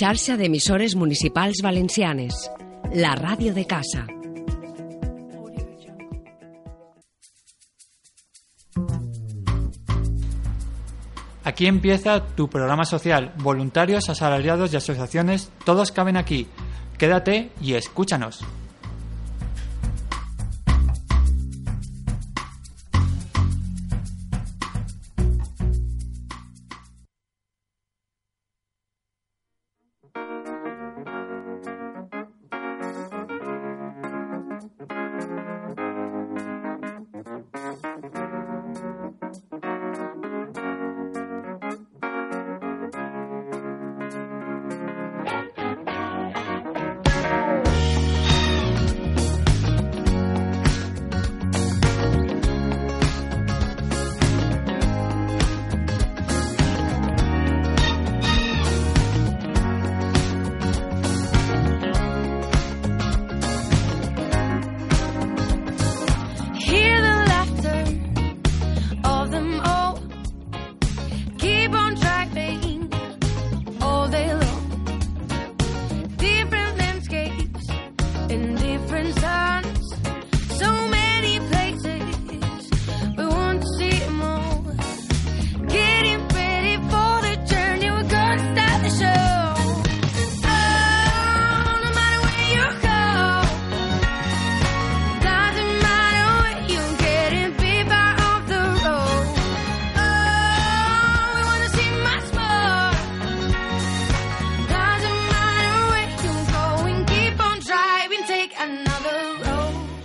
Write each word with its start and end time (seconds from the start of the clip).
Xarxa 0.00 0.38
d'emissores 0.40 0.94
municipals 0.96 1.58
valencianes. 1.60 2.32
La 2.94 3.10
ràdio 3.18 3.52
de 3.52 3.66
casa. 3.68 4.06
Aquí 11.44 11.66
empieza 11.66 12.24
tu 12.34 12.48
programa 12.48 12.86
social. 12.86 13.34
Voluntarios, 13.42 14.08
asalariados 14.08 14.72
y 14.72 14.76
asociaciones, 14.76 15.50
todos 15.66 15.92
caben 15.92 16.16
aquí. 16.16 16.46
Quédate 16.96 17.50
y 17.60 17.74
escúchanos. 17.74 18.40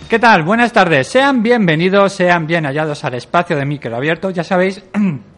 ¿Qué 0.08 0.20
tal? 0.20 0.44
Buenas 0.44 0.72
tardes. 0.72 1.08
Sean 1.08 1.42
bienvenidos, 1.42 2.12
sean 2.12 2.46
bien 2.46 2.64
hallados 2.64 3.02
al 3.02 3.14
espacio 3.14 3.56
de 3.56 3.64
micro 3.64 3.96
abierto. 3.96 4.30
Ya 4.30 4.44
sabéis 4.44 4.80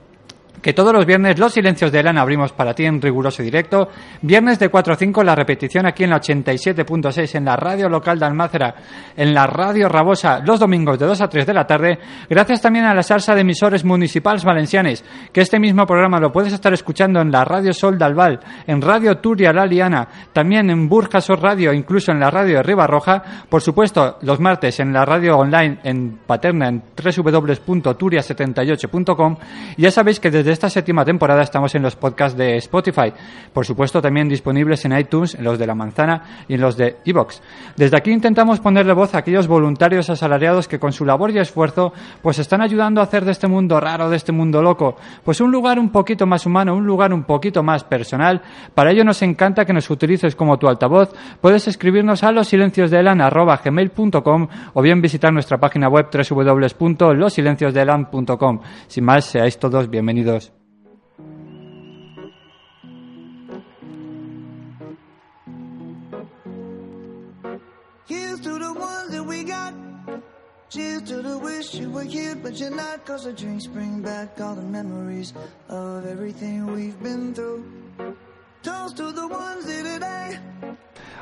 que 0.63 0.73
todos 0.73 0.93
los 0.93 1.07
viernes 1.07 1.39
los 1.39 1.53
silencios 1.53 1.93
de 1.93 2.01
Elan 2.01 2.19
abrimos 2.19 2.53
para 2.53 2.75
ti 2.75 2.85
en 2.85 3.01
riguroso 3.01 3.43
directo. 3.43 3.89
Viernes 4.23 4.59
de 4.59 4.69
4 4.69 4.93
a 4.93 4.97
5 4.97 5.23
la 5.23 5.35
repetición 5.35 5.87
aquí 5.87 6.05
en 6.05 6.11
la 6.11 6.21
87.6 6.21 7.35
en 7.35 7.45
la 7.45 7.57
radio 7.57 7.89
local 7.89 8.19
de 8.19 8.27
Almácera, 8.27 8.75
en 9.17 9.35
la 9.35 9.47
radio 9.47 9.89
Rabosa 9.89 10.41
los 10.45 10.61
domingos 10.61 10.99
de 10.99 11.07
2 11.07 11.21
a 11.21 11.29
3 11.29 11.47
de 11.47 11.55
la 11.55 11.67
tarde. 11.67 11.99
Gracias 12.29 12.61
también 12.61 12.85
a 12.85 12.95
la 12.95 13.03
salsa 13.03 13.35
de 13.35 13.43
emisores 13.43 13.85
municipales 13.85 14.45
valencianes, 14.45 15.05
que 15.33 15.41
este 15.41 15.59
mismo 15.59 15.87
programa 15.87 16.21
lo 16.21 16.33
puedes 16.33 16.53
estar 16.53 16.73
escuchando 16.73 17.21
en 17.21 17.31
la 17.31 17.45
radio 17.45 17.73
Sol 17.73 17.99
de 17.99 18.05
Albal, 18.05 18.41
en 18.67 18.83
radio 18.83 19.19
Turia 19.19 19.53
La 19.53 19.67
Liana, 19.67 20.09
también 20.33 20.71
en 20.71 20.89
Burjasor 20.89 21.41
Radio, 21.41 21.73
incluso 21.73 22.13
en 22.13 22.21
la 22.21 22.31
radio 22.31 22.57
de 22.57 22.63
Ribarroja. 22.63 23.23
Por 23.49 23.63
supuesto, 23.63 24.19
los 24.23 24.41
martes 24.41 24.81
en 24.81 24.93
la 24.93 25.05
radio 25.05 25.39
online 25.39 25.79
en 25.85 26.19
Paterna 26.27 26.69
en 26.69 26.83
www.turia78.com. 26.97 29.37
Y 29.77 29.83
ya 29.83 29.91
sabéis 29.91 30.21
que 30.21 30.31
desde 30.31 30.48
esta 30.53 30.71
séptima 30.71 31.05
temporada 31.05 31.43
estamos 31.43 31.75
en 31.75 31.83
los 31.83 31.97
podcasts 31.97 32.37
de 32.37 32.57
Spotify. 32.57 33.13
Por 33.53 33.67
supuesto, 33.67 34.01
también 34.01 34.29
disponibles 34.29 34.85
en 34.85 34.99
iTunes, 34.99 35.35
en 35.35 35.45
los 35.45 35.59
de 35.59 35.67
La 35.67 35.75
Manzana 35.75 36.45
y 36.49 36.55
en 36.55 36.61
los 36.61 36.77
de 36.77 36.97
Evox. 37.05 37.43
Desde 37.77 37.97
aquí 37.97 38.11
intentamos 38.11 38.61
ponerle 38.61 38.93
voz 38.93 39.15
a 39.15 39.19
aquellos 39.19 39.47
voluntarios 39.47 40.11
asalariados 40.11 40.69
que 40.69 40.79
con 40.79 40.93
su 40.93 41.05
labor 41.05 41.31
y 41.31 41.39
esfuerzo 41.39 41.93
pues 42.23 42.39
están 42.39 42.63
ayudando 42.63 43.01
a 43.01 43.05
hacer 43.05 43.25
de 43.25 43.33
este 43.33 43.49
mundo 43.49 43.81
raro, 43.81 44.11
de 44.11 44.17
este 44.17 44.33
mundo 44.33 44.63
loco, 44.63 44.97
pues 45.25 45.41
un 45.41 45.51
lugar 45.51 45.79
un 45.79 45.91
poquito 45.91 46.27
más 46.27 46.45
humano, 46.47 46.75
un 46.75 46.87
lugar 46.87 47.13
un 47.13 47.25
poquito 47.25 47.63
más 47.63 47.85
personal. 47.85 48.43
Para 48.75 48.91
ello 48.93 49.05
nos 49.05 49.23
encanta 49.23 49.65
que 49.65 49.73
nos 49.73 49.89
utilices 49.91 50.37
como 50.37 50.59
tu 50.59 50.69
altavoz. 50.69 51.15
Puedes 51.41 51.67
escribirnos 51.69 52.25
a 52.25 52.33
losilenciosdeelan.gmail.com 52.33 54.49
o 54.75 54.83
bien 54.83 55.01
visitar 55.01 55.33
nuestra 55.33 55.57
página 55.59 55.89
web 55.89 56.09
www.losilenciosdeelan.com. 56.13 58.61
Sin 58.87 59.05
más, 59.05 59.25
seáis 59.25 59.59
todos 59.59 59.91
bienvenidos. 59.91 60.38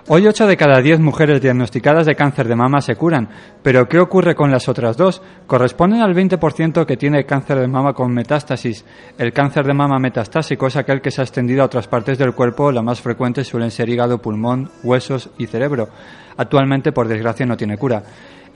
Hoy 0.09 0.27
8 0.27 0.47
de 0.49 0.57
cada 0.57 0.81
10 0.81 0.99
mujeres 0.99 1.41
diagnosticadas 1.41 2.07
de 2.07 2.17
cáncer 2.17 2.49
de 2.49 2.57
mama 2.57 2.81
se 2.81 2.97
curan, 2.97 3.29
pero 3.63 3.89
¿qué 3.89 4.01
ocurre 4.01 4.35
con 4.35 4.51
las 4.51 4.69
otras 4.69 4.97
dos? 4.97 5.23
Corresponden 5.47 6.01
al 6.01 6.15
20% 6.15 6.85
que 6.85 6.97
tiene 6.97 7.25
cáncer 7.25 7.61
de 7.61 7.69
mama 7.69 7.93
con 7.93 8.13
metástasis. 8.13 8.85
El 9.17 9.33
cáncer 9.33 9.65
de 9.65 9.75
mama 9.75 10.01
metastásico 10.01 10.67
es 10.67 10.77
aquel 10.77 11.01
que 11.01 11.13
se 11.13 11.21
ha 11.21 11.25
extendido 11.25 11.63
a 11.63 11.67
otras 11.67 11.87
partes 11.87 12.19
del 12.19 12.35
cuerpo, 12.35 12.73
la 12.73 12.83
más 12.83 13.01
frecuente 13.01 13.45
suelen 13.45 13.71
ser 13.71 13.89
hígado, 13.89 14.21
pulmón, 14.21 14.71
huesos 14.83 15.31
y 15.39 15.47
cerebro. 15.47 15.89
Actualmente, 16.37 16.93
por 16.93 17.07
desgracia, 17.07 17.47
no 17.47 17.57
tiene 17.57 17.79
cura. 17.79 18.03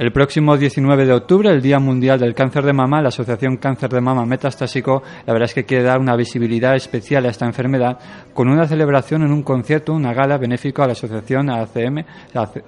El 0.01 0.13
próximo 0.13 0.57
19 0.57 1.05
de 1.05 1.13
octubre, 1.13 1.51
el 1.51 1.61
Día 1.61 1.79
Mundial 1.79 2.19
del 2.19 2.35
Cáncer 2.35 2.65
de 2.65 2.73
Mama, 2.73 3.03
la 3.03 3.09
Asociación 3.09 3.59
Cáncer 3.59 3.91
de 3.91 4.01
Mama 4.01 4.25
Metastásico, 4.25 5.03
la 5.27 5.35
verdad 5.35 5.51
es 5.51 5.53
que 5.53 5.67
quiere 5.67 5.85
dar 5.85 5.99
una 5.99 6.17
visibilidad 6.17 6.75
especial 6.75 7.27
a 7.27 7.29
esta 7.29 7.45
enfermedad 7.45 7.99
con 8.33 8.49
una 8.49 8.67
celebración 8.67 9.25
en 9.25 9.31
un 9.31 9.43
concierto, 9.43 9.93
una 9.93 10.15
gala 10.15 10.39
benéfico 10.39 10.83
a 10.83 10.87
la 10.87 10.93
Asociación 10.93 11.51
ACM, 11.51 12.03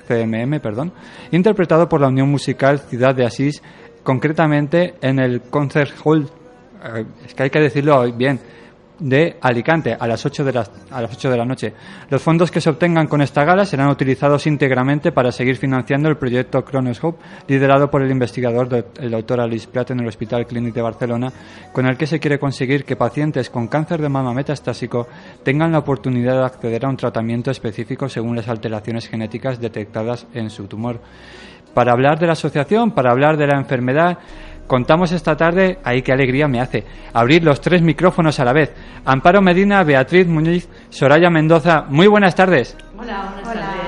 CMM, 0.06 0.60
perdón, 0.60 0.92
interpretado 1.30 1.88
por 1.88 2.02
la 2.02 2.08
Unión 2.08 2.28
Musical 2.28 2.80
Ciudad 2.80 3.14
de 3.14 3.24
Asís, 3.24 3.62
concretamente 4.02 4.96
en 5.00 5.18
el 5.18 5.40
Concert 5.40 5.92
Hall, 6.04 6.28
eh, 6.84 7.06
es 7.24 7.32
que 7.32 7.44
hay 7.44 7.50
que 7.50 7.60
decirlo 7.60 8.12
bien, 8.12 8.40
de 9.02 9.36
Alicante 9.40 9.96
a 9.98 10.06
las 10.06 10.24
8 10.24 10.44
de 10.44 10.52
la, 10.52 10.64
a 10.90 11.02
las 11.02 11.12
8 11.12 11.30
de 11.30 11.36
la 11.36 11.44
noche. 11.44 11.72
Los 12.08 12.22
fondos 12.22 12.50
que 12.50 12.60
se 12.60 12.70
obtengan 12.70 13.08
con 13.08 13.20
esta 13.20 13.44
gala 13.44 13.64
serán 13.66 13.88
utilizados 13.88 14.46
íntegramente 14.46 15.12
para 15.12 15.32
seguir 15.32 15.56
financiando 15.56 16.08
el 16.08 16.16
proyecto 16.16 16.64
Cronos 16.64 17.02
Hope, 17.02 17.22
liderado 17.48 17.90
por 17.90 18.02
el 18.02 18.10
investigador 18.10 18.68
do- 18.68 18.84
el 19.00 19.10
doctor 19.10 19.40
Alice 19.40 19.66
Prat 19.68 19.90
en 19.90 20.00
el 20.00 20.06
Hospital 20.06 20.46
Clínic 20.46 20.72
de 20.74 20.82
Barcelona, 20.82 21.32
con 21.72 21.86
el 21.86 21.96
que 21.96 22.06
se 22.06 22.20
quiere 22.20 22.38
conseguir 22.38 22.84
que 22.84 22.96
pacientes 22.96 23.50
con 23.50 23.66
cáncer 23.68 24.00
de 24.00 24.08
mama 24.08 24.32
metastásico 24.32 25.08
tengan 25.42 25.72
la 25.72 25.78
oportunidad 25.80 26.38
de 26.38 26.44
acceder 26.46 26.84
a 26.84 26.88
un 26.88 26.96
tratamiento 26.96 27.50
específico 27.50 28.08
según 28.08 28.36
las 28.36 28.48
alteraciones 28.48 29.08
genéticas 29.08 29.60
detectadas 29.60 30.26
en 30.32 30.48
su 30.48 30.66
tumor. 30.68 31.00
Para 31.74 31.92
hablar 31.92 32.18
de 32.18 32.26
la 32.26 32.32
asociación, 32.34 32.90
para 32.90 33.10
hablar 33.10 33.38
de 33.38 33.46
la 33.46 33.56
enfermedad, 33.56 34.18
Contamos 34.76 35.12
esta 35.12 35.36
tarde, 35.36 35.80
ahí 35.84 36.00
qué 36.00 36.12
alegría 36.14 36.48
me 36.48 36.58
hace, 36.58 36.82
abrir 37.12 37.44
los 37.44 37.60
tres 37.60 37.82
micrófonos 37.82 38.40
a 38.40 38.44
la 38.46 38.54
vez. 38.54 38.72
Amparo 39.04 39.42
Medina, 39.42 39.84
Beatriz 39.84 40.26
Muñiz, 40.26 40.66
Soraya 40.88 41.28
Mendoza. 41.28 41.84
Muy 41.90 42.06
buenas 42.06 42.34
tardes. 42.34 42.74
Hola, 42.98 43.34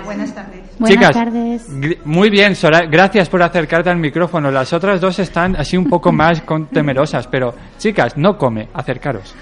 buenas 0.04 0.34
tardes. 0.34 0.60
Chicas, 0.84 1.12
tardes. 1.14 1.70
muy 2.04 2.28
bien, 2.28 2.54
Soraya, 2.54 2.86
gracias 2.86 3.30
por 3.30 3.42
acercarte 3.42 3.88
al 3.88 3.96
micrófono. 3.96 4.50
Las 4.50 4.74
otras 4.74 5.00
dos 5.00 5.18
están 5.20 5.56
así 5.56 5.78
un 5.78 5.88
poco 5.88 6.12
más 6.12 6.42
con- 6.42 6.66
temerosas, 6.66 7.28
pero 7.28 7.54
chicas, 7.78 8.18
no 8.18 8.36
come, 8.36 8.68
acercaros. 8.74 9.34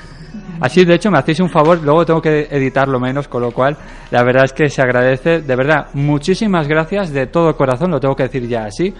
Así, 0.60 0.84
de 0.84 0.94
hecho, 0.94 1.10
me 1.10 1.18
hacéis 1.18 1.40
un 1.40 1.50
favor, 1.50 1.80
luego 1.82 2.06
tengo 2.06 2.22
que 2.22 2.46
editarlo 2.52 3.00
menos, 3.00 3.26
con 3.26 3.42
lo 3.42 3.50
cual, 3.50 3.76
la 4.12 4.22
verdad 4.22 4.44
es 4.44 4.52
que 4.52 4.68
se 4.68 4.80
agradece, 4.80 5.40
de 5.40 5.56
verdad, 5.56 5.88
muchísimas 5.94 6.68
gracias 6.68 7.10
de 7.12 7.26
todo 7.26 7.56
corazón, 7.56 7.90
lo 7.90 7.98
tengo 7.98 8.14
que 8.14 8.22
decir 8.22 8.46
ya 8.46 8.66
así, 8.66 8.94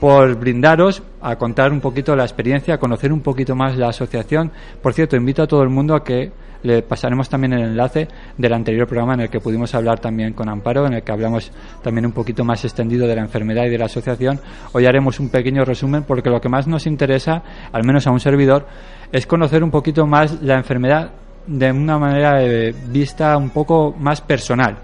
por 0.00 0.38
brindaros 0.38 1.02
a 1.20 1.36
contar 1.36 1.72
un 1.72 1.80
poquito 1.80 2.14
la 2.14 2.24
experiencia, 2.24 2.74
a 2.74 2.78
conocer 2.78 3.12
un 3.12 3.20
poquito 3.20 3.54
más 3.54 3.76
la 3.76 3.88
asociación. 3.88 4.52
Por 4.82 4.92
cierto, 4.92 5.16
invito 5.16 5.42
a 5.42 5.46
todo 5.46 5.62
el 5.62 5.70
mundo 5.70 5.94
a 5.94 6.04
que 6.04 6.30
le 6.62 6.82
pasaremos 6.82 7.28
también 7.28 7.52
el 7.52 7.62
enlace 7.62 8.08
del 8.36 8.52
anterior 8.52 8.86
programa 8.86 9.14
en 9.14 9.20
el 9.20 9.30
que 9.30 9.40
pudimos 9.40 9.74
hablar 9.74 10.00
también 10.00 10.32
con 10.32 10.48
Amparo, 10.48 10.86
en 10.86 10.94
el 10.94 11.02
que 11.02 11.12
hablamos 11.12 11.52
también 11.82 12.06
un 12.06 12.12
poquito 12.12 12.44
más 12.44 12.64
extendido 12.64 13.06
de 13.06 13.14
la 13.14 13.22
enfermedad 13.22 13.66
y 13.66 13.70
de 13.70 13.78
la 13.78 13.86
asociación. 13.86 14.40
Hoy 14.72 14.86
haremos 14.86 15.20
un 15.20 15.28
pequeño 15.28 15.64
resumen 15.64 16.02
porque 16.02 16.30
lo 16.30 16.40
que 16.40 16.48
más 16.48 16.66
nos 16.66 16.86
interesa, 16.86 17.42
al 17.72 17.84
menos 17.84 18.06
a 18.06 18.10
un 18.10 18.20
servidor, 18.20 18.66
es 19.12 19.26
conocer 19.26 19.62
un 19.62 19.70
poquito 19.70 20.06
más 20.06 20.42
la 20.42 20.54
enfermedad 20.54 21.10
de 21.46 21.70
una 21.70 21.98
manera 21.98 22.40
vista 22.88 23.36
un 23.36 23.50
poco 23.50 23.94
más 23.98 24.20
personal. 24.20 24.78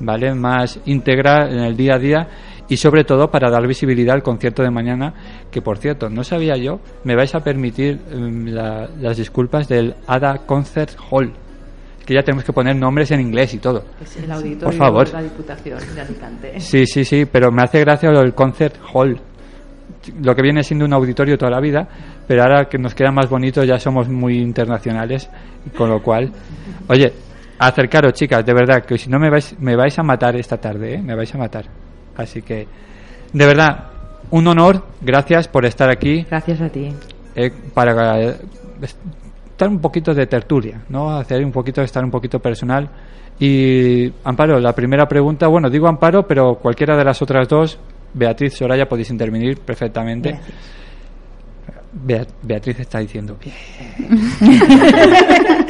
¿vale? 0.00 0.34
Más 0.34 0.78
íntegra 0.86 1.48
en 1.50 1.58
el 1.58 1.76
día 1.76 1.94
a 1.94 1.98
día 1.98 2.28
y 2.68 2.76
sobre 2.76 3.04
todo 3.04 3.30
para 3.30 3.50
dar 3.50 3.66
visibilidad 3.66 4.14
al 4.16 4.22
concierto 4.22 4.62
de 4.62 4.70
mañana, 4.70 5.14
que 5.50 5.62
por 5.62 5.78
cierto, 5.78 6.08
no 6.10 6.24
sabía 6.24 6.56
yo, 6.56 6.80
me 7.04 7.14
vais 7.14 7.34
a 7.34 7.40
permitir 7.40 8.00
em, 8.10 8.46
la- 8.46 8.88
las 9.00 9.16
disculpas 9.16 9.68
del 9.68 9.94
ADA 10.06 10.38
Concert 10.46 10.96
Hall, 11.10 11.32
que 12.04 12.14
ya 12.14 12.22
tenemos 12.22 12.44
que 12.44 12.52
poner 12.52 12.74
nombres 12.76 13.10
en 13.10 13.20
inglés 13.20 13.54
y 13.54 13.58
todo. 13.58 13.84
Es 14.02 14.16
el 14.16 14.30
auditorio 14.30 14.64
Por 14.64 14.74
favor. 14.74 15.06
de 15.06 15.12
la 15.12 15.22
Diputación 15.22 15.78
de 15.94 16.00
Alicante. 16.00 16.60
Sí, 16.60 16.86
sí, 16.86 17.04
sí, 17.04 17.24
pero 17.24 17.50
me 17.52 17.62
hace 17.62 17.80
gracia 17.80 18.10
lo 18.10 18.20
del 18.20 18.34
Concert 18.34 18.74
Hall. 18.92 19.18
Lo 20.22 20.34
que 20.34 20.42
viene 20.42 20.62
siendo 20.62 20.84
un 20.84 20.92
auditorio 20.92 21.36
toda 21.36 21.50
la 21.50 21.60
vida, 21.60 21.88
pero 22.28 22.42
ahora 22.42 22.68
que 22.68 22.78
nos 22.78 22.94
queda 22.94 23.10
más 23.10 23.28
bonito 23.28 23.64
ya 23.64 23.78
somos 23.80 24.08
muy 24.08 24.38
internacionales, 24.38 25.28
con 25.76 25.88
lo 25.88 26.00
cual, 26.00 26.30
oye, 26.88 27.12
acercaros 27.58 28.12
chicas, 28.12 28.44
de 28.46 28.52
verdad, 28.54 28.84
que 28.84 28.98
si 28.98 29.10
no 29.10 29.18
me 29.18 29.30
vais, 29.30 29.56
me 29.58 29.74
vais 29.74 29.98
a 29.98 30.02
matar 30.04 30.36
esta 30.36 30.58
tarde, 30.58 30.94
¿eh? 30.94 31.02
me 31.02 31.14
vais 31.16 31.34
a 31.34 31.38
matar. 31.38 31.64
Así 32.16 32.42
que, 32.42 32.66
de 33.32 33.46
verdad, 33.46 33.84
un 34.30 34.46
honor, 34.48 34.84
gracias 35.00 35.48
por 35.48 35.64
estar 35.66 35.90
aquí, 35.90 36.24
Gracias 36.28 36.60
a 36.60 36.68
ti. 36.68 36.92
eh, 37.34 37.52
para 37.74 38.20
eh, 38.20 38.36
estar 38.82 39.68
un 39.68 39.80
poquito 39.80 40.14
de 40.14 40.26
tertulia, 40.26 40.82
¿no? 40.88 41.16
Hacer 41.16 41.44
un 41.44 41.52
poquito, 41.52 41.82
estar 41.82 42.02
un 42.04 42.10
poquito 42.10 42.38
personal. 42.40 42.88
Y 43.38 44.10
Amparo, 44.24 44.58
la 44.60 44.72
primera 44.74 45.06
pregunta, 45.06 45.46
bueno, 45.46 45.68
digo 45.68 45.86
Amparo, 45.88 46.26
pero 46.26 46.54
cualquiera 46.54 46.96
de 46.96 47.04
las 47.04 47.20
otras 47.20 47.46
dos, 47.48 47.78
Beatriz, 48.14 48.54
Soraya, 48.54 48.88
podéis 48.88 49.10
intervenir 49.10 49.58
perfectamente. 49.60 50.40
Bea- 51.92 52.26
Beatriz 52.42 52.80
está 52.80 52.98
diciendo 52.98 53.36
bien. 53.40 53.54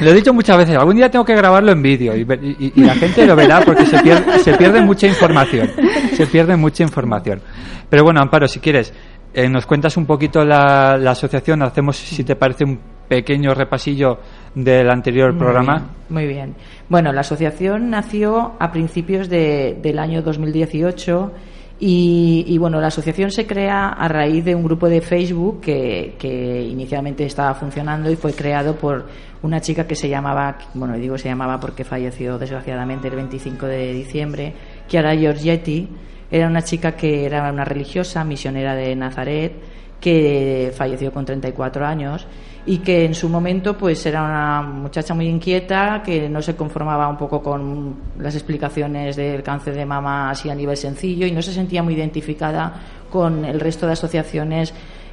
Lo 0.00 0.10
he 0.10 0.14
dicho 0.14 0.32
muchas 0.34 0.56
veces, 0.58 0.76
algún 0.76 0.96
día 0.96 1.10
tengo 1.10 1.24
que 1.24 1.34
grabarlo 1.34 1.72
en 1.72 1.82
vídeo 1.82 2.16
y, 2.16 2.20
y- 2.22 2.72
y 2.76 2.84
la 2.84 2.94
gente 2.94 3.26
lo 3.26 3.34
verá 3.36 3.60
porque 3.64 3.86
se 3.86 3.98
pierde, 4.02 4.38
se 4.40 4.54
pierde 4.54 4.80
mucha 4.80 5.06
información. 5.06 5.70
Se 6.14 6.26
pierde 6.26 6.56
mucha 6.56 6.82
información. 6.82 7.40
Pero 7.88 8.04
bueno, 8.04 8.20
Amparo, 8.20 8.46
si 8.48 8.58
quieres, 8.60 8.92
eh, 9.34 9.48
nos 9.48 9.66
cuentas 9.66 9.96
un 9.96 10.06
poquito 10.06 10.44
la, 10.44 10.96
la 10.98 11.12
asociación, 11.12 11.62
hacemos, 11.62 11.96
si 11.96 12.24
te 12.24 12.36
parece, 12.36 12.64
un 12.64 12.78
pequeño 13.08 13.54
repasillo 13.54 14.18
del 14.54 14.90
anterior 14.90 15.32
Muy 15.32 15.38
programa. 15.38 15.74
bien, 15.76 15.86
Muy 16.08 16.26
bien. 16.26 16.54
Bueno, 16.88 17.12
la 17.12 17.20
asociación 17.20 17.90
nació 17.90 18.52
a 18.58 18.72
principios 18.72 19.28
de- 19.28 19.78
del 19.82 19.98
año 19.98 20.22
2018 20.22 21.32
y, 21.80 22.44
y, 22.46 22.58
bueno, 22.58 22.80
la 22.80 22.86
asociación 22.88 23.30
se 23.30 23.46
crea 23.46 23.88
a 23.88 24.06
raíz 24.08 24.44
de 24.44 24.54
un 24.54 24.62
grupo 24.62 24.88
de 24.88 25.00
Facebook 25.00 25.60
que, 25.60 26.14
que 26.18 26.62
inicialmente 26.62 27.24
estaba 27.24 27.54
funcionando 27.54 28.10
y 28.10 28.16
fue 28.16 28.32
creado 28.34 28.76
por 28.76 29.06
una 29.42 29.60
chica 29.60 29.86
que 29.86 29.94
se 29.94 30.08
llamaba, 30.08 30.56
bueno, 30.74 30.94
digo 30.94 31.18
se 31.18 31.28
llamaba 31.28 31.58
porque 31.58 31.84
falleció 31.84 32.38
desgraciadamente 32.38 33.08
el 33.08 33.16
25 33.16 33.66
de 33.66 33.92
diciembre, 33.92 34.54
Chiara 34.88 35.14
Giorgetti. 35.14 35.88
Era 36.30 36.46
una 36.46 36.62
chica 36.62 36.92
que 36.92 37.26
era 37.26 37.50
una 37.50 37.64
religiosa, 37.64 38.24
misionera 38.24 38.74
de 38.74 38.96
Nazaret, 38.96 39.52
que 40.00 40.72
falleció 40.74 41.12
con 41.12 41.24
34 41.24 41.86
años 41.86 42.26
y 42.64 42.78
que 42.78 43.04
en 43.04 43.14
su 43.14 43.28
momento 43.28 43.76
pues 43.76 44.04
era 44.06 44.22
una 44.22 44.62
muchacha 44.62 45.14
muy 45.14 45.26
inquieta 45.26 46.02
que 46.04 46.28
no 46.28 46.40
se 46.40 46.54
conformaba 46.54 47.08
un 47.08 47.16
poco 47.16 47.42
con 47.42 47.96
las 48.18 48.34
explicaciones 48.34 49.16
del 49.16 49.42
cáncer 49.42 49.74
de 49.74 49.84
mama 49.84 50.30
así 50.30 50.48
a 50.48 50.54
nivel 50.54 50.76
sencillo 50.76 51.26
y 51.26 51.32
no 51.32 51.42
se 51.42 51.52
sentía 51.52 51.82
muy 51.82 51.94
identificada 51.94 52.72
con 53.10 53.44
el 53.44 53.60
resto 53.60 53.86
de 53.86 53.92
asociaciones 53.92 54.72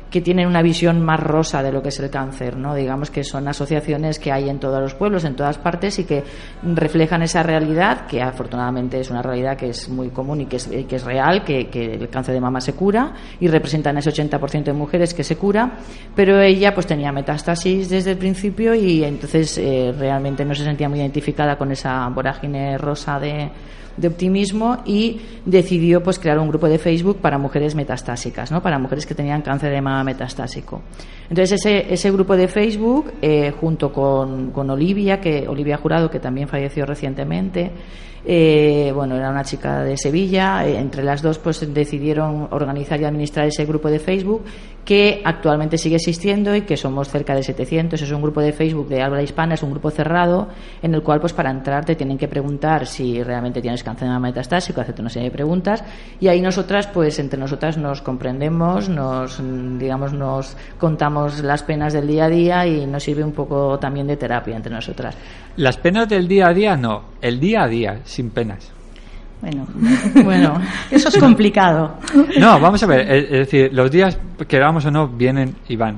que 0.10 0.22
tienen 0.22 0.48
una 0.48 0.62
visión 0.62 1.02
más 1.02 1.20
rosa 1.20 1.62
de 1.62 1.72
lo 1.72 1.82
que 1.82 1.90
es 1.90 2.00
el 2.00 2.10
cáncer, 2.10 2.58
¿no? 2.58 2.74
Digamos 2.74 3.12
que 3.12 3.24
son 3.24 3.48
asociaciones 3.48 4.20
que 4.20 4.32
hay 4.32 4.50
en 4.50 4.60
todos 4.60 4.82
los 4.82 4.96
pueblos, 4.96 5.24
en 5.24 5.36
todas 5.36 5.58
partes 5.58 6.00
y 6.00 6.06
que 6.06 6.24
reflejan 6.64 7.22
esa 7.22 7.44
realidad, 7.44 8.08
que 8.08 8.22
afortunadamente 8.22 9.00
es 9.00 9.10
una 9.10 9.22
realidad 9.22 9.56
que 9.56 9.70
es 9.70 9.88
muy 9.90 10.10
común 10.10 10.42
y 10.42 10.46
que 10.48 10.56
es, 10.58 10.68
que 10.68 10.96
es 10.96 11.04
real, 11.04 11.44
que, 11.44 11.68
que 11.68 11.94
el 11.94 12.10
cáncer 12.10 12.34
de 12.34 12.42
mama 12.42 12.60
se 12.60 12.74
cura 12.74 13.14
y 13.40 13.48
representan 13.48 13.98
ese 13.98 14.10
80% 14.10 14.64
de 14.64 14.74
mujeres 14.74 15.14
que 15.14 15.24
se 15.24 15.36
cura, 15.36 15.78
pero 16.16 16.42
ella 16.42 16.74
pues 16.74 16.88
tenía 16.88 17.12
metástasis 17.12 17.90
desde 17.90 18.12
el 18.12 18.18
principio 18.18 18.74
y 18.74 19.04
entonces 19.04 19.58
eh, 19.58 19.94
realmente 19.98 20.44
no 20.44 20.56
se 20.56 20.64
sentía 20.64 20.90
muy 20.90 21.00
identificada 21.00 21.58
con 21.58 21.72
esa 21.72 22.08
vorágine 22.10 22.78
rosa 22.78 23.20
de, 23.20 23.52
de 24.00 24.08
optimismo 24.08 24.78
y 24.86 25.20
decidió 25.46 26.02
pues 26.02 26.20
crear 26.20 26.40
un 26.40 26.48
grupo 26.48 26.68
de 26.68 26.78
Facebook 26.78 27.18
para 27.18 27.38
mujeres 27.38 27.76
metastásicas, 27.76 28.52
¿no? 28.52 28.62
para 28.62 28.80
mujeres 28.80 29.06
que 29.06 29.14
tenían 29.14 29.42
cáncer 29.42 29.72
de 29.72 29.82
mama 29.82 30.04
metastásico. 30.04 30.82
Entonces 31.30 31.60
ese, 31.60 31.94
ese 31.94 32.12
grupo 32.12 32.36
de 32.36 32.48
Facebook, 32.48 33.12
eh, 33.22 33.52
junto 33.60 33.92
con, 33.92 34.52
con 34.52 34.70
Olivia, 34.70 35.20
que 35.20 35.48
Olivia 35.48 35.78
Jurado, 35.78 36.10
que 36.10 36.20
también 36.20 36.48
falleció 36.48 36.86
recientemente, 36.86 37.72
eh, 38.26 38.92
bueno, 38.94 39.16
era 39.16 39.30
una 39.30 39.44
chica 39.44 39.84
de 39.84 39.98
Sevilla, 39.98 40.66
eh, 40.66 40.78
entre 40.78 41.04
las 41.04 41.22
dos 41.22 41.40
pues 41.40 41.74
decidieron 41.74 42.48
organizar 42.52 43.00
y 43.00 43.06
administrar 43.06 43.48
ese 43.48 43.66
grupo 43.66 43.90
de 43.90 44.00
Facebook 44.00 44.44
que 44.90 45.22
actualmente 45.24 45.78
sigue 45.78 45.98
existiendo 45.98 46.56
y 46.56 46.62
que 46.62 46.76
somos 46.76 47.10
cerca 47.10 47.36
de 47.36 47.44
700. 47.44 48.02
Es 48.02 48.12
un 48.12 48.24
grupo 48.24 48.42
de 48.42 48.54
Facebook 48.54 48.88
de 48.88 49.04
habla 49.04 49.22
hispana, 49.22 49.54
es 49.54 49.62
un 49.62 49.70
grupo 49.70 49.92
cerrado 49.92 50.48
en 50.82 50.96
el 50.96 51.04
cual 51.04 51.20
pues 51.20 51.32
para 51.32 51.52
entrar 51.52 51.86
te 51.86 51.96
tienen 51.96 52.18
que 52.18 52.28
preguntar 52.28 52.88
si 52.88 53.22
realmente 53.22 53.62
tienes 53.62 53.84
cáncer 53.84 54.10
metastásico, 54.20 54.82
hacerte 54.82 55.02
una 55.02 55.12
serie 55.12 55.30
de 55.30 55.36
preguntas 55.36 55.84
y 56.20 56.28
ahí 56.28 56.42
nosotras 56.42 56.88
pues 56.88 57.20
entre 57.20 57.40
nosotras 57.40 57.78
nos 57.78 58.02
comprendemos, 58.02 58.90
nos 58.90 59.40
digamos 59.78 60.12
nos 60.12 60.58
contamos 60.80 61.44
las 61.44 61.62
penas 61.62 61.94
del 61.94 62.08
día 62.08 62.26
a 62.26 62.30
día 62.30 62.66
y 62.66 62.88
nos 62.88 63.04
sirve 63.04 63.24
un 63.24 63.34
poco 63.34 63.78
también 63.78 64.08
de 64.08 64.18
terapia 64.18 64.56
entre 64.56 64.74
nosotras. 64.74 65.16
Las 65.60 65.78
penas 65.78 66.08
del 66.10 66.28
día 66.28 66.48
a 66.48 66.54
día, 66.54 66.76
no. 66.76 67.04
El 67.22 67.40
día 67.40 67.64
a 67.64 67.68
día, 67.68 68.00
sin 68.06 68.30
penas. 68.30 68.72
Bueno, 69.42 69.66
Bueno, 70.24 70.60
eso 70.92 71.10
es 71.10 71.18
complicado. 71.18 71.96
No, 72.40 72.60
vamos 72.60 72.82
a 72.84 72.88
ver, 72.88 73.02
es, 73.12 73.24
es 73.26 73.30
decir, 73.40 73.70
los 73.74 73.90
días, 73.92 74.18
queramos 74.48 74.86
o 74.86 74.92
no, 74.92 75.08
vienen 75.08 75.56
y 75.68 75.76
van. 75.76 75.98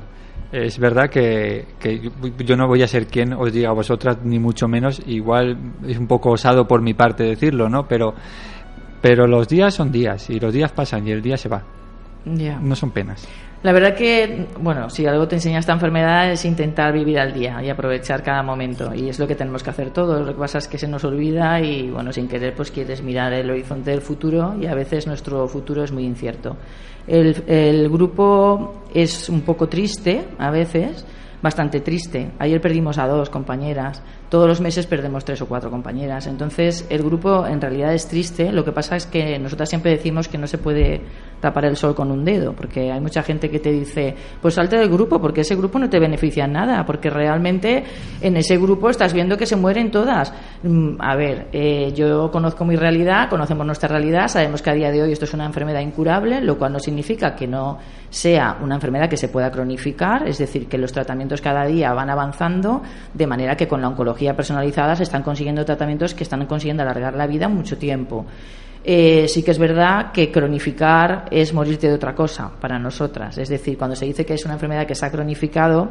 Es 0.52 0.78
verdad 0.78 1.08
que, 1.08 1.64
que 1.80 2.10
yo- 2.44 2.56
no 2.56 2.66
voy 2.68 2.82
a 2.82 2.86
ser 2.86 3.06
quien 3.06 3.32
os 3.32 3.52
diga 3.52 3.70
a 3.70 3.72
vosotras, 3.72 4.18
ni 4.22 4.38
mucho 4.38 4.68
menos, 4.68 5.00
igual 5.06 5.56
es 5.86 5.96
un 5.98 6.06
poco 6.06 6.30
osado 6.32 6.68
por 6.68 6.82
mi 6.82 6.92
parte 6.94 7.24
decirlo, 7.24 7.68
¿no? 7.70 7.86
Pero, 7.88 8.14
pero 9.00 9.26
los 9.26 9.48
días 9.48 9.72
son 9.74 9.90
días, 9.90 10.28
y 10.28 10.38
los 10.38 10.52
días 10.52 10.70
pasan 10.72 11.08
y 11.08 11.12
el 11.12 11.22
día 11.22 11.36
se 11.38 11.48
va. 11.48 11.62
No 12.60 12.76
son 12.76 12.90
penas. 12.90 13.26
La 13.62 13.72
verdad 13.72 13.94
que, 13.94 14.48
bueno, 14.60 14.90
si 14.90 15.06
algo 15.06 15.28
te 15.28 15.36
enseña 15.36 15.60
esta 15.60 15.72
enfermedad 15.72 16.32
es 16.32 16.44
intentar 16.44 16.92
vivir 16.92 17.20
al 17.20 17.32
día 17.32 17.62
y 17.62 17.70
aprovechar 17.70 18.20
cada 18.20 18.42
momento. 18.42 18.92
Y 18.92 19.08
es 19.08 19.20
lo 19.20 19.28
que 19.28 19.36
tenemos 19.36 19.62
que 19.62 19.70
hacer 19.70 19.90
todos. 19.90 20.26
Lo 20.26 20.32
que 20.32 20.40
pasa 20.40 20.58
es 20.58 20.66
que 20.66 20.78
se 20.78 20.88
nos 20.88 21.04
olvida 21.04 21.60
y, 21.60 21.88
bueno, 21.88 22.12
sin 22.12 22.26
querer, 22.26 22.54
pues 22.54 22.72
quieres 22.72 23.02
mirar 23.02 23.32
el 23.32 23.48
horizonte 23.48 23.92
del 23.92 24.00
futuro 24.00 24.56
y 24.60 24.66
a 24.66 24.74
veces 24.74 25.06
nuestro 25.06 25.46
futuro 25.46 25.84
es 25.84 25.92
muy 25.92 26.04
incierto. 26.04 26.56
El, 27.06 27.44
el 27.46 27.88
grupo 27.88 28.82
es 28.92 29.28
un 29.28 29.42
poco 29.42 29.68
triste, 29.68 30.26
a 30.38 30.50
veces, 30.50 31.06
bastante 31.40 31.80
triste. 31.80 32.32
Ayer 32.40 32.60
perdimos 32.60 32.98
a 32.98 33.06
dos 33.06 33.30
compañeras. 33.30 34.02
Todos 34.32 34.48
los 34.48 34.62
meses 34.62 34.86
perdemos 34.86 35.26
tres 35.26 35.42
o 35.42 35.46
cuatro 35.46 35.70
compañeras. 35.70 36.26
Entonces, 36.26 36.86
el 36.88 37.02
grupo 37.02 37.46
en 37.46 37.60
realidad 37.60 37.92
es 37.92 38.08
triste. 38.08 38.50
Lo 38.50 38.64
que 38.64 38.72
pasa 38.72 38.96
es 38.96 39.04
que 39.04 39.38
nosotras 39.38 39.68
siempre 39.68 39.90
decimos 39.90 40.26
que 40.26 40.38
no 40.38 40.46
se 40.46 40.56
puede 40.56 41.02
tapar 41.38 41.66
el 41.66 41.76
sol 41.76 41.94
con 41.94 42.10
un 42.10 42.24
dedo, 42.24 42.54
porque 42.54 42.90
hay 42.90 43.00
mucha 43.00 43.22
gente 43.22 43.50
que 43.50 43.58
te 43.58 43.70
dice, 43.70 44.14
pues 44.40 44.54
salte 44.54 44.78
del 44.78 44.88
grupo, 44.88 45.20
porque 45.20 45.42
ese 45.42 45.54
grupo 45.56 45.78
no 45.78 45.90
te 45.90 45.98
beneficia 45.98 46.44
en 46.46 46.52
nada, 46.52 46.86
porque 46.86 47.10
realmente 47.10 47.84
en 48.22 48.36
ese 48.36 48.56
grupo 48.56 48.88
estás 48.88 49.12
viendo 49.12 49.36
que 49.36 49.44
se 49.44 49.56
mueren 49.56 49.90
todas. 49.90 50.32
Mm, 50.62 50.94
A 50.98 51.14
ver, 51.16 51.48
eh, 51.52 51.92
yo 51.94 52.30
conozco 52.30 52.64
mi 52.64 52.76
realidad, 52.76 53.28
conocemos 53.28 53.66
nuestra 53.66 53.88
realidad, 53.88 54.28
sabemos 54.28 54.62
que 54.62 54.70
a 54.70 54.74
día 54.74 54.90
de 54.90 55.02
hoy 55.02 55.12
esto 55.12 55.26
es 55.26 55.34
una 55.34 55.44
enfermedad 55.44 55.80
incurable, 55.80 56.40
lo 56.40 56.56
cual 56.56 56.72
no 56.72 56.78
significa 56.78 57.34
que 57.34 57.46
no 57.46 57.78
sea 58.08 58.58
una 58.62 58.76
enfermedad 58.76 59.08
que 59.08 59.16
se 59.16 59.28
pueda 59.28 59.50
cronificar, 59.50 60.28
es 60.28 60.38
decir, 60.38 60.68
que 60.68 60.78
los 60.78 60.92
tratamientos 60.92 61.40
cada 61.40 61.66
día 61.66 61.92
van 61.92 62.08
avanzando, 62.08 62.82
de 63.12 63.26
manera 63.26 63.56
que 63.56 63.66
con 63.66 63.80
la 63.80 63.88
oncología 63.88 64.21
oncología 64.22 64.36
personalizada 64.36 64.96
se 64.96 65.02
están 65.02 65.22
consiguiendo 65.22 65.64
tratamientos 65.64 66.14
que 66.14 66.22
están 66.22 66.46
consiguiendo 66.46 66.82
alargar 66.82 67.14
la 67.14 67.26
vida 67.26 67.48
mucho 67.48 67.76
tiempo. 67.76 68.26
Eh, 68.84 69.26
sí 69.28 69.44
que 69.44 69.52
es 69.52 69.58
verdad 69.58 70.10
que 70.12 70.32
cronificar 70.32 71.26
es 71.30 71.52
morirte 71.52 71.88
de 71.88 71.94
otra 71.94 72.14
cosa 72.14 72.50
para 72.60 72.78
nosotras. 72.78 73.38
Es 73.38 73.48
decir, 73.48 73.78
cuando 73.78 73.94
se 73.94 74.06
dice 74.06 74.24
que 74.24 74.34
es 74.34 74.44
una 74.44 74.54
enfermedad 74.54 74.86
que 74.86 74.94
se 74.94 75.06
ha 75.06 75.10
cronificado, 75.10 75.90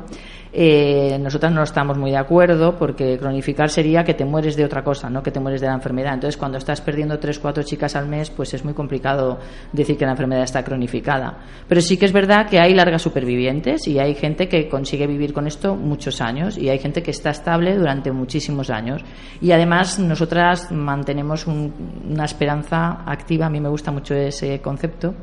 eh, 0.54 1.18
nosotras 1.20 1.52
no 1.52 1.64
estamos 1.64 1.98
muy 1.98 2.12
de 2.12 2.18
acuerdo 2.18 2.76
porque 2.78 3.18
cronificar 3.18 3.70
sería 3.70 4.04
que 4.04 4.14
te 4.14 4.26
mueres 4.26 4.56
de 4.56 4.66
otra 4.66 4.84
cosa, 4.84 5.10
no 5.10 5.24
que 5.24 5.32
te 5.32 5.40
mueres 5.40 5.62
de 5.62 5.68
la 5.68 5.74
enfermedad. 5.74 6.14
Entonces, 6.14 6.36
cuando 6.38 6.58
estás 6.58 6.82
perdiendo 6.82 7.20
tres, 7.20 7.40
cuatro 7.40 7.64
chicas 7.64 7.96
al 7.96 8.08
mes, 8.08 8.30
pues 8.30 8.54
es 8.54 8.66
muy 8.66 8.74
complicado 8.74 9.40
decir 9.72 9.98
que 9.98 10.06
la 10.06 10.12
enfermedad 10.12 10.44
está 10.44 10.64
cronificada. 10.64 11.38
Pero 11.68 11.80
sí 11.82 11.98
que 11.98 12.06
es 12.06 12.12
verdad 12.14 12.48
que 12.50 12.60
hay 12.60 12.74
largas 12.74 13.02
supervivientes 13.02 13.88
y 13.88 14.00
hay 14.00 14.14
gente 14.16 14.48
que 14.50 14.68
consigue 14.68 15.08
vivir 15.08 15.34
con 15.34 15.48
esto 15.48 15.76
muchos 15.76 16.20
años 16.22 16.58
y 16.58 16.70
hay 16.70 16.80
gente 16.80 17.02
que 17.02 17.12
está 17.12 17.30
estable 17.30 17.76
durante 17.78 18.12
muchísimos 18.12 18.70
años. 18.70 19.02
Y 19.42 19.52
además, 19.54 20.00
nosotras 20.00 20.72
mantenemos 20.72 21.48
un- 21.48 21.74
una 22.10 22.26
esperanza 22.26 23.04
activa. 23.06 23.46
A 23.46 23.50
mí 23.50 23.62
me 23.62 23.70
gusta 23.70 23.92
mucho 23.92 24.16
ese 24.16 24.60
concepto. 24.62 25.14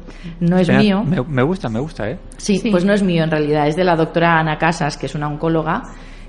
No 0.41 0.57
es 0.57 0.63
Espera, 0.63 0.79
mío. 0.81 1.03
Me, 1.05 1.21
me 1.23 1.43
gusta, 1.43 1.69
me 1.69 1.81
gusta, 1.81 2.09
¿eh? 2.11 2.19
Sí, 2.39 2.63
pues 2.71 2.85
no 2.85 2.93
es 2.95 3.03
mío 3.03 3.25
en 3.25 3.31
realidad, 3.31 3.67
es 3.69 3.77
de 3.77 3.85
la 3.85 3.95
doctora 3.97 4.39
Ana 4.39 4.57
Casas, 4.57 4.97
que 4.97 5.07
es 5.07 5.15
una 5.19 5.29
oncóloga 5.29 5.83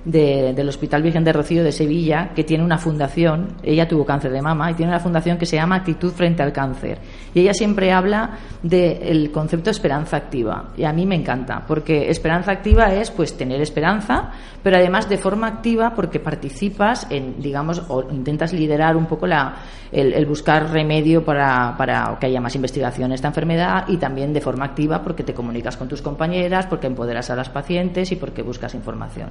de- 0.06 0.54
del 0.54 0.70
Hospital 0.70 1.02
Virgen 1.04 1.24
de 1.24 1.34
Rocío 1.34 1.64
de 1.64 1.72
Sevilla, 1.72 2.32
que 2.36 2.44
tiene 2.44 2.64
una 2.64 2.78
fundación, 2.78 3.50
ella 3.64 3.88
tuvo 3.88 4.06
cáncer 4.06 4.32
de 4.32 4.42
mama, 4.42 4.72
y 4.72 4.74
tiene 4.74 4.92
una 4.92 5.00
fundación 5.00 5.38
que 5.38 5.46
se 5.46 5.56
llama 5.58 5.76
Actitud 5.76 6.12
frente 6.12 6.42
al 6.44 6.54
cáncer. 6.54 6.98
Y 7.34 7.42
ella 7.42 7.54
siempre 7.54 7.92
habla 7.92 8.32
del 8.64 9.32
concepto 9.32 9.70
esperanza 9.70 10.18
activa, 10.18 10.70
y 10.78 10.84
a 10.84 10.94
mí 10.94 11.06
me 11.06 11.16
encanta, 11.16 11.64
porque 11.68 12.10
esperanza 12.10 12.52
activa 12.52 12.94
es 12.94 13.12
pues 13.12 13.36
tener 13.38 13.62
esperanza, 13.62 14.32
pero 14.64 14.78
además 14.78 15.08
de 15.08 15.18
forma 15.18 15.48
activa 15.48 15.94
porque 15.96 16.20
participas 16.20 17.08
en, 17.10 17.40
digamos, 17.42 17.82
o 17.88 18.04
intentas 18.12 18.52
liderar 18.54 18.98
un 18.98 19.06
poco 19.06 19.26
la, 19.28 19.56
el, 19.92 20.14
el 20.14 20.26
buscar 20.26 20.70
remedio 20.72 21.24
para, 21.24 21.76
para 21.78 22.18
que 22.20 22.26
haya 22.28 22.42
más 22.42 22.56
investigación 22.56 23.08
en 23.12 23.14
esta 23.14 23.30
enfermedad 23.30 23.86
y 23.88 23.98
también 23.98 24.34
de 24.34 24.42
forma 24.42 24.66
activa 24.66 25.02
porque 25.02 25.24
te 25.24 25.34
comunicas 25.34 25.78
con 25.78 25.88
tus 25.88 26.02
compañeras, 26.02 26.66
porque 26.68 26.88
empoderas 26.88 27.30
a 27.30 27.36
las 27.36 27.50
pacientes 27.50 28.12
y 28.12 28.16
porque 28.18 28.42
buscas 28.42 28.74
información. 28.76 29.30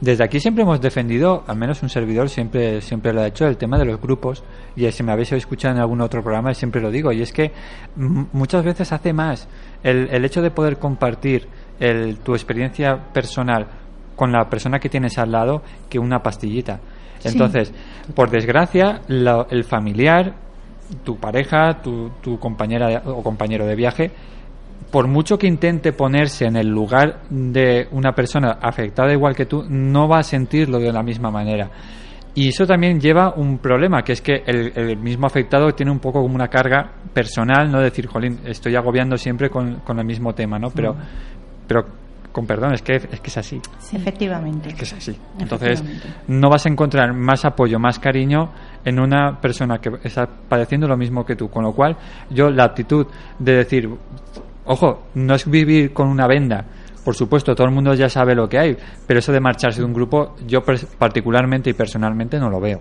Desde 0.00 0.24
aquí 0.24 0.40
siempre 0.40 0.62
hemos 0.62 0.80
defendido, 0.80 1.44
al 1.46 1.56
menos 1.56 1.82
un 1.82 1.88
servidor 1.88 2.28
siempre, 2.28 2.80
siempre 2.80 3.12
lo 3.12 3.20
ha 3.22 3.26
hecho, 3.26 3.46
el 3.46 3.56
tema 3.56 3.78
de 3.78 3.84
los 3.84 4.00
grupos. 4.00 4.42
Y 4.76 4.90
si 4.92 5.02
me 5.02 5.12
habéis 5.12 5.32
escuchado 5.32 5.74
en 5.74 5.80
algún 5.80 6.00
otro 6.00 6.22
programa, 6.22 6.52
siempre 6.54 6.80
lo 6.80 6.90
digo. 6.90 7.12
Y 7.12 7.22
es 7.22 7.32
que 7.32 7.52
muchas 7.96 8.64
veces 8.64 8.92
hace 8.92 9.12
más 9.12 9.48
el, 9.82 10.08
el 10.10 10.24
hecho 10.24 10.42
de 10.42 10.50
poder 10.50 10.78
compartir 10.78 11.48
el- 11.80 12.18
tu 12.18 12.34
experiencia 12.34 12.96
personal 13.12 13.66
con 14.14 14.32
la 14.32 14.48
persona 14.48 14.78
que 14.78 14.88
tienes 14.88 15.18
al 15.18 15.32
lado 15.32 15.62
que 15.88 15.98
una 15.98 16.22
pastillita. 16.22 16.80
Sí. 17.18 17.28
Entonces, 17.28 17.72
por 18.14 18.30
desgracia, 18.30 19.00
la- 19.08 19.46
el 19.50 19.64
familiar, 19.64 20.34
tu 21.04 21.16
pareja, 21.18 21.80
tu, 21.82 22.10
tu 22.22 22.38
compañera 22.38 22.88
de- 22.88 22.96
o 23.04 23.22
compañero 23.22 23.66
de 23.66 23.74
viaje, 23.74 24.10
por 24.90 25.08
mucho 25.08 25.38
que 25.38 25.46
intente 25.46 25.92
ponerse 25.92 26.46
en 26.46 26.56
el 26.56 26.68
lugar 26.68 27.22
de 27.28 27.88
una 27.90 28.12
persona 28.12 28.58
afectada 28.60 29.12
igual 29.12 29.34
que 29.34 29.46
tú, 29.46 29.64
no 29.68 30.08
va 30.08 30.18
a 30.18 30.22
sentirlo 30.22 30.78
de 30.78 30.92
la 30.92 31.02
misma 31.02 31.30
manera. 31.30 31.70
Y 32.34 32.48
eso 32.48 32.66
también 32.66 33.00
lleva 33.00 33.32
un 33.34 33.58
problema, 33.58 34.02
que 34.02 34.12
es 34.12 34.20
que 34.20 34.42
el, 34.46 34.72
el 34.76 34.98
mismo 34.98 35.26
afectado 35.26 35.72
tiene 35.72 35.90
un 35.90 35.98
poco 35.98 36.20
como 36.20 36.34
una 36.34 36.48
carga 36.48 36.92
personal, 37.12 37.72
no 37.72 37.80
decir, 37.80 38.06
jolín, 38.06 38.40
estoy 38.44 38.76
agobiando 38.76 39.16
siempre 39.16 39.48
con, 39.48 39.76
con 39.76 39.98
el 39.98 40.04
mismo 40.04 40.34
tema, 40.34 40.58
¿no? 40.58 40.68
Pero, 40.70 40.94
pero 41.66 41.86
con 42.36 42.46
perdón, 42.46 42.74
es 42.74 42.82
que, 42.82 42.96
es 42.96 43.20
que 43.20 43.28
es 43.28 43.38
así. 43.38 43.58
Sí, 43.78 43.96
efectivamente. 43.96 44.68
Es 44.68 44.74
que 44.74 44.84
es 44.84 44.92
así. 44.92 45.16
Entonces, 45.38 45.82
no 46.28 46.50
vas 46.50 46.66
a 46.66 46.68
encontrar 46.68 47.14
más 47.14 47.46
apoyo, 47.46 47.78
más 47.78 47.98
cariño 47.98 48.52
en 48.84 49.00
una 49.00 49.40
persona 49.40 49.78
que 49.78 49.88
está 50.04 50.26
padeciendo 50.26 50.86
lo 50.86 50.98
mismo 50.98 51.24
que 51.24 51.34
tú. 51.34 51.48
Con 51.48 51.64
lo 51.64 51.72
cual, 51.72 51.96
yo 52.28 52.50
la 52.50 52.64
actitud 52.64 53.06
de 53.38 53.52
decir, 53.52 53.88
ojo, 54.66 55.04
no 55.14 55.34
es 55.34 55.48
vivir 55.48 55.92
con 55.92 56.08
una 56.08 56.26
venda. 56.26 56.64
Por 57.04 57.14
supuesto, 57.14 57.54
todo 57.54 57.66
el 57.68 57.72
mundo 57.72 57.94
ya 57.94 58.08
sabe 58.08 58.34
lo 58.34 58.48
que 58.48 58.58
hay, 58.58 58.76
pero 59.06 59.20
eso 59.20 59.32
de 59.32 59.40
marcharse 59.40 59.80
de 59.80 59.86
un 59.86 59.94
grupo, 59.94 60.34
yo 60.46 60.62
particularmente 60.98 61.70
y 61.70 61.72
personalmente 61.72 62.38
no 62.38 62.50
lo 62.50 62.60
veo. 62.60 62.80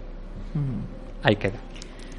Ahí 1.24 1.36
queda. 1.36 1.60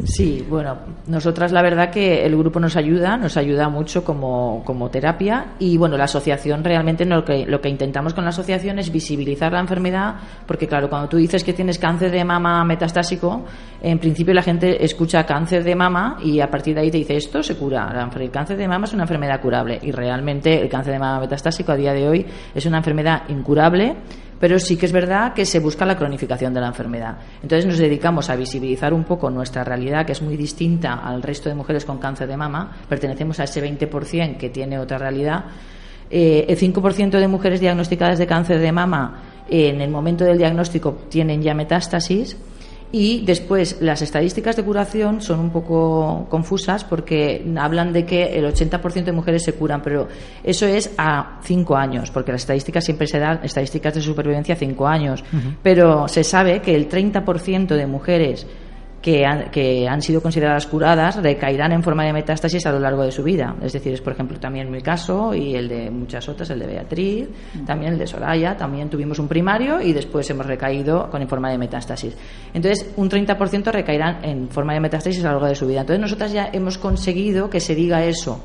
Sí, 0.04 0.44
bueno, 0.46 0.76
nosotras 1.06 1.52
la 1.52 1.62
verdad 1.62 1.90
que 1.90 2.26
el 2.26 2.36
grupo 2.36 2.60
nos 2.60 2.76
ayuda, 2.76 3.16
nos 3.16 3.38
ayuda 3.38 3.70
mucho 3.70 4.04
como, 4.04 4.62
como 4.62 4.90
terapia 4.90 5.54
y 5.58 5.78
bueno, 5.78 5.96
la 5.96 6.04
asociación 6.04 6.62
realmente 6.62 7.06
lo 7.06 7.24
que, 7.24 7.46
lo 7.46 7.62
que 7.62 7.70
intentamos 7.70 8.12
con 8.12 8.24
la 8.24 8.30
asociación 8.30 8.78
es 8.78 8.92
visibilizar 8.92 9.52
la 9.52 9.60
enfermedad 9.60 10.16
porque 10.46 10.68
claro, 10.68 10.90
cuando 10.90 11.08
tú 11.08 11.16
dices 11.16 11.42
que 11.42 11.54
tienes 11.54 11.78
cáncer 11.78 12.10
de 12.10 12.24
mama 12.24 12.62
metastásico, 12.64 13.46
en 13.80 13.98
principio 13.98 14.34
la 14.34 14.42
gente 14.42 14.84
escucha 14.84 15.24
cáncer 15.24 15.64
de 15.64 15.74
mama 15.74 16.18
y 16.22 16.40
a 16.40 16.50
partir 16.50 16.74
de 16.74 16.82
ahí 16.82 16.90
te 16.90 16.98
dice 16.98 17.16
esto 17.16 17.42
se 17.42 17.56
cura, 17.56 18.10
el 18.20 18.30
cáncer 18.30 18.58
de 18.58 18.68
mama 18.68 18.84
es 18.84 18.92
una 18.92 19.04
enfermedad 19.04 19.40
curable 19.40 19.78
y 19.82 19.92
realmente 19.92 20.60
el 20.60 20.68
cáncer 20.68 20.92
de 20.92 20.98
mama 20.98 21.20
metastásico 21.20 21.72
a 21.72 21.76
día 21.76 21.94
de 21.94 22.06
hoy 22.06 22.26
es 22.54 22.66
una 22.66 22.78
enfermedad 22.78 23.22
incurable 23.28 23.96
pero 24.38 24.58
sí 24.58 24.76
que 24.76 24.86
es 24.86 24.92
verdad 24.92 25.32
que 25.34 25.44
se 25.44 25.58
busca 25.58 25.84
la 25.84 25.96
cronificación 25.96 26.52
de 26.52 26.60
la 26.60 26.68
enfermedad. 26.68 27.18
Entonces 27.42 27.66
nos 27.66 27.78
dedicamos 27.78 28.28
a 28.30 28.36
visibilizar 28.36 28.92
un 28.92 29.04
poco 29.04 29.30
nuestra 29.30 29.64
realidad, 29.64 30.04
que 30.04 30.12
es 30.12 30.22
muy 30.22 30.36
distinta 30.36 30.94
al 30.94 31.22
resto 31.22 31.48
de 31.48 31.54
mujeres 31.54 31.84
con 31.84 31.98
cáncer 31.98 32.28
de 32.28 32.36
mama. 32.36 32.76
Pertenecemos 32.88 33.40
a 33.40 33.44
ese 33.44 33.62
20% 33.62 34.36
que 34.36 34.50
tiene 34.50 34.78
otra 34.78 34.98
realidad. 34.98 35.44
Eh, 36.10 36.46
el 36.48 36.56
5% 36.56 37.18
de 37.18 37.28
mujeres 37.28 37.60
diagnosticadas 37.60 38.18
de 38.18 38.26
cáncer 38.26 38.60
de 38.60 38.70
mama 38.70 39.22
eh, 39.48 39.70
en 39.70 39.80
el 39.80 39.90
momento 39.90 40.24
del 40.24 40.38
diagnóstico 40.38 40.98
tienen 41.08 41.42
ya 41.42 41.54
metástasis. 41.54 42.36
Y 42.92 43.24
después 43.24 43.78
las 43.80 44.00
estadísticas 44.00 44.56
de 44.56 44.62
curación 44.62 45.20
son 45.20 45.40
un 45.40 45.50
poco 45.50 46.26
confusas 46.30 46.84
porque 46.84 47.44
hablan 47.58 47.92
de 47.92 48.06
que 48.06 48.38
el 48.38 48.44
80% 48.44 49.04
de 49.04 49.12
mujeres 49.12 49.42
se 49.42 49.54
curan, 49.54 49.82
pero 49.82 50.08
eso 50.44 50.66
es 50.66 50.92
a 50.96 51.40
5 51.42 51.76
años, 51.76 52.10
porque 52.10 52.32
las 52.32 52.42
estadísticas 52.42 52.84
siempre 52.84 53.06
se 53.06 53.18
dan 53.18 53.40
estadísticas 53.42 53.94
de 53.94 54.00
supervivencia 54.00 54.54
a 54.54 54.58
5 54.58 54.86
años. 54.86 55.24
Pero 55.62 56.06
se 56.08 56.22
sabe 56.22 56.62
que 56.62 56.74
el 56.74 56.88
30% 56.88 57.74
de 57.74 57.86
mujeres 57.86 58.46
que 59.06 59.24
han, 59.24 59.52
que 59.52 59.86
han 59.86 60.02
sido 60.02 60.20
consideradas 60.20 60.66
curadas 60.66 61.22
recaerán 61.22 61.70
en 61.70 61.80
forma 61.80 62.04
de 62.04 62.12
metástasis 62.12 62.66
a 62.66 62.72
lo 62.72 62.80
largo 62.80 63.04
de 63.04 63.12
su 63.12 63.22
vida. 63.22 63.54
Es 63.62 63.72
decir, 63.72 63.92
es 63.92 64.00
por 64.00 64.14
ejemplo 64.14 64.40
también 64.40 64.68
mi 64.68 64.82
caso 64.82 65.32
y 65.32 65.54
el 65.54 65.68
de 65.68 65.92
muchas 65.92 66.28
otras, 66.28 66.50
el 66.50 66.58
de 66.58 66.66
Beatriz, 66.66 67.28
también 67.64 67.92
el 67.92 68.00
de 68.00 68.06
Soraya, 68.08 68.56
también 68.56 68.90
tuvimos 68.90 69.20
un 69.20 69.28
primario 69.28 69.80
y 69.80 69.92
después 69.92 70.28
hemos 70.30 70.44
recaído 70.44 71.08
con 71.08 71.22
en 71.22 71.28
forma 71.28 71.52
de 71.52 71.56
metástasis. 71.56 72.16
Entonces, 72.52 72.94
un 72.96 73.08
30% 73.08 73.70
recaerán 73.70 74.24
en 74.24 74.48
forma 74.48 74.74
de 74.74 74.80
metástasis 74.80 75.24
a 75.24 75.28
lo 75.28 75.34
largo 75.34 75.46
de 75.46 75.54
su 75.54 75.68
vida. 75.68 75.82
Entonces, 75.82 76.00
nosotras 76.00 76.32
ya 76.32 76.50
hemos 76.52 76.76
conseguido 76.76 77.48
que 77.48 77.60
se 77.60 77.76
diga 77.76 78.04
eso. 78.04 78.40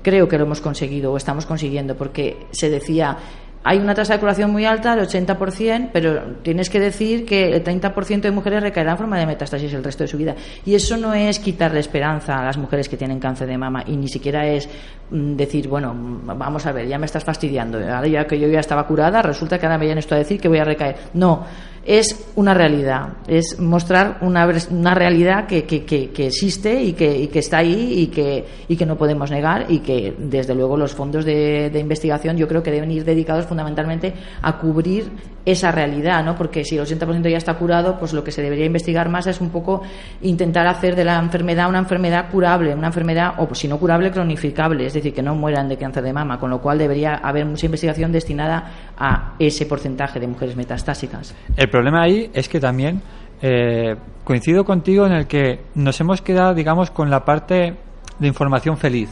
Creo 0.00 0.26
que 0.26 0.38
lo 0.38 0.44
hemos 0.44 0.62
conseguido 0.62 1.12
o 1.12 1.18
estamos 1.18 1.44
consiguiendo 1.44 1.96
porque 1.96 2.46
se 2.50 2.70
decía 2.70 3.18
hay 3.64 3.78
una 3.78 3.94
tasa 3.94 4.14
de 4.14 4.20
curación 4.20 4.50
muy 4.50 4.64
alta, 4.64 4.94
el 4.94 5.00
80%, 5.00 5.90
pero 5.92 6.36
tienes 6.42 6.70
que 6.70 6.80
decir 6.80 7.26
que 7.26 7.48
el 7.48 7.64
30% 7.64 8.20
de 8.20 8.30
mujeres 8.30 8.62
recaerán 8.62 8.92
en 8.92 8.98
forma 8.98 9.18
de 9.18 9.26
metástasis 9.26 9.72
el 9.74 9.84
resto 9.84 10.04
de 10.04 10.08
su 10.08 10.16
vida. 10.16 10.34
Y 10.64 10.74
eso 10.74 10.96
no 10.96 11.12
es 11.12 11.38
quitarle 11.38 11.80
esperanza 11.80 12.38
a 12.38 12.44
las 12.44 12.56
mujeres 12.56 12.88
que 12.88 12.96
tienen 12.96 13.18
cáncer 13.18 13.48
de 13.48 13.58
mama 13.58 13.82
y 13.86 13.96
ni 13.96 14.08
siquiera 14.08 14.46
es 14.46 14.68
mm, 15.10 15.34
decir, 15.34 15.68
bueno, 15.68 15.94
vamos 15.94 16.64
a 16.66 16.72
ver, 16.72 16.86
ya 16.86 16.98
me 16.98 17.06
estás 17.06 17.24
fastidiando. 17.24 17.78
Ya 18.06 18.26
que 18.26 18.38
yo 18.38 18.48
ya 18.48 18.60
estaba 18.60 18.86
curada, 18.86 19.22
resulta 19.22 19.58
que 19.58 19.66
ahora 19.66 19.78
me 19.78 19.84
vienen 19.84 19.98
esto 19.98 20.14
a 20.14 20.18
decir 20.18 20.40
que 20.40 20.48
voy 20.48 20.58
a 20.58 20.64
recaer. 20.64 20.96
No, 21.14 21.44
es 21.88 22.28
una 22.36 22.52
realidad, 22.52 23.14
es 23.26 23.58
mostrar 23.58 24.18
una, 24.20 24.46
una 24.70 24.94
realidad 24.94 25.46
que, 25.46 25.64
que, 25.64 25.86
que, 25.86 26.26
existe 26.26 26.82
y 26.82 26.92
que, 26.92 27.16
y 27.16 27.28
que 27.28 27.38
está 27.38 27.58
ahí 27.58 27.94
y 28.00 28.06
que, 28.08 28.44
y 28.68 28.76
que 28.76 28.84
no 28.84 28.98
podemos 28.98 29.30
negar 29.30 29.64
y 29.70 29.78
que 29.78 30.14
desde 30.18 30.54
luego 30.54 30.76
los 30.76 30.92
fondos 30.92 31.24
de, 31.24 31.70
de 31.70 31.80
investigación 31.80 32.36
yo 32.36 32.46
creo 32.46 32.62
que 32.62 32.70
deben 32.70 32.90
ir 32.90 33.06
dedicados 33.06 33.46
fundamentalmente 33.46 34.12
a 34.42 34.58
cubrir 34.58 35.10
esa 35.50 35.72
realidad, 35.72 36.22
¿no? 36.22 36.34
Porque 36.34 36.62
si 36.62 36.76
el 36.76 36.84
80% 36.84 37.30
ya 37.30 37.38
está 37.38 37.54
curado, 37.54 37.98
pues 37.98 38.12
lo 38.12 38.22
que 38.22 38.32
se 38.32 38.42
debería 38.42 38.66
investigar 38.66 39.08
más 39.08 39.26
es 39.26 39.40
un 39.40 39.48
poco 39.48 39.80
intentar 40.20 40.66
hacer 40.66 40.94
de 40.94 41.06
la 41.06 41.18
enfermedad 41.18 41.70
una 41.70 41.78
enfermedad 41.78 42.30
curable, 42.30 42.74
una 42.74 42.88
enfermedad, 42.88 43.32
o 43.38 43.46
pues, 43.46 43.60
si 43.60 43.68
no 43.68 43.78
curable, 43.78 44.10
cronificable, 44.10 44.84
es 44.84 44.92
decir, 44.92 45.14
que 45.14 45.22
no 45.22 45.34
mueran 45.34 45.68
de 45.68 45.78
cáncer 45.78 46.02
de 46.02 46.12
mama, 46.12 46.38
con 46.38 46.50
lo 46.50 46.60
cual 46.60 46.76
debería 46.76 47.14
haber 47.14 47.46
mucha 47.46 47.64
investigación 47.64 48.12
destinada 48.12 48.92
a 48.98 49.36
ese 49.38 49.64
porcentaje 49.64 50.20
de 50.20 50.26
mujeres 50.26 50.54
metastásicas. 50.54 51.34
El 51.56 51.70
problema 51.78 52.02
ahí 52.02 52.28
es 52.34 52.48
que 52.48 52.58
también 52.58 53.00
eh, 53.40 53.94
coincido 54.24 54.64
contigo 54.64 55.06
en 55.06 55.12
el 55.12 55.28
que 55.28 55.60
nos 55.76 56.00
hemos 56.00 56.20
quedado, 56.20 56.52
digamos, 56.52 56.90
con 56.90 57.08
la 57.08 57.24
parte 57.24 57.76
de 58.18 58.26
información 58.26 58.76
feliz. 58.76 59.08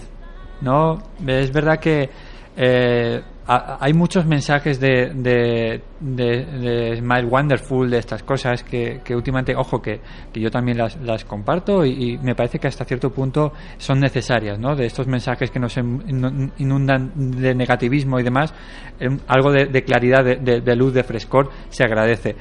¿no? 0.62 0.98
Es 1.24 1.52
verdad 1.52 1.78
que 1.78 2.10
eh, 2.56 3.22
ha- 3.46 3.78
hay 3.80 3.92
muchos 3.92 4.26
mensajes 4.26 4.80
de, 4.80 5.12
de, 5.14 6.96
Smile 6.96 7.26
Wonderful, 7.26 7.90
de 7.90 7.98
estas 7.98 8.22
cosas 8.22 8.62
que, 8.62 9.00
que 9.04 9.14
últimamente, 9.14 9.54
ojo, 9.56 9.80
que, 9.80 10.00
yo 10.34 10.50
también 10.50 10.78
las, 10.78 11.24
comparto 11.24 11.84
y, 11.84 12.18
me 12.18 12.34
parece 12.34 12.58
que 12.58 12.68
hasta 12.68 12.84
cierto 12.84 13.10
punto 13.10 13.52
son 13.78 14.00
necesarias, 14.00 14.58
¿no? 14.58 14.74
De 14.74 14.86
estos 14.86 15.06
mensajes 15.06 15.50
que 15.50 15.58
nos 15.58 15.76
inu- 15.76 16.50
inundan 16.58 17.12
de 17.14 17.54
negativismo 17.54 18.18
y 18.18 18.22
demás, 18.22 18.52
em, 18.98 19.18
algo 19.28 19.52
de, 19.52 19.82
claridad, 19.84 20.24
de, 20.24 20.76
luz, 20.76 20.92
de 20.92 21.02
frescor, 21.04 21.50
se 21.68 21.84
agradece 21.84 22.36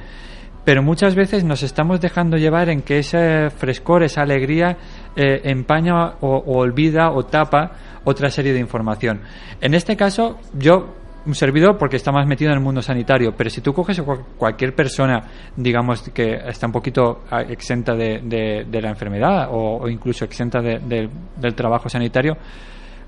pero 0.64 0.82
muchas 0.82 1.14
veces 1.14 1.44
nos 1.44 1.62
estamos 1.62 2.00
dejando 2.00 2.36
llevar 2.36 2.70
en 2.70 2.82
que 2.82 2.98
ese 2.98 3.50
frescor, 3.50 4.02
esa 4.02 4.22
alegría, 4.22 4.76
eh, 5.14 5.42
empaña 5.44 6.14
o 6.20 6.42
olvida 6.58 7.12
o 7.12 7.22
tapa 7.24 7.70
otra 8.06 8.30
serie 8.30 8.52
de 8.54 8.60
información. 8.60 9.20
En 9.60 9.74
este 9.74 9.94
caso, 9.96 10.38
yo 10.58 10.94
un 11.26 11.34
servidor 11.34 11.76
porque 11.76 11.96
está 11.96 12.12
más 12.12 12.24
metido 12.26 12.52
en 12.52 12.58
el 12.58 12.62
mundo 12.62 12.80
sanitario, 12.80 13.34
pero 13.36 13.50
si 13.50 13.60
tú 13.60 13.72
coges 13.74 13.98
a 13.98 14.04
cualquier 14.04 14.74
persona, 14.76 15.24
digamos, 15.56 16.02
que 16.10 16.36
está 16.46 16.66
un 16.66 16.72
poquito 16.72 17.24
ah, 17.30 17.42
exenta 17.42 17.94
de, 17.94 18.20
de- 18.22 18.64
de 18.70 18.80
la 18.80 18.90
enfermedad 18.90 19.48
o, 19.50 19.78
o 19.82 19.88
incluso 19.88 20.24
exenta 20.24 20.60
de- 20.60 20.78
de- 20.78 21.10
del 21.36 21.54
trabajo 21.56 21.88
sanitario, 21.88 22.36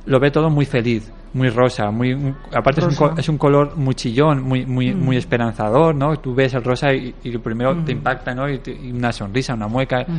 lo 0.07 0.19
ve 0.19 0.33
todo 0.33 0.51
muy 0.51 0.65
feliz, 0.67 1.13
muy 1.35 1.49
rosa, 1.51 1.91
muy 1.93 2.13
aparte 2.53 2.81
es 2.81 2.99
un, 2.99 3.19
es 3.21 3.29
un 3.29 3.39
color 3.39 3.77
muy 3.77 3.95
chillón, 3.95 4.43
muy 4.43 4.67
muy 4.67 4.93
Mm. 4.93 5.05
muy 5.05 5.17
esperanzador, 5.17 5.95
¿no? 5.95 6.17
Tú 6.17 6.35
ves 6.35 6.55
el 6.55 6.65
rosa 6.65 6.93
y, 6.93 7.15
y 7.23 7.31
lo 7.31 7.41
primero 7.41 7.73
te 7.85 7.95
Mm. 7.95 7.99
impacta, 7.99 8.35
¿no? 8.35 8.49
Y, 8.51 8.59
te- 8.59 8.73
y 8.73 8.91
una 8.91 9.13
sonrisa, 9.13 9.55
una 9.55 9.69
mueca, 9.69 10.01
Mm. 10.09 10.19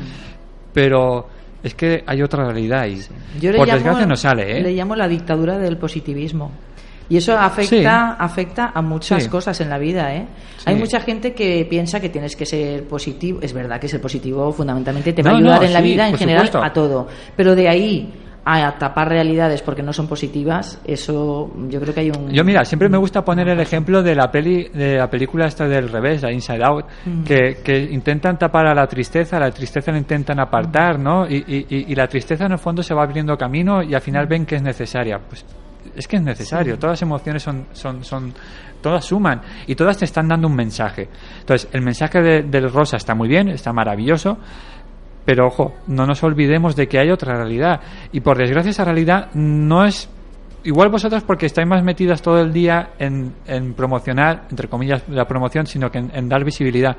pero 0.73 1.27
es 1.63 1.73
que 1.75 2.03
hay 2.07 2.21
otra 2.21 2.45
realidad 2.45 2.85
y 2.87 2.97
Yo 3.39 3.51
le 3.51 3.57
por 3.57 3.67
llamo- 3.67 3.75
desgracia 3.77 4.05
no 4.05 4.15
sale, 4.15 4.57
¿eh? 4.57 4.61
Le 4.61 4.73
llamo 4.73 4.95
la 4.95 5.07
dictadura 5.07 5.57
del 5.57 5.77
positivismo. 5.77 6.51
Y 7.11 7.17
eso 7.17 7.35
afecta, 7.35 8.11
afecta 8.19 8.71
a 8.73 8.83
muchas 8.83 9.23
Sí. 9.23 9.29
cosas 9.29 9.59
en 9.61 9.69
la 9.71 9.79
vida, 9.79 10.13
¿eh? 10.15 10.27
Sí. 10.57 10.65
Hay 10.67 10.75
mucha 10.75 10.99
gente 10.99 11.33
que 11.33 11.65
piensa 11.67 11.99
que 11.99 12.09
tienes 12.09 12.35
que 12.35 12.45
ser 12.45 12.83
positivo. 12.87 13.39
Es 13.41 13.51
verdad 13.51 13.79
que 13.79 13.87
ser 13.87 13.99
positivo 13.99 14.51
fundamentalmente 14.51 15.11
te 15.13 15.23
va 15.23 15.31
No, 15.31 15.35
a 15.35 15.39
ayudar 15.39 15.59
no, 15.61 15.65
en 15.65 15.73
la 15.73 15.81
vida 15.81 16.07
en 16.07 16.17
general 16.17 16.45
supuesto. 16.45 16.63
a 16.67 16.71
todo. 16.71 17.07
Pero 17.35 17.55
de 17.55 17.67
ahí 17.67 18.13
a 18.45 18.77
tapar 18.79 19.09
realidades 19.09 19.61
porque 19.61 19.83
no 19.83 19.93
son 19.93 20.07
positivas, 20.07 20.81
eso 20.85 21.51
yo 21.69 21.79
creo 21.79 21.93
que 21.93 21.99
hay 21.99 22.09
un... 22.09 22.29
Yo 22.31 22.43
mira, 22.43 22.65
siempre 22.65 22.89
me 22.89 22.97
gusta 22.97 23.23
poner 23.23 23.47
el 23.49 23.59
ejemplo 23.59 24.01
de 24.01 24.15
la 24.15 24.31
peli, 24.31 24.69
de 24.73 24.97
la 24.97 25.09
película 25.09 25.45
esta 25.45 25.67
del 25.67 25.89
revés, 25.89 26.21
la 26.23 26.31
Inside 26.31 26.63
Out, 26.63 26.85
que, 27.25 27.57
que 27.63 27.77
intentan 27.91 28.37
tapar 28.39 28.65
a 28.67 28.73
la 28.73 28.87
tristeza, 28.87 29.39
la 29.39 29.51
tristeza 29.51 29.91
la 29.91 29.97
intentan 29.99 30.39
apartar, 30.39 30.97
¿no? 30.99 31.27
Y, 31.29 31.35
y- 31.47 31.65
y- 31.69 31.85
y 31.91 31.95
la 31.95 32.07
tristeza 32.07 32.45
en 32.45 32.53
el 32.53 32.59
fondo 32.59 32.81
se 32.81 32.93
va 32.93 33.03
abriendo 33.03 33.37
camino 33.37 33.83
y 33.83 33.93
al 33.93 34.01
final 34.01 34.25
ven 34.25 34.45
que 34.45 34.55
es 34.55 34.61
necesaria. 34.63 35.19
Pues 35.19 35.45
es 35.95 36.07
que 36.07 36.15
es 36.17 36.21
necesario. 36.23 36.73
Sí. 36.75 36.79
Todas 36.79 36.93
las 36.93 37.01
emociones 37.01 37.43
son, 37.43 37.65
son, 37.73 38.03
son, 38.03 38.33
todas 38.81 39.03
suman 39.05 39.41
y 39.67 39.75
todas 39.75 39.97
te 39.97 40.05
están 40.05 40.27
dando 40.27 40.47
un 40.47 40.55
mensaje. 40.55 41.07
Entonces, 41.41 41.69
el 41.73 41.81
mensaje 41.81 42.21
de- 42.21 42.41
del 42.43 42.71
rosa 42.71 42.97
está 42.97 43.13
muy 43.13 43.27
bien, 43.27 43.49
está 43.49 43.73
maravilloso, 43.73 44.37
pero 45.29 45.45
ojo, 45.45 45.75
no 45.85 46.07
nos 46.07 46.23
olvidemos 46.23 46.75
de 46.75 46.87
que 46.87 46.97
hay 46.97 47.11
otra 47.11 47.35
realidad. 47.35 47.81
Y 48.11 48.21
por 48.21 48.35
desgracia 48.35 48.71
esa 48.71 48.83
realidad 48.83 49.29
no 49.35 49.85
es... 49.85 50.09
Igual 50.63 50.89
vosotros 50.89 51.21
porque 51.21 51.45
estáis 51.45 51.67
más 51.67 51.83
metidas 51.83 52.23
todo 52.23 52.41
el 52.41 52.51
día 52.51 52.93
en, 52.97 53.35
en 53.45 53.75
promocionar, 53.75 54.47
entre 54.49 54.67
comillas, 54.67 55.07
la 55.07 55.25
promoción, 55.25 55.67
sino 55.67 55.91
que 55.91 55.99
en, 55.99 56.09
en 56.15 56.29
dar 56.29 56.43
visibilidad. 56.43 56.97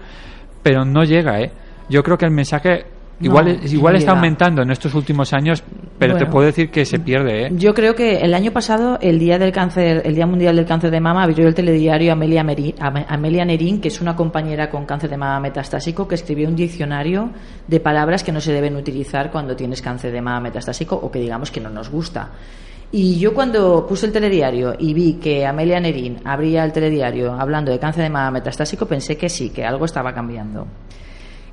Pero 0.63 0.85
no 0.85 1.03
llega, 1.03 1.41
¿eh? 1.41 1.51
Yo 1.89 2.05
creo 2.05 2.17
que 2.17 2.25
el 2.25 2.31
mensaje 2.31 2.85
igual, 3.21 3.59
No, 3.63 3.69
igual 3.73 3.97
está 3.97 4.13
aumentando 4.13 4.63
en 4.63 4.71
estos 4.71 4.95
últimos 4.95 5.33
años, 5.33 5.63
pero 5.99 6.17
te 6.17 6.27
puedo 6.27 6.47
decir 6.47 6.71
que 6.71 6.85
se 6.85 6.99
pierde, 6.99 7.47
¿eh? 7.47 7.51
Yo 7.53 7.75
creo 7.75 7.95
que 7.95 8.21
el 8.21 8.33
año 8.35 8.51
pasado, 8.53 8.99
el 9.03 9.19
día 9.19 9.39
del 9.39 9.53
cáncer, 9.53 10.03
el 10.05 10.15
día 10.15 10.27
mundial 10.27 10.57
del 10.57 10.65
cáncer 10.65 10.91
de 10.91 11.01
mama, 11.01 11.23
abrió 11.25 11.47
el 11.47 11.55
telediario 11.55 12.13
Amelia, 12.13 12.43
Meri- 12.43 12.75
Ame- 12.81 13.05
Amelia 13.09 13.45
Nerín, 13.45 13.81
que 13.81 13.89
es 13.89 14.01
una 14.01 14.17
compañera 14.17 14.71
con 14.71 14.87
cáncer 14.87 15.11
de 15.11 15.17
mama 15.19 15.41
metastásico, 15.41 16.09
que 16.09 16.15
escribió 16.15 16.49
un 16.49 16.57
diccionario 16.57 17.31
de 17.67 17.81
palabras 17.81 18.25
que 18.25 18.33
no 18.33 18.41
se 18.41 18.53
deben 18.53 18.77
utilizar 18.77 19.31
cuando 19.31 19.55
tienes 19.55 19.83
cáncer 19.83 20.13
de 20.13 20.21
mama 20.23 20.41
metastásico 20.41 20.97
o 20.97 21.11
que 21.11 21.19
digamos 21.21 21.51
que 21.51 21.61
no 21.61 21.69
nos 21.71 21.91
gusta. 21.91 22.31
Y 22.93 23.21
yo 23.21 23.35
cuando 23.35 23.87
puse 23.87 24.07
el 24.07 24.13
telediario 24.13 24.75
y 24.79 24.95
vi 24.95 25.13
que 25.15 25.47
Amelia 25.47 25.79
Nerín 25.79 26.17
abría 26.25 26.65
el 26.65 26.73
telediario 26.73 27.33
hablando 27.35 27.71
de 27.71 27.79
cáncer 27.79 28.03
de 28.03 28.11
mama 28.11 28.33
metastásico, 28.33 28.87
pensé 28.87 29.17
que 29.17 29.29
sí, 29.29 29.51
que 29.51 29.65
algo 29.65 29.85
estaba 29.85 30.13
cambiando. 30.13 30.67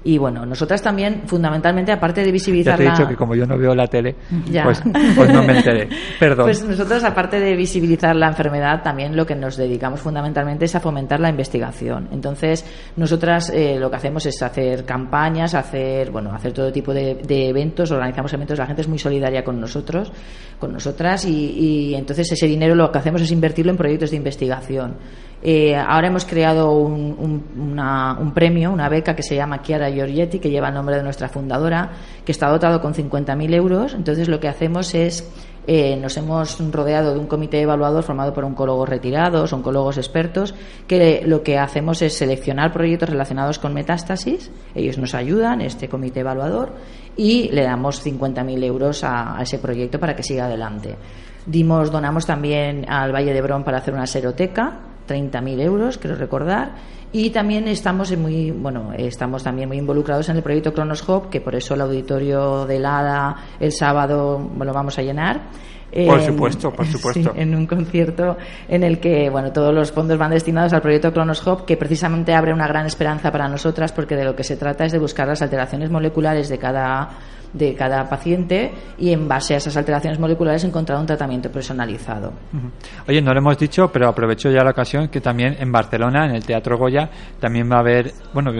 Y 0.07 0.17
bueno, 0.17 0.45
nosotras 0.45 0.81
también, 0.81 1.23
fundamentalmente, 1.25 1.91
aparte 1.91 2.21
de 2.21 2.27
Ya 2.27 2.31
visibilizar 2.31 2.77
te 2.77 2.83
he 2.83 2.85
la- 2.85 2.93
dicho 2.93 3.07
que 3.09 3.15
como 3.17 3.35
yo 3.35 3.45
no 3.45 3.57
veo 3.57 3.75
la 3.75 3.87
tele, 3.87 4.15
Ya. 4.49 4.63
pues, 4.63 4.81
pues 5.15 5.33
no 5.33 5.43
me 5.43 5.57
enteré. 5.57 5.89
Perdón. 6.19 6.45
Pues 6.45 6.63
nosotros, 6.63 7.03
aparte 7.03 7.41
de 7.41 7.55
visibilizar 7.57 8.15
la 8.15 8.27
enfermedad, 8.29 8.81
también 8.83 9.17
lo 9.17 9.25
que 9.25 9.35
nos 9.35 9.57
dedicamos 9.57 9.99
fundamentalmente 9.99 10.63
es 10.63 10.75
a 10.75 10.79
fomentar 10.79 11.19
la 11.19 11.29
investigación. 11.29 12.07
Entonces, 12.13 12.63
nosotras 12.95 13.49
eh, 13.53 13.75
lo 13.77 13.89
que 13.89 13.97
hacemos 13.97 14.25
es 14.25 14.41
hacer 14.41 14.85
campañas, 14.85 15.53
hacer, 15.53 16.09
bueno, 16.09 16.31
hacer 16.33 16.53
todo 16.53 16.71
tipo 16.71 16.93
de, 16.93 17.15
de 17.15 17.49
eventos, 17.49 17.91
organizamos 17.91 18.31
eventos, 18.31 18.57
la 18.57 18.65
gente 18.65 18.83
es 18.83 18.87
muy 18.87 18.99
solidaria 18.99 19.43
con 19.43 19.59
nosotros, 19.59 20.13
con 20.57 20.71
nosotras, 20.71 21.25
y, 21.25 21.31
y 21.91 21.95
entonces 21.95 22.31
ese 22.31 22.47
dinero 22.47 22.75
lo 22.75 22.89
que 22.93 22.99
hacemos 22.99 23.21
es 23.21 23.31
invertirlo 23.31 23.71
en 23.73 23.77
proyectos 23.77 24.11
de 24.11 24.15
investigación. 24.17 24.95
Eh, 25.43 25.75
ahora 25.75 26.07
hemos 26.07 26.25
creado 26.25 26.71
un, 26.71 27.15
un- 27.19 27.71
una- 27.73 28.17
un 28.19 28.33
premio, 28.33 28.71
una 28.71 28.89
beca 28.89 29.15
que 29.15 29.21
se 29.21 29.35
llama 29.35 29.61
Chiara 29.61 29.87
Que 30.05 30.49
lleva 30.49 30.69
el 30.69 30.73
nombre 30.73 30.95
de 30.95 31.03
nuestra 31.03 31.29
fundadora, 31.29 31.91
que 32.25 32.31
está 32.31 32.49
dotado 32.49 32.81
con 32.81 32.93
50.000 32.93 33.53
euros. 33.53 33.93
Entonces, 33.93 34.27
lo 34.27 34.39
que 34.39 34.47
hacemos 34.47 34.93
es 34.93 35.29
eh, 35.69 35.97
nos 35.97 36.15
hemos 36.15 36.57
rodeado 36.71 37.13
de 37.13 37.19
un 37.19 37.27
comité 37.27 37.59
evaluador 37.59 38.01
formado 38.01 38.33
por 38.33 38.45
oncólogos 38.45 38.87
retirados, 38.87 39.51
oncólogos 39.51 39.97
expertos, 39.97 40.55
que 40.87 41.23
lo 41.25 41.43
que 41.43 41.57
hacemos 41.57 42.01
es 42.01 42.17
seleccionar 42.17 42.71
proyectos 42.71 43.09
relacionados 43.09 43.59
con 43.59 43.73
metástasis. 43.73 44.49
Ellos 44.73 44.97
nos 44.97 45.13
ayudan, 45.13 45.59
este 45.59 45.89
comité 45.89 46.21
evaluador, 46.21 46.71
y 47.17 47.49
le 47.49 47.63
damos 47.63 48.05
50.000 48.05 48.63
euros 48.63 49.03
a, 49.03 49.37
ese 49.41 49.59
proyecto 49.59 49.99
para 49.99 50.15
que 50.15 50.23
siga 50.23 50.45
adelante. 50.45 50.95
Dimos, 51.45 51.91
donamos 51.91 52.25
también 52.25 52.89
al 52.89 53.13
Valle 53.13 53.33
de 53.33 53.41
Brón 53.41 53.65
para 53.65 53.79
hacer 53.79 53.93
una 53.93 54.07
seroteca, 54.07 54.79
30.000 55.05 55.61
euros, 55.61 55.97
quiero 55.97 56.15
recordar. 56.15 56.75
Y 57.11 57.29
también 57.29 57.67
estamos 57.67 58.15
muy, 58.17 58.51
bueno, 58.51 58.91
estamos 58.97 59.43
también 59.43 59.69
muy 59.69 59.77
involucrados 59.77 60.27
en 60.29 60.37
el 60.37 60.43
proyecto 60.43 60.73
Cronos 60.73 61.07
Hub, 61.07 61.29
que 61.29 61.39
por 61.39 61.55
eso 61.55 61.73
el 61.73 61.81
auditorio 61.81 62.65
del 62.65 62.85
ADA 62.85 63.35
el 63.59 63.71
sábado 63.71 64.49
lo 64.57 64.73
vamos 64.73 64.97
a 64.99 65.01
llenar. 65.01 65.41
Por 66.05 66.21
supuesto, 66.21 66.71
por 66.71 66.85
supuesto. 66.91 67.31
sí, 67.33 67.39
en 67.39 67.55
un 67.55 67.65
concierto 67.65 68.37
en 68.67 68.83
el 68.83 68.99
que 68.99 69.29
bueno 69.29 69.53
todos 69.53 69.73
los 69.73 69.91
fondos 69.91 70.17
van 70.17 70.31
destinados 70.31 70.73
al 70.73 70.81
proyecto 70.81 71.13
Cronos 71.13 71.45
Hub, 71.47 71.65
que 71.65 71.77
precisamente 71.77 72.33
abre 72.33 72.53
una 72.53 72.67
gran 72.67 72.85
esperanza 72.85 73.31
para 73.31 73.47
nosotras, 73.47 73.93
porque 73.93 74.15
de 74.15 74.25
lo 74.25 74.35
que 74.35 74.43
se 74.43 74.57
trata 74.57 74.85
es 74.85 74.91
de 74.91 74.99
buscar 74.99 75.27
las 75.27 75.41
alteraciones 75.41 75.89
moleculares 75.89 76.49
de 76.49 76.57
cada 76.57 77.09
de 77.57 77.73
cada 77.75 78.07
paciente 78.09 78.71
y 78.97 79.11
en 79.11 79.27
base 79.27 79.53
a 79.53 79.57
esas 79.57 79.75
alteraciones 79.77 80.19
moleculares 80.19 80.63
encontrar 80.63 80.99
un 80.99 81.05
tratamiento 81.05 81.51
personalizado. 81.51 82.33
Oye, 83.07 83.21
no 83.21 83.33
lo 83.33 83.39
hemos 83.39 83.57
dicho, 83.57 83.89
pero 83.91 84.07
aprovecho 84.07 84.49
ya 84.49 84.63
la 84.63 84.71
ocasión 84.71 85.07
que 85.09 85.21
también 85.21 85.55
en 85.59 85.71
Barcelona, 85.71 86.25
en 86.25 86.35
el 86.35 86.45
Teatro 86.45 86.77
Goya, 86.77 87.09
también 87.39 87.69
va 87.71 87.77
a 87.77 87.79
haber, 87.79 88.11
bueno, 88.33 88.51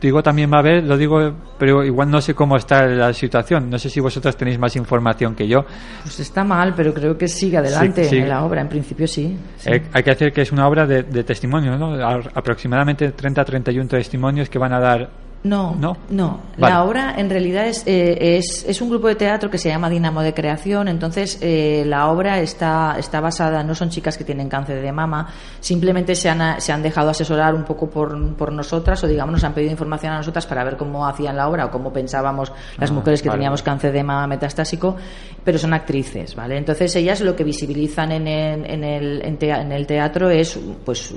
digo 0.00 0.22
también 0.22 0.50
va 0.52 0.56
a 0.56 0.60
haber, 0.60 0.84
lo 0.84 0.96
digo, 0.96 1.32
pero 1.58 1.84
igual 1.84 2.10
no 2.10 2.20
sé 2.20 2.34
cómo 2.34 2.56
está 2.56 2.86
la 2.86 3.12
situación. 3.12 3.68
No 3.70 3.78
sé 3.78 3.90
si 3.90 4.00
vosotros 4.00 4.36
tenéis 4.36 4.58
más 4.58 4.76
información 4.76 5.34
que 5.34 5.46
yo. 5.46 5.64
Pues 6.02 6.20
está 6.20 6.44
mal, 6.44 6.74
pero 6.76 6.92
creo 6.94 7.16
que 7.16 7.28
sigue 7.28 7.56
adelante 7.58 8.04
Sí, 8.04 8.10
sí. 8.10 8.16
en 8.18 8.28
la 8.28 8.44
obra, 8.44 8.60
en 8.60 8.68
principio 8.68 9.06
sí. 9.06 9.36
sí. 9.56 9.70
Eh, 9.70 9.82
hay 9.92 10.02
que 10.02 10.10
decir 10.10 10.32
que 10.32 10.42
es 10.42 10.52
una 10.52 10.66
obra 10.66 10.86
de, 10.86 11.02
de 11.02 11.24
testimonio, 11.24 11.76
¿no? 11.76 11.94
Aproximadamente 12.34 13.14
30-31 13.14 13.88
testimonios 13.88 14.48
que 14.48 14.58
van 14.58 14.72
a 14.72 14.80
dar. 14.80 15.08
No, 15.42 15.74
¿No? 15.74 15.96
no. 16.10 16.38
Vale. 16.58 16.74
La 16.74 16.84
obra 16.84 17.14
en 17.16 17.30
realidad 17.30 17.66
es, 17.66 17.82
eh, 17.86 18.36
es, 18.36 18.62
es 18.68 18.82
un 18.82 18.90
grupo 18.90 19.08
de 19.08 19.14
teatro 19.14 19.50
que 19.50 19.56
se 19.56 19.70
llama 19.70 19.88
Dinamo 19.88 20.20
de 20.20 20.34
Creación. 20.34 20.86
Entonces, 20.88 21.38
eh, 21.40 21.82
la 21.86 22.08
obra 22.08 22.40
está, 22.40 22.96
está 22.98 23.20
basada, 23.20 23.62
no 23.64 23.74
son 23.74 23.88
chicas 23.88 24.18
que 24.18 24.24
tienen 24.24 24.50
cáncer 24.50 24.82
de 24.82 24.92
mama, 24.92 25.28
simplemente 25.60 26.14
se 26.14 26.28
han, 26.28 26.60
se 26.60 26.72
han 26.72 26.82
dejado 26.82 27.08
asesorar 27.08 27.54
un 27.54 27.64
poco 27.64 27.88
por, 27.88 28.34
por 28.36 28.52
nosotras 28.52 29.02
o, 29.02 29.06
digamos, 29.06 29.32
nos 29.32 29.44
han 29.44 29.54
pedido 29.54 29.70
información 29.72 30.12
a 30.12 30.18
nosotras 30.18 30.46
para 30.46 30.62
ver 30.62 30.76
cómo 30.76 31.06
hacían 31.06 31.34
la 31.36 31.48
obra 31.48 31.64
o 31.64 31.70
cómo 31.70 31.90
pensábamos 31.90 32.52
las 32.76 32.90
Ah, 32.90 32.92
mujeres 32.92 33.22
que 33.22 33.28
vale. 33.30 33.38
teníamos 33.38 33.62
cáncer 33.62 33.92
de 33.92 34.02
mama 34.04 34.26
metastásico, 34.26 34.96
pero 35.42 35.56
son 35.56 35.72
actrices, 35.72 36.34
¿vale? 36.34 36.58
Entonces, 36.58 36.94
ellas 36.96 37.22
lo 37.22 37.34
que 37.34 37.44
visibilizan 37.44 38.12
en 38.12 38.26
el, 38.28 38.70
en 38.70 38.84
el, 38.84 39.22
en 39.40 39.72
el 39.72 39.86
teatro 39.86 40.28
es, 40.28 40.58
pues, 40.84 41.14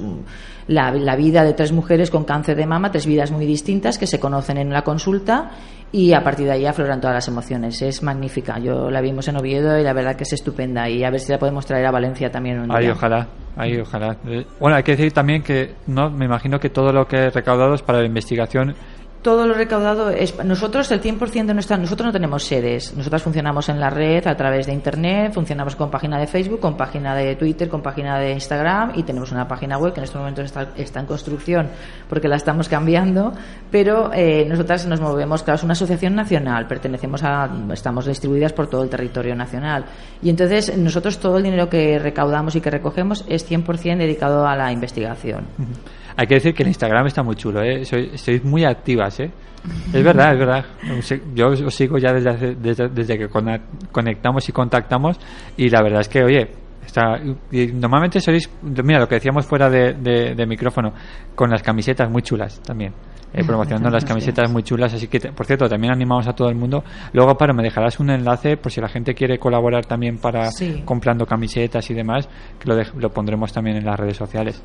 la, 0.68 0.92
la 0.92 1.18
vida 1.18 1.44
de 1.44 1.52
tres 1.52 1.74
mujeres 1.74 2.10
con 2.10 2.24
cáncer 2.24 2.56
de 2.56 2.66
mama, 2.66 2.90
tres 2.90 3.06
vidas 3.06 3.32
muy 3.32 3.46
distintas 3.46 3.98
que 3.98 4.08
se 4.08 4.13
conocen 4.20 4.58
en 4.58 4.70
la 4.72 4.82
consulta 4.84 5.52
y 5.92 6.14
a 6.14 6.24
partir 6.24 6.46
de 6.48 6.54
ahí 6.54 6.66
afloran 6.66 7.00
todas 7.00 7.14
las 7.16 7.28
emociones. 7.28 7.82
Es 7.82 8.02
magnífica. 8.02 8.58
Yo 8.60 8.90
la 8.90 9.00
vimos 9.02 9.28
en 9.28 9.38
Oviedo 9.38 9.78
y 9.80 9.84
la 9.84 9.94
verdad 9.94 10.16
que 10.16 10.24
es 10.24 10.34
estupenda 10.34 10.90
y 10.90 11.04
a 11.04 11.10
ver 11.12 11.20
si 11.20 11.32
la 11.32 11.38
podemos 11.38 11.66
traer 11.66 11.86
a 11.86 11.92
Valencia 11.92 12.32
también 12.32 12.60
un 12.62 12.72
Ay, 12.72 12.86
día. 12.86 12.94
ojalá, 12.94 13.28
ay, 13.56 13.80
ojalá. 13.80 14.18
Eh, 14.28 14.46
Bueno, 14.60 14.76
hay 14.78 14.84
que 14.84 14.94
decir 14.96 15.12
también 15.12 15.44
que 15.44 15.76
no, 15.88 16.10
me 16.10 16.26
imagino 16.26 16.60
que 16.60 16.70
todo 16.70 16.92
lo 16.92 17.06
que 17.08 17.18
he 17.18 17.30
recaudado 17.30 17.76
es 17.76 17.84
para 17.84 18.00
la 18.00 18.06
investigación. 18.08 18.74
Todo 19.24 19.48
lo 19.48 19.54
recaudado 19.54 20.10
es 20.10 20.38
nosotros 20.44 20.92
el 20.92 21.02
100% 21.02 21.46
de 21.46 21.54
nuestra 21.54 21.78
nosotros 21.78 22.08
no 22.08 22.12
tenemos 22.12 22.44
sedes. 22.44 22.94
Nosotras 22.94 23.24
funcionamos 23.24 23.70
en 23.70 23.80
la 23.80 23.90
red 23.90 24.28
a 24.28 24.36
través 24.36 24.66
de 24.66 24.74
internet, 24.74 25.32
funcionamos 25.34 25.78
con 25.78 25.90
página 25.90 26.20
de 26.20 26.28
Facebook, 26.28 26.60
con 26.60 26.76
página 26.76 27.16
de 27.16 27.38
Twitter, 27.38 27.70
con 27.70 27.82
página 27.82 28.20
de 28.20 28.34
Instagram 28.34 28.92
y 28.96 29.04
tenemos 29.04 29.32
una 29.32 29.48
página 29.48 29.78
web 29.78 29.94
que 29.94 30.02
en 30.02 30.04
estos 30.04 30.20
momentos 30.20 30.44
está, 30.44 30.68
está 30.76 31.00
en 31.00 31.06
construcción 31.06 31.70
porque 32.10 32.28
la 32.28 32.36
estamos 32.36 32.68
cambiando, 32.68 33.32
pero 33.72 34.12
eh, 34.14 34.46
nosotras 34.46 34.86
nos 34.88 35.00
movemos, 35.00 35.42
claro, 35.42 35.56
es 35.56 35.64
una 35.64 35.72
asociación 35.72 36.16
nacional, 36.16 36.68
pertenecemos 36.68 37.24
a 37.24 37.50
estamos 37.72 38.06
distribuidas 38.06 38.52
por 38.52 38.68
todo 38.68 38.84
el 38.84 38.90
territorio 38.90 39.36
nacional 39.36 39.86
y 40.22 40.32
entonces 40.32 40.78
nosotros 40.78 41.18
todo 41.20 41.38
el 41.38 41.44
dinero 41.44 41.70
que 41.70 41.98
recaudamos 41.98 42.58
y 42.58 42.62
que 42.62 42.70
recogemos 42.70 43.24
es 43.30 43.50
100% 43.50 44.00
dedicado 44.00 44.46
a 44.46 44.58
la 44.58 44.74
investigación. 44.74 45.46
Hay 46.16 46.28
que 46.28 46.36
decir 46.36 46.54
que 46.54 46.64
el 46.64 46.70
Instagram 46.70 47.08
está 47.08 47.24
muy 47.24 47.36
chulo, 47.36 47.62
¿eh? 47.62 47.84
Soy, 47.86 48.18
sois 48.18 48.44
muy 48.44 48.64
activas, 48.66 49.20
¿eh? 49.20 49.32
Es 49.94 50.04
verdad, 50.04 50.34
es 50.34 50.40
verdad. 50.40 50.66
Yo 51.34 51.48
os 51.48 51.74
sigo 51.74 51.98
ya 51.98 52.12
desde, 52.14 52.30
hace- 52.30 52.56
desde, 52.56 52.90
desde 52.90 53.18
que 53.18 53.28
conectamos 53.92 54.48
y 54.48 54.52
contactamos 54.52 55.20
y 55.58 55.70
la 55.70 55.82
verdad 55.82 56.02
es 56.02 56.10
que, 56.10 56.24
oye, 56.24 56.48
está, 56.86 57.18
normalmente 57.74 58.20
sois, 58.20 58.50
mira, 58.62 59.00
lo 59.00 59.08
que 59.08 59.16
decíamos 59.16 59.46
fuera 59.46 59.70
de, 59.70 59.94
de- 59.94 60.36
de 60.36 60.46
micrófono, 60.46 60.94
con 61.34 61.50
las 61.50 61.64
camisetas 61.64 62.10
muy 62.10 62.22
chulas 62.22 62.60
también. 62.62 62.94
Eh, 63.34 63.44
promocionando 63.44 63.90
las 63.90 64.06
camisetas 64.06 64.52
muy 64.52 64.64
chulas, 64.64 64.94
así 64.94 65.08
que, 65.08 65.20
por 65.32 65.46
cierto, 65.46 65.68
también 65.68 65.92
animamos 65.94 66.28
a 66.28 66.34
todo 66.34 66.50
el 66.50 66.56
mundo. 66.56 66.84
Luego, 67.14 67.36
para, 67.36 67.54
me 67.54 67.64
dejarás 67.64 68.00
un 68.00 68.10
enlace 68.12 68.58
por 68.58 68.72
si 68.72 68.80
la 68.80 68.88
gente 68.90 69.14
quiere 69.16 69.40
colaborar 69.40 69.86
también 69.86 70.18
para 70.20 70.52
Sí. 70.52 70.82
comprando 70.86 71.26
camisetas 71.26 71.90
y 71.90 71.94
demás, 71.94 72.28
que 72.60 72.70
lo, 72.70 72.78
dej- 72.78 72.94
lo 72.96 73.10
pondremos 73.10 73.52
también 73.52 73.78
en 73.78 73.86
las 73.86 74.00
redes 74.00 74.18
sociales. 74.18 74.62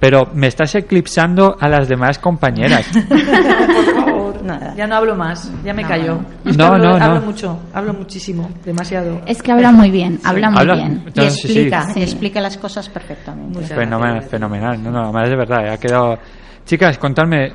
Pero 0.00 0.28
me 0.34 0.46
estás 0.46 0.74
eclipsando 0.74 1.56
a 1.60 1.68
las 1.68 1.88
demás 1.88 2.18
compañeras. 2.18 2.86
Por 3.08 3.94
favor, 4.04 4.42
Nada. 4.42 4.74
ya 4.76 4.86
no 4.86 4.96
hablo 4.96 5.14
más, 5.14 5.50
ya 5.64 5.72
me 5.74 5.82
No, 5.82 5.88
callo. 5.88 6.14
no. 6.14 6.50
Es 6.50 6.56
que 6.56 6.62
No, 6.62 6.64
hablo, 6.66 6.84
no, 6.92 6.98
no. 6.98 7.04
hablo 7.04 7.20
mucho, 7.22 7.58
hablo 7.72 7.94
muchísimo, 7.94 8.50
demasiado. 8.64 9.20
Es 9.26 9.42
que 9.42 9.52
habla 9.52 9.72
muy 9.72 9.90
bien, 9.90 10.20
habla 10.24 10.50
muy 10.50 10.60
Habla- 10.60 10.74
bien. 10.74 11.04
Y 11.14 11.18
No, 11.20 11.30
sí, 11.30 11.30
sí. 11.30 11.46
explica, 11.46 11.82
Sí. 11.92 12.02
explica 12.02 12.40
las 12.40 12.56
cosas 12.58 12.88
perfectamente. 12.88 13.60
Muchas 13.60 13.76
Fenomenal, 13.78 14.12
gracias. 14.14 14.30
fenomenal. 14.30 14.82
No, 14.82 14.90
no, 14.90 15.02
además 15.04 15.28
de 15.30 15.36
verdad, 15.36 15.66
eh, 15.66 15.70
ha 15.70 15.78
quedado... 15.78 16.18
Chicas, 16.66 16.96
contadme, 16.96 17.52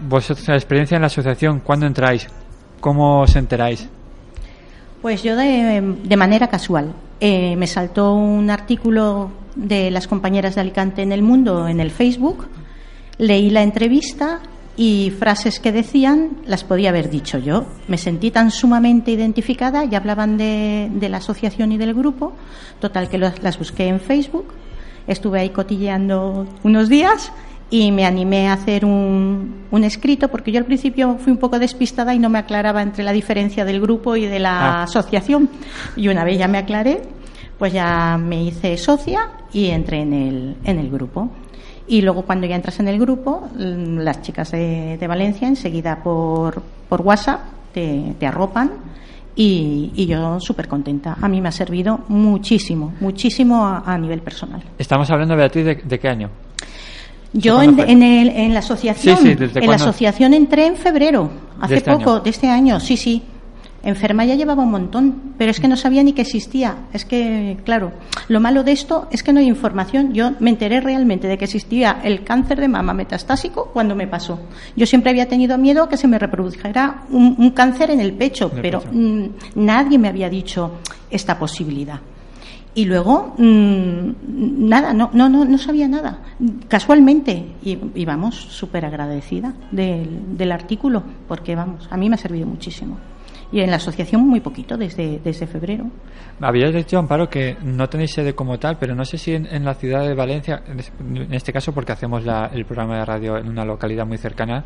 la 0.47 0.55
experiencia 0.55 0.95
en 0.95 1.01
la 1.01 1.07
asociación, 1.07 1.61
¿cuándo 1.61 1.87
entráis? 1.87 2.27
¿Cómo 2.79 3.21
os 3.21 3.35
enteráis? 3.35 3.89
Pues 5.01 5.23
yo 5.23 5.35
de, 5.35 5.95
de 6.03 6.17
manera 6.17 6.47
casual. 6.47 6.93
Eh, 7.19 7.55
me 7.55 7.65
saltó 7.65 8.13
un 8.13 8.51
artículo 8.51 9.31
de 9.55 9.89
las 9.89 10.07
compañeras 10.07 10.55
de 10.55 10.61
Alicante 10.61 11.01
en 11.01 11.11
el 11.11 11.23
Mundo 11.23 11.67
en 11.67 11.79
el 11.79 11.89
Facebook, 11.89 12.47
leí 13.17 13.49
la 13.49 13.63
entrevista 13.63 14.41
y 14.77 15.11
frases 15.17 15.59
que 15.59 15.71
decían 15.71 16.37
las 16.45 16.63
podía 16.63 16.89
haber 16.89 17.09
dicho 17.09 17.39
yo. 17.39 17.65
Me 17.87 17.97
sentí 17.97 18.29
tan 18.29 18.51
sumamente 18.51 19.11
identificada 19.11 19.85
y 19.85 19.95
hablaban 19.95 20.37
de, 20.37 20.89
de 20.93 21.09
la 21.09 21.17
asociación 21.17 21.71
y 21.71 21.77
del 21.77 21.95
grupo. 21.95 22.33
Total 22.79 23.09
que 23.09 23.17
las, 23.17 23.41
las 23.41 23.57
busqué 23.57 23.87
en 23.87 23.99
Facebook, 23.99 24.53
estuve 25.07 25.41
ahí 25.41 25.49
cotilleando 25.49 26.47
unos 26.63 26.87
días 26.89 27.33
y 27.71 27.91
me 27.91 28.05
animé 28.05 28.47
a 28.49 28.53
hacer 28.53 28.83
un, 28.85 29.65
un 29.69 29.83
escrito 29.83 30.27
porque 30.29 30.51
yo 30.51 30.59
al 30.59 30.65
principio 30.65 31.17
fui 31.19 31.31
un 31.31 31.37
poco 31.37 31.59
despistada 31.59 32.13
y 32.15 32.19
no 32.19 32.29
me 32.29 32.39
aclaraba 32.39 32.81
entre 32.81 33.03
la 33.03 33.11
diferencia 33.11 33.63
del 33.65 33.79
grupo 33.79 34.15
y 34.15 34.25
de 34.25 34.39
la 34.39 34.79
Ah. 34.79 34.83
asociación. 34.83 35.49
Y 35.95 36.07
una 36.07 36.23
vez 36.23 36.39
ya 36.39 36.47
me 36.47 36.57
aclaré, 36.57 37.01
pues 37.59 37.71
ya 37.73 38.17
me 38.17 38.43
hice 38.43 38.75
socia 38.77 39.29
y 39.53 39.67
entré 39.67 40.01
en 40.01 40.13
el, 40.13 40.55
en 40.63 40.79
el 40.79 40.89
grupo. 40.89 41.29
Y 41.87 42.01
luego 42.01 42.23
cuando 42.23 42.45
ya 42.47 42.55
entras 42.55 42.79
en 42.79 42.87
el 42.87 42.99
grupo, 42.99 43.49
mm, 43.55 43.97
las 43.99 44.21
chicas 44.21 44.51
de, 44.51 44.97
de 44.97 45.07
Valencia 45.07 45.47
enseguida 45.47 46.01
por, 46.03 46.61
por 46.87 47.01
WhatsApp 47.01 47.39
te, 47.73 48.15
te 48.19 48.25
arropan 48.27 48.71
y, 49.35 49.91
y 49.95 50.05
yo 50.07 50.39
súper 50.39 50.67
contenta. 50.67 51.17
A 51.21 51.27
mí 51.27 51.39
me 51.41 51.49
ha 51.49 51.51
servido 51.51 52.01
muchísimo, 52.07 52.93
muchísimo 52.99 53.65
a, 53.65 53.83
a 53.85 53.97
nivel 53.97 54.21
personal. 54.21 54.61
Estamos 54.77 55.09
hablando, 55.11 55.35
Beatriz, 55.35 55.65
¿de, 55.65 55.75
de 55.75 55.99
qué 55.99 56.07
año? 56.09 56.29
Yo 57.33 57.55
¿Cuándo 57.55 57.83
en, 57.83 58.01
el- 58.03 58.29
en 58.29 58.53
la 58.53 58.59
asociación, 58.59 59.17
Sí, 59.17 59.23
sí, 59.29 59.35
¿desde 59.35 59.59
en 59.59 59.69
la 59.69 59.75
asociación 59.75 60.33
entré 60.33 60.65
en 60.65 60.75
febrero, 60.75 61.29
hace 61.61 61.75
este 61.75 61.91
poco, 61.91 62.11
año? 62.15 62.19
de 62.21 62.29
este 62.29 62.47
año, 62.47 62.79
sí, 62.79 62.97
sí. 62.97 63.21
Enferma 63.81 64.25
ya 64.25 64.35
llevaba 64.35 64.63
un 64.63 64.71
montón, 64.71 65.33
pero 65.37 65.51
es 65.51 65.59
que 65.61 65.69
no 65.69 65.77
sabía 65.77 66.03
ni 66.03 66.11
que 66.11 66.23
existía. 66.23 66.75
Es 66.91 67.05
que, 67.05 67.55
claro, 67.63 67.93
lo 68.27 68.41
malo 68.41 68.63
de 68.65 68.73
esto 68.73 69.07
es 69.09 69.23
que 69.23 69.31
no 69.31 69.39
hay 69.39 69.47
información. 69.47 70.11
Yo 70.11 70.31
me 70.41 70.49
enteré 70.49 70.81
realmente 70.81 71.29
de 71.29 71.37
que 71.37 71.45
existía 71.45 72.01
el 72.03 72.25
cáncer 72.25 72.59
de 72.59 72.67
mama 72.67 72.93
metastásico 72.93 73.69
cuando 73.71 73.95
me 73.95 74.05
pasó. 74.05 74.37
Yo 74.75 74.85
siempre 74.85 75.11
había 75.11 75.29
tenido 75.29 75.57
miedo 75.57 75.83
a 75.83 75.87
que 75.87 75.95
se 75.95 76.09
me 76.09 76.19
reprodujera 76.19 77.03
un, 77.09 77.35
un 77.37 77.51
cáncer 77.51 77.91
en 77.91 78.01
el 78.01 78.11
pecho, 78.13 78.51
pero 78.61 78.81
pecho. 78.81 78.91
mm, 78.91 79.25
nadie 79.55 79.97
me 79.97 80.09
había 80.09 80.29
dicho 80.29 80.71
esta 81.09 81.39
posibilidad. 81.39 82.01
Y 82.75 82.85
luego, 82.85 83.33
mm, 83.37 84.67
nada, 84.69 84.93
no, 84.93 85.09
no, 85.13 85.27
no, 85.27 85.43
no 85.43 85.57
sabía 85.57 85.87
nada. 85.87 86.19
Casualmente, 86.67 87.45
y, 87.63 88.05
vamos, 88.05 88.35
súper 88.35 88.85
agradecida 88.85 89.53
del, 89.71 90.37
del 90.37 90.51
artículo, 90.51 91.03
porque 91.27 91.55
vamos, 91.55 91.87
a 91.91 91.97
mí 91.97 92.07
me 92.09 92.15
ha 92.15 92.17
servido 92.17 92.45
muchísimo. 92.47 92.97
Y 93.51 93.61
en 93.61 93.71
la 93.71 93.77
asociación 93.77 94.27
muy 94.27 94.41
poquito, 94.41 94.77
desde, 94.77 95.19
desde 95.23 95.47
febrero. 95.47 95.85
Habías 96.39 96.71
dicho, 96.71 96.99
Amparo, 96.99 97.27
que 97.27 97.57
no 97.63 97.89
tenéis 97.89 98.11
sede 98.13 98.35
como 98.35 98.59
tal, 98.59 98.77
pero 98.79 98.93
no 98.93 99.03
sé 99.03 99.17
si 99.17 99.33
en, 99.33 99.47
en 99.47 99.65
la 99.65 99.73
ciudad 99.73 100.07
de 100.07 100.13
Valencia, 100.13 100.61
en 100.67 101.33
este 101.33 101.51
caso 101.51 101.73
porque 101.73 101.91
hacemos 101.91 102.23
la- 102.23 102.51
el 102.53 102.65
programa 102.65 102.97
de 102.99 103.05
radio 103.05 103.37
en 103.37 103.47
una 103.49 103.65
localidad 103.65 104.05
muy 104.05 104.19
cercana, 104.19 104.63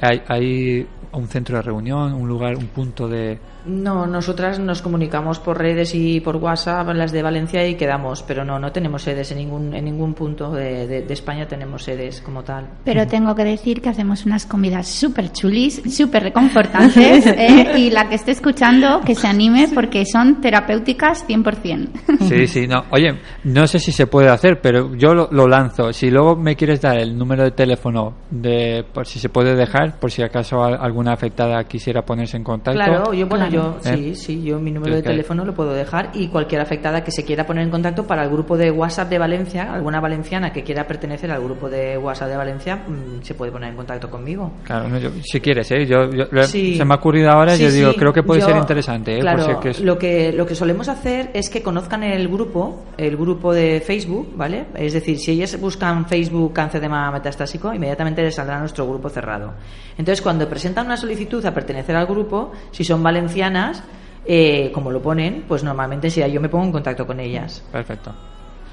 hay, 0.00 0.20
hay 0.26 0.86
un 1.12 1.28
centro 1.28 1.56
de 1.56 1.62
reunión, 1.62 2.12
un 2.14 2.26
lugar, 2.28 2.56
un 2.56 2.66
punto 2.66 3.06
de... 3.08 3.38
No, 3.66 4.06
nosotras 4.06 4.58
nos 4.58 4.80
comunicamos 4.82 5.38
por 5.38 5.58
redes 5.58 5.94
y 5.94 6.20
por 6.20 6.36
WhatsApp, 6.36 6.88
las 6.94 7.12
de 7.12 7.22
Valencia, 7.22 7.66
y 7.66 7.74
quedamos, 7.74 8.22
pero 8.22 8.44
no, 8.44 8.58
no 8.58 8.70
tenemos 8.72 9.02
sedes 9.02 9.30
en 9.32 9.38
ningún, 9.38 9.74
en 9.74 9.84
ningún 9.84 10.14
punto 10.14 10.52
de, 10.52 10.86
de- 10.86 11.02
de 11.02 11.12
España, 11.14 11.46
tenemos 11.48 11.82
sedes 11.82 12.20
como 12.20 12.42
tal. 12.42 12.66
Pero 12.84 13.06
tengo 13.06 13.34
que 13.34 13.44
decir 13.44 13.80
que 13.82 13.88
hacemos 13.88 14.24
unas 14.26 14.46
comidas 14.46 14.86
súper 14.86 15.32
chulis, 15.32 15.82
súper 15.94 16.22
reconfortantes, 16.24 17.26
¿eh? 17.26 17.72
y 17.76 17.90
la 17.90 18.08
que 18.08 18.14
esté 18.14 18.30
escuchando, 18.32 19.00
que 19.00 19.14
se 19.14 19.26
anime 19.26 19.68
porque 19.74 20.04
son 20.06 20.40
terapéuticas 20.40 21.26
100%. 21.28 21.88
Sí, 22.28 22.46
sí, 22.46 22.66
no. 22.66 22.84
Oye, 22.90 23.18
no 23.44 23.66
sé 23.66 23.78
si 23.78 23.92
se 23.92 24.06
puede 24.06 24.28
hacer, 24.28 24.60
pero 24.60 24.94
yo 24.94 25.14
lo, 25.14 25.28
lo 25.32 25.48
lanzo. 25.48 25.92
Si 25.92 26.10
luego 26.10 26.36
me 26.36 26.56
quieres 26.56 26.80
dar 26.80 26.98
el 26.98 27.16
número 27.16 27.42
de 27.44 27.50
teléfono 27.50 28.14
de 28.30 28.84
por 28.92 29.06
si 29.06 29.18
se 29.18 29.28
puede 29.28 29.54
dejar, 29.54 29.98
por 29.98 30.10
si 30.10 30.22
acaso 30.22 30.62
al- 30.62 30.78
alguna 30.80 31.12
afectada 31.12 31.62
quisiera 31.64 32.02
ponerse 32.02 32.36
en 32.36 32.44
contacto. 32.44 32.78
Claro, 32.78 33.12
yo, 33.12 33.26
bueno, 33.26 33.46
Claro. 33.46 33.55
Yo, 33.56 33.78
¿Eh? 33.84 33.96
sí, 33.96 34.14
sí, 34.14 34.42
yo 34.42 34.58
mi 34.58 34.70
número 34.70 34.94
de 34.96 35.02
teléfono 35.02 35.44
lo 35.44 35.54
puedo 35.54 35.72
dejar 35.72 36.10
y 36.14 36.28
cualquier 36.28 36.60
afectada 36.60 37.02
que 37.02 37.10
se 37.10 37.24
quiera 37.24 37.44
poner 37.46 37.64
en 37.64 37.70
contacto 37.70 38.06
para 38.06 38.24
el 38.24 38.30
grupo 38.30 38.56
de 38.56 38.70
WhatsApp 38.70 39.08
de 39.10 39.18
Valencia, 39.18 39.72
alguna 39.72 40.00
valenciana 40.00 40.52
que 40.52 40.62
quiera 40.62 40.86
pertenecer 40.86 41.30
al 41.30 41.42
grupo 41.42 41.68
de 41.68 41.98
WhatsApp 41.98 42.28
de 42.30 42.36
Valencia, 42.36 42.76
mm, 42.76 43.22
se 43.22 43.34
puede 43.34 43.52
poner 43.52 43.70
en 43.70 43.76
contacto 43.76 44.10
conmigo. 44.10 44.52
Claro, 44.64 44.96
yo- 44.98 45.10
si 45.22 45.40
quieres, 45.40 45.70
¿eh? 45.72 45.86
Yo, 45.86 46.10
yo- 46.10 46.26
lo- 46.30 46.42
Sí. 46.44 46.76
se 46.76 46.84
me 46.84 46.94
ha 46.94 46.96
ocurrido 46.96 47.30
ahora 47.30 47.54
y 47.54 47.58
Sí, 47.58 47.62
yo 47.64 47.70
digo, 47.70 47.90
sí. 47.92 47.98
creo 47.98 48.12
que 48.12 48.22
puede 48.22 48.40
Yo- 48.40 48.46
ser 48.46 48.56
interesante, 48.56 49.16
¿eh? 49.16 49.20
Claro, 49.20 49.44
Por 49.44 49.54
si 49.56 49.60
que 49.60 49.68
es- 49.70 49.80
lo, 49.80 49.98
que, 49.98 50.32
lo 50.32 50.46
que 50.46 50.54
solemos 50.54 50.88
hacer 50.88 51.30
es 51.34 51.48
que 51.50 51.62
conozcan 51.62 52.02
el 52.02 52.28
grupo, 52.28 52.84
el 52.96 53.16
grupo 53.16 53.52
de 53.52 53.80
Facebook, 53.80 54.32
¿vale? 54.36 54.66
Es 54.74 54.92
decir, 54.92 55.18
si 55.18 55.32
ellas 55.32 55.58
buscan 55.60 56.06
Facebook 56.06 56.52
cáncer 56.52 56.80
de 56.80 56.88
mama 56.88 57.12
metastásico, 57.12 57.72
inmediatamente 57.72 58.22
les 58.22 58.34
saldrá 58.34 58.58
nuestro 58.58 58.86
grupo 58.88 59.08
cerrado. 59.08 59.54
Entonces, 59.98 60.20
cuando 60.22 60.48
presentan 60.48 60.86
una 60.86 60.96
solicitud 60.96 61.44
a 61.46 61.54
pertenecer 61.54 61.96
al 61.96 62.06
grupo, 62.06 62.52
si 62.70 62.84
son 62.84 63.02
valencianas, 63.50 63.82
eh, 64.24 64.70
como 64.72 64.90
lo 64.90 65.00
ponen, 65.00 65.44
pues 65.46 65.62
normalmente 65.62 66.10
si 66.10 66.20
yo 66.30 66.40
me 66.40 66.48
pongo 66.48 66.66
en 66.66 66.72
contacto 66.72 67.06
con 67.06 67.20
ellas. 67.20 67.62
Perfecto. 67.70 68.10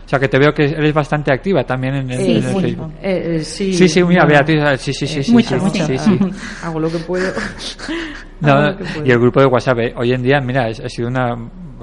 O 0.06 0.10
sea, 0.10 0.20
que 0.20 0.28
te 0.28 0.38
veo 0.38 0.54
que 0.54 0.66
eres 0.66 0.94
bastante 0.94 1.32
activa 1.34 1.64
también 1.64 1.96
en 1.96 2.12
el, 2.12 2.18
Sí, 2.20 2.32
en 2.32 2.38
el 2.38 2.44
sí. 2.44 2.60
Facebook. 2.62 2.92
Eh, 3.02 3.36
eh, 3.36 3.40
sí, 3.44 3.74
Sí, 3.74 3.88
sí, 3.88 4.04
mira, 4.04 4.24
no. 4.24 4.30
Beatriz, 4.30 4.82
sí, 4.82 4.94
sí, 4.94 5.08
sí, 5.08 5.24
sí, 5.24 5.32
mucho, 5.32 5.58
mucho. 5.58 5.86
Hago 6.64 6.80
lo 6.80 6.92
que 6.92 6.98
puedo. 7.00 7.32
No, 8.42 8.62
lo 8.72 8.78
que 8.78 8.84
puedo. 8.84 9.06
y 9.06 9.12
el 9.12 9.20
grupo 9.20 9.40
de 9.40 9.46
WhatsApp, 9.46 9.80
eh, 9.80 9.94
hoy 9.96 10.12
en 10.12 10.22
día, 10.22 10.40
mira, 10.42 10.66
ha 10.66 10.90
sido 10.90 11.08
una, 11.08 11.34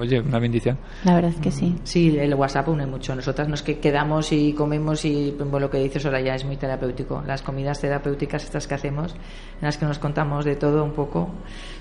oye, 0.00 0.20
una 0.20 0.38
bendición. 0.38 0.76
La 1.04 1.14
verdad 1.14 1.30
es 1.34 1.40
que 1.40 1.50
sí. 1.50 1.76
Sí, 1.84 2.18
el 2.18 2.34
WhatsApp 2.34 2.68
une 2.68 2.86
mucho. 2.86 3.14
Nosotras 3.14 3.48
nos 3.48 3.62
que 3.62 3.78
quedamos 3.78 4.32
y 4.32 4.52
comemos 4.52 5.04
y 5.04 5.30
bueno, 5.38 5.60
lo 5.60 5.70
que 5.70 5.78
dices 5.78 6.04
ahora 6.06 6.20
ya 6.20 6.34
es 6.34 6.44
muy 6.44 6.56
terapéutico. 6.56 7.22
Las 7.26 7.42
comidas 7.42 7.80
terapéuticas 7.80 8.42
estas 8.44 8.66
que 8.66 8.74
hacemos, 8.74 9.12
en 9.14 9.66
las 9.66 9.76
que 9.78 9.86
nos 9.86 9.98
contamos 9.98 10.44
de 10.44 10.56
todo 10.56 10.82
un 10.84 10.92
poco, 10.92 11.28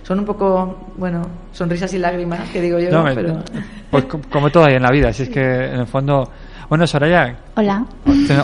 son 0.03 0.19
un 0.19 0.25
poco, 0.25 0.89
bueno, 0.97 1.21
sonrisas 1.51 1.93
y 1.93 1.97
lágrimas, 1.97 2.49
que 2.49 2.61
digo 2.61 2.77
yo, 2.79 2.91
No, 2.91 3.03
me- 3.03 3.15
pero... 3.15 3.43
Pues 3.89 4.05
co- 4.05 4.21
como 4.31 4.49
todo 4.49 4.65
ahí 4.65 4.75
en 4.75 4.83
la 4.83 4.91
vida, 4.91 5.11
si 5.13 5.23
es 5.23 5.29
que 5.29 5.39
en 5.41 5.79
el 5.79 5.87
fondo... 5.87 6.29
Bueno, 6.69 6.85
Soraya, 6.85 7.35
Hola. 7.55 7.83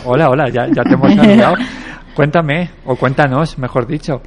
hola, 0.06 0.30
hola, 0.32 0.50
ya, 0.50 0.66
ya 0.68 0.84
te 0.84 0.94
hemos 0.96 1.14
saludado. 1.14 1.56
Cuéntame, 2.16 2.70
o 2.86 2.96
cuéntanos, 2.96 3.58
mejor 3.60 3.86
dicho. 3.86 4.22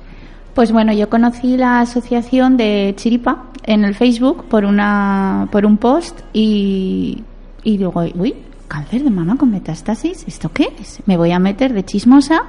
Pues 0.58 0.72
bueno, 0.72 0.92
yo 0.92 1.08
conocí 1.08 1.56
la 1.56 1.78
asociación 1.78 2.56
de 2.56 2.92
Chiripa 2.96 3.44
en 3.62 3.84
el 3.84 3.94
Facebook 3.94 4.46
por 4.46 4.64
una 4.64 5.46
por 5.52 5.64
un 5.64 5.76
post 5.76 6.18
y, 6.32 7.22
y 7.62 7.76
digo, 7.76 7.92
uy, 8.16 8.34
cáncer 8.66 9.04
de 9.04 9.10
mama 9.10 9.36
con 9.36 9.52
metástasis, 9.52 10.24
¿esto 10.26 10.50
qué 10.52 10.70
es? 10.80 10.98
Me 11.06 11.16
voy 11.16 11.30
a 11.30 11.38
meter 11.38 11.72
de 11.72 11.84
chismosa 11.84 12.42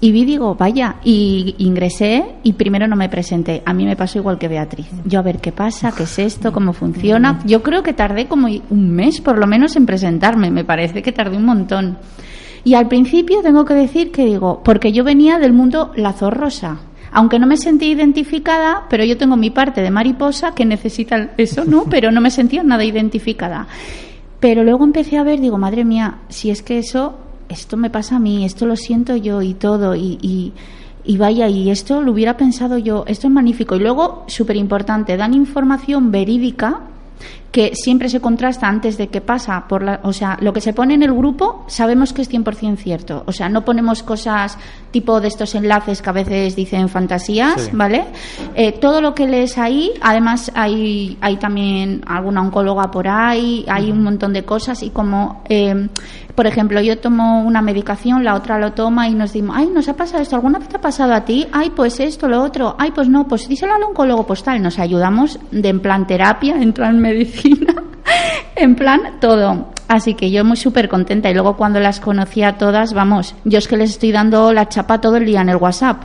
y 0.00 0.10
vi, 0.10 0.24
digo, 0.24 0.56
vaya, 0.56 0.96
y 1.04 1.54
ingresé 1.58 2.24
y 2.42 2.54
primero 2.54 2.88
no 2.88 2.96
me 2.96 3.08
presenté. 3.08 3.62
A 3.64 3.72
mí 3.72 3.84
me 3.84 3.94
pasó 3.94 4.18
igual 4.18 4.36
que 4.36 4.48
Beatriz. 4.48 4.88
Yo 5.04 5.20
a 5.20 5.22
ver 5.22 5.38
qué 5.38 5.52
pasa, 5.52 5.92
qué 5.96 6.02
es 6.02 6.18
esto, 6.18 6.52
cómo 6.52 6.72
funciona. 6.72 7.38
Yo 7.46 7.62
creo 7.62 7.84
que 7.84 7.92
tardé 7.92 8.26
como 8.26 8.48
un 8.48 8.90
mes 8.90 9.20
por 9.20 9.38
lo 9.38 9.46
menos 9.46 9.76
en 9.76 9.86
presentarme, 9.86 10.50
me 10.50 10.64
parece 10.64 11.02
que 11.02 11.12
tardé 11.12 11.36
un 11.36 11.44
montón. 11.44 11.98
Y 12.64 12.74
al 12.74 12.88
principio 12.88 13.42
tengo 13.42 13.64
que 13.64 13.74
decir 13.74 14.10
que 14.10 14.24
digo, 14.24 14.60
porque 14.64 14.90
yo 14.90 15.04
venía 15.04 15.38
del 15.38 15.52
mundo 15.52 15.92
lazo 15.94 16.30
rosa. 16.30 16.80
Aunque 17.18 17.40
no 17.40 17.48
me 17.48 17.56
sentí 17.56 17.86
identificada, 17.86 18.86
pero 18.88 19.02
yo 19.02 19.16
tengo 19.16 19.36
mi 19.36 19.50
parte 19.50 19.82
de 19.82 19.90
mariposa 19.90 20.54
que 20.54 20.64
necesita 20.64 21.32
eso, 21.36 21.64
¿no? 21.64 21.84
Pero 21.90 22.12
no 22.12 22.20
me 22.20 22.30
sentía 22.30 22.62
nada 22.62 22.84
identificada. 22.84 23.66
Pero 24.38 24.62
luego 24.62 24.84
empecé 24.84 25.18
a 25.18 25.24
ver, 25.24 25.40
digo, 25.40 25.58
madre 25.58 25.84
mía, 25.84 26.18
si 26.28 26.50
es 26.50 26.62
que 26.62 26.78
eso 26.78 27.16
esto 27.48 27.76
me 27.76 27.90
pasa 27.90 28.14
a 28.14 28.18
mí, 28.20 28.44
esto 28.44 28.66
lo 28.66 28.76
siento 28.76 29.16
yo 29.16 29.42
y 29.42 29.54
todo, 29.54 29.96
y, 29.96 30.16
y, 30.22 30.52
y 31.02 31.16
vaya, 31.16 31.48
y 31.48 31.70
esto 31.70 32.02
lo 32.02 32.12
hubiera 32.12 32.36
pensado 32.36 32.78
yo, 32.78 33.02
esto 33.08 33.26
es 33.26 33.32
magnífico. 33.32 33.74
Y 33.74 33.80
luego, 33.80 34.22
súper 34.28 34.54
importante, 34.54 35.16
dan 35.16 35.34
información 35.34 36.12
verídica 36.12 36.82
que 37.52 37.72
siempre 37.74 38.08
se 38.10 38.20
contrasta 38.20 38.68
antes 38.68 38.98
de 38.98 39.08
que 39.08 39.20
pasa 39.22 39.66
por 39.68 39.82
la, 39.82 40.00
o 40.02 40.12
sea, 40.12 40.36
lo 40.40 40.52
que 40.52 40.60
se 40.60 40.72
pone 40.74 40.94
en 40.94 41.02
el 41.02 41.12
grupo 41.14 41.64
sabemos 41.66 42.12
que 42.12 42.22
es 42.22 42.30
100% 42.30 42.76
cierto, 42.76 43.22
o 43.26 43.32
sea, 43.32 43.48
no 43.48 43.64
ponemos 43.64 44.02
cosas 44.02 44.58
tipo 44.90 45.20
de 45.20 45.28
estos 45.28 45.54
enlaces 45.54 46.02
que 46.02 46.10
a 46.10 46.12
veces 46.12 46.56
dicen 46.56 46.88
fantasías, 46.88 47.62
Sí. 47.62 47.70
¿vale? 47.72 48.04
Eh, 48.54 48.72
todo 48.72 49.00
lo 49.00 49.14
que 49.14 49.26
lees 49.26 49.56
ahí, 49.58 49.92
además 50.02 50.52
hay, 50.54 51.16
hay 51.20 51.36
también 51.36 52.02
alguna 52.06 52.42
oncóloga 52.42 52.90
por 52.90 53.08
ahí, 53.08 53.64
hay 53.68 53.90
un 53.90 54.02
montón 54.02 54.32
de 54.34 54.44
cosas 54.44 54.82
y 54.82 54.90
como, 54.90 55.42
eh, 55.48 55.88
por 56.34 56.46
ejemplo, 56.46 56.80
yo 56.80 56.98
tomo 56.98 57.42
una 57.42 57.62
medicación, 57.62 58.24
la 58.24 58.34
otra 58.34 58.58
lo 58.58 58.72
toma 58.72 59.08
y 59.08 59.14
nos 59.14 59.32
decimos, 59.32 59.56
ay, 59.58 59.68
nos 59.72 59.88
ha 59.88 59.94
pasado 59.96 60.22
esto, 60.22 60.36
¿alguna 60.36 60.58
vez 60.58 60.68
te 60.68 60.76
ha 60.76 60.80
pasado 60.80 61.12
a 61.14 61.24
ti? 61.24 61.46
Ay, 61.52 61.70
pues 61.74 61.98
esto, 61.98 62.28
lo 62.28 62.42
otro, 62.42 62.76
ay, 62.78 62.92
pues 62.94 63.08
no, 63.08 63.26
pues 63.26 63.48
díselo 63.48 63.74
al 63.74 63.82
oncólogo, 63.82 64.24
pues 64.26 64.42
tal, 64.42 64.62
nos 64.62 64.78
ayudamos 64.78 65.38
de 65.50 65.68
en 65.68 65.80
plan 65.80 66.06
terapia, 66.06 66.54
en 66.60 66.72
plan 66.72 66.98
medicina, 67.44 67.74
en 68.56 68.74
plan 68.74 69.00
todo. 69.20 69.68
Así 69.88 70.14
que 70.14 70.30
yo 70.30 70.44
muy 70.44 70.56
súper 70.56 70.88
contenta 70.88 71.30
y 71.30 71.34
luego 71.34 71.56
cuando 71.56 71.80
las 71.80 71.98
conocí 72.00 72.42
a 72.42 72.58
todas, 72.58 72.92
vamos, 72.92 73.34
yo 73.44 73.58
es 73.58 73.66
que 73.66 73.76
les 73.76 73.90
estoy 73.90 74.12
dando 74.12 74.52
la 74.52 74.68
chapa 74.68 75.00
todo 75.00 75.16
el 75.16 75.24
día 75.24 75.40
en 75.40 75.48
el 75.48 75.56
WhatsApp. 75.56 76.02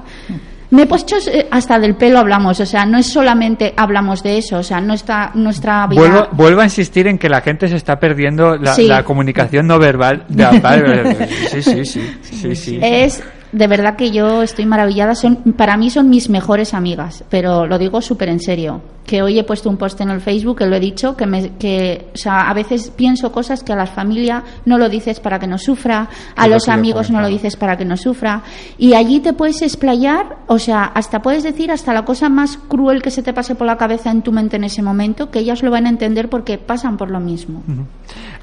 Me 0.70 0.84
he 0.84 0.86
puesto 0.88 1.16
eh, 1.32 1.48
hasta 1.52 1.78
del 1.78 1.96
pelo 1.96 2.18
hablamos, 2.18 2.60
o 2.60 2.66
sea, 2.66 2.86
no 2.86 2.98
es 2.98 3.06
solamente 3.08 3.74
hablamos 3.78 4.24
de 4.24 4.38
eso, 4.40 4.58
o 4.58 4.64
sea, 4.64 4.80
no 4.82 4.94
está 4.94 5.30
nuestra 5.36 5.86
vida 5.86 6.00
Vuelvo, 6.00 6.28
vuelvo 6.32 6.62
a 6.62 6.64
insistir 6.64 7.08
en 7.08 7.20
que 7.20 7.30
la 7.30 7.42
gente 7.42 7.68
se 7.68 7.76
está 7.76 8.00
perdiendo 8.00 8.56
la, 8.58 8.74
Sí. 8.74 8.88
la 8.88 9.04
comunicación 9.04 9.68
no 9.68 9.78
verbal. 9.78 10.26
de- 10.30 11.28
sí, 11.52 11.62
sí, 11.62 11.86
sí, 11.86 12.02
sí, 12.24 12.56
sí. 12.56 12.80
Es 12.82 13.22
de 13.54 13.68
verdad 13.68 13.96
que 13.96 14.12
yo 14.12 14.42
estoy 14.42 14.66
maravillada. 14.66 15.16
Son, 15.16 15.36
para 15.56 15.78
mí 15.78 15.90
son 15.90 16.10
mis 16.10 16.30
mejores 16.30 16.74
amigas, 16.74 17.24
pero 17.30 17.66
lo 17.68 17.78
digo 17.78 18.02
súper 18.02 18.30
en 18.30 18.40
serio. 18.40 18.82
Que 19.06 19.22
hoy 19.22 19.38
he 19.38 19.44
puesto 19.44 19.70
un 19.70 19.78
post 19.78 20.00
en 20.02 20.10
el 20.10 20.22
Facebook, 20.22 20.58
que 20.58 20.66
lo 20.66 20.76
he 20.76 20.80
dicho, 20.80 21.16
que, 21.16 21.26
me, 21.28 21.52
que 21.58 22.08
o 22.14 22.18
sea, 22.18 22.50
a 22.50 22.54
veces 22.54 22.90
pienso 22.90 23.32
cosas 23.32 23.62
que 23.62 23.74
a 23.74 23.76
la 23.76 23.86
familia 23.86 24.44
no 24.66 24.78
lo 24.78 24.90
dices 24.90 25.20
para 25.20 25.40
que 25.40 25.46
no 25.46 25.58
sufra, 25.58 26.10
a 26.36 26.48
los 26.48 26.68
amigos 26.70 27.12
no 27.12 27.22
lo 27.22 27.28
dices 27.28 27.56
para 27.56 27.78
que 27.78 27.86
no 27.86 27.96
sufra. 27.96 28.42
Y 28.78 28.94
allí 28.94 29.20
te 29.20 29.34
puedes 29.34 29.62
explayar, 29.62 30.38
o 30.48 30.58
sea, 30.58 30.86
hasta 30.86 31.22
puedes 31.22 31.44
decir 31.44 31.70
hasta 31.70 31.94
la 31.94 32.06
cosa 32.06 32.30
más 32.30 32.58
cruel 32.58 33.02
que 33.02 33.12
se 33.12 33.22
te 33.22 33.34
pase 33.34 33.56
por 33.56 33.68
la 33.68 33.78
cabeza 33.78 34.10
en 34.10 34.22
tu 34.22 34.32
mente 34.32 34.56
en 34.56 34.64
ese 34.64 34.82
momento, 34.82 35.30
que 35.30 35.40
ellas 35.40 35.62
lo 35.62 35.70
van 35.70 35.86
a 35.86 35.90
entender 35.90 36.30
porque 36.30 36.58
pasan 36.58 36.98
por 36.98 37.12
lo 37.12 37.20
mismo. 37.20 37.62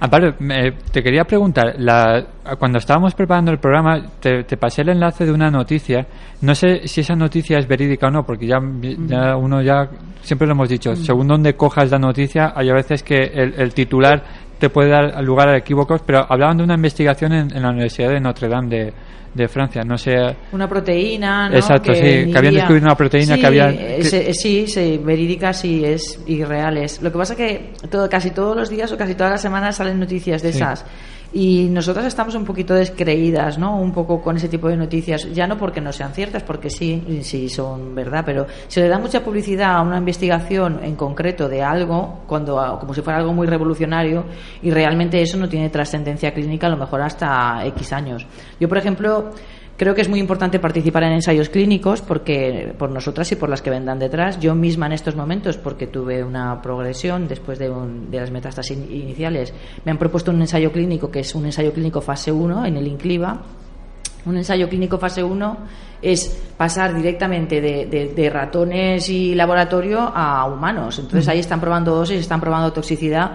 Amparo, 0.03 0.35
me- 0.39 0.73
te 0.91 1.03
quería 1.03 1.25
preguntar, 1.25 1.75
la, 1.79 2.25
cuando 2.59 2.79
estábamos 2.79 3.15
preparando 3.15 3.51
el 3.53 3.59
programa, 3.59 4.01
te, 4.19 4.45
te 4.45 4.57
pasé 4.57 4.81
el 4.83 4.89
enlace 4.91 5.27
de 5.27 5.33
una 5.33 5.51
noticia. 5.51 6.07
No 6.41 6.55
sé 6.55 6.89
si 6.89 7.03
esa 7.03 7.15
noticia 7.15 7.59
es 7.59 7.69
verídica 7.69 8.07
o 8.07 8.11
no, 8.11 8.25
porque 8.25 8.47
ya, 8.47 8.59
ya 9.07 9.37
uno 9.37 9.61
ya, 9.61 9.89
siempre 10.23 10.47
lo 10.47 10.53
hemos 10.55 10.71
dicho, 10.71 10.97
según 10.97 11.29
donde 11.29 11.55
cojas 11.55 11.91
la 11.91 11.99
noticia, 11.99 12.53
hay 12.57 12.71
a 12.71 12.75
veces 12.75 13.03
que 13.03 13.17
el, 13.17 13.55
el 13.59 13.75
titular 13.75 14.23
te 14.59 14.71
puede 14.71 14.89
dar 14.91 15.23
lugar 15.23 15.49
a 15.51 15.57
equívocos, 15.59 16.03
pero 16.07 16.25
hablaban 16.29 16.57
de 16.59 16.65
una 16.65 16.75
investigación 16.75 17.33
en, 17.33 17.55
en 17.55 17.63
la 17.63 17.69
Universidad 17.71 18.09
de 18.11 18.21
Notre 18.21 18.49
Dame 18.49 18.69
de, 18.69 18.93
de 19.35 19.49
Francia. 19.49 19.83
No 19.85 19.97
sé. 19.97 20.17
Una 20.53 20.69
proteína, 20.69 21.49
¿no? 21.49 21.55
Exacto, 21.57 21.95
sí, 21.95 22.01
que 22.01 22.33
habían 22.37 22.55
descubierto 22.55 22.87
una 22.87 22.97
proteína 22.97 23.35
Sí, 23.37 23.41
que 23.41 23.47
había- 23.47 23.71
eh, 23.71 23.97
que- 23.99 24.05
se- 24.05 24.35
sí, 24.35 24.67
sí, 24.67 25.01
verídicas 25.03 25.61
sí 25.61 25.85
es 25.85 26.19
y 26.27 26.43
reales. 26.45 27.01
Lo 27.03 27.13
que 27.13 27.19
pasa 27.19 27.37
que 27.37 27.73
todo, 27.91 28.09
casi 28.09 28.31
todos 28.31 28.57
los 28.57 28.69
días 28.69 28.91
o 28.93 28.97
casi 28.97 29.15
todas 29.15 29.31
las 29.33 29.41
semanas 29.43 29.77
salen 29.77 29.99
noticias 30.01 30.43
de 30.43 30.53
Sí. 30.53 30.59
esas. 30.59 30.85
Y 31.33 31.69
nosotras 31.71 32.07
estamos 32.07 32.35
un 32.35 32.45
poquito 32.45 32.75
descreídas, 32.75 33.57
¿no? 33.57 33.81
Un 33.81 33.93
poco 33.93 34.21
con 34.21 34.37
ese 34.37 34.49
tipo 34.49 34.69
de 34.69 34.77
noticias. 34.77 35.33
Ya 35.33 35.47
no 35.47 35.57
porque 35.57 35.81
no 35.81 35.93
sean 35.93 36.13
ciertas, 36.13 36.43
porque 36.43 36.71
sí, 36.71 37.21
sí 37.23 37.49
son 37.49 37.95
verdad, 37.95 38.25
pero 38.27 38.47
se 38.67 38.81
le 38.81 38.89
da 38.89 38.99
mucha 38.99 39.23
publicidad 39.23 39.77
a 39.77 39.83
una 39.83 39.99
investigación 39.99 40.81
en 40.83 40.97
concreto 40.97 41.49
de 41.49 41.63
algo, 41.63 42.23
cuando 42.27 42.79
como 42.81 42.95
si 42.95 43.03
fuera 43.03 43.21
algo 43.21 43.33
muy 43.33 43.47
revolucionario, 43.47 44.25
y 44.63 44.71
realmente 44.71 45.23
eso 45.23 45.39
no 45.39 45.49
tiene 45.49 45.71
trascendencia 45.71 46.35
clínica 46.35 46.67
a 46.67 46.71
lo 46.71 46.77
mejor 46.77 47.01
hasta 47.01 47.65
X 47.67 47.93
años. 47.93 48.27
Yo, 48.59 48.69
por 48.69 48.79
ejemplo, 48.79 49.31
Creo 49.81 49.95
que 49.95 50.03
es 50.03 50.11
muy 50.11 50.21
importante 50.21 50.59
participar 50.59 51.05
en 51.05 51.13
ensayos 51.13 51.49
clínicos 51.49 52.03
porque 52.03 52.75
por 52.79 52.91
nosotras 52.91 53.33
y 53.33 53.37
por 53.37 53.49
las 53.49 53.63
que 53.63 53.71
vendrán 53.71 53.99
detrás. 53.99 54.39
Yo 54.39 54.55
misma 54.55 54.85
en 54.85 54.93
estos 54.93 55.17
momentos, 55.17 55.57
porque 55.57 55.87
tuve 55.87 56.23
una 56.23 56.61
progresión 56.61 57.27
después 57.27 57.59
de, 57.59 57.71
un- 57.71 58.11
de 58.11 58.21
las 58.21 58.31
metástasis 58.31 58.77
in- 58.77 58.93
iniciales, 58.95 59.55
me 59.87 59.91
han 59.93 59.97
propuesto 59.97 60.33
un 60.33 60.41
ensayo 60.43 60.71
clínico 60.71 61.11
que 61.11 61.21
es 61.21 61.35
un 61.35 61.47
ensayo 61.47 61.73
clínico 61.73 62.03
fase 62.03 62.31
1 62.31 62.67
en 62.67 62.77
el 62.77 62.87
INCLIVA. 62.89 63.41
Un 64.27 64.37
ensayo 64.37 64.69
clínico 64.69 64.99
fase 64.99 65.25
1 65.25 65.57
es 66.03 66.29
pasar 66.59 66.95
directamente 66.95 67.63
de, 67.63 67.87
de- 67.87 68.09
de 68.15 68.29
ratones 68.29 69.09
y 69.09 69.35
laboratorio 69.35 70.01
a 70.15 70.45
humanos. 70.45 70.99
Entonces 70.99 71.27
ahí 71.27 71.39
están 71.39 71.59
probando 71.59 71.95
dosis, 71.95 72.21
están 72.21 72.39
probando 72.43 72.71
toxicidad. 72.71 73.31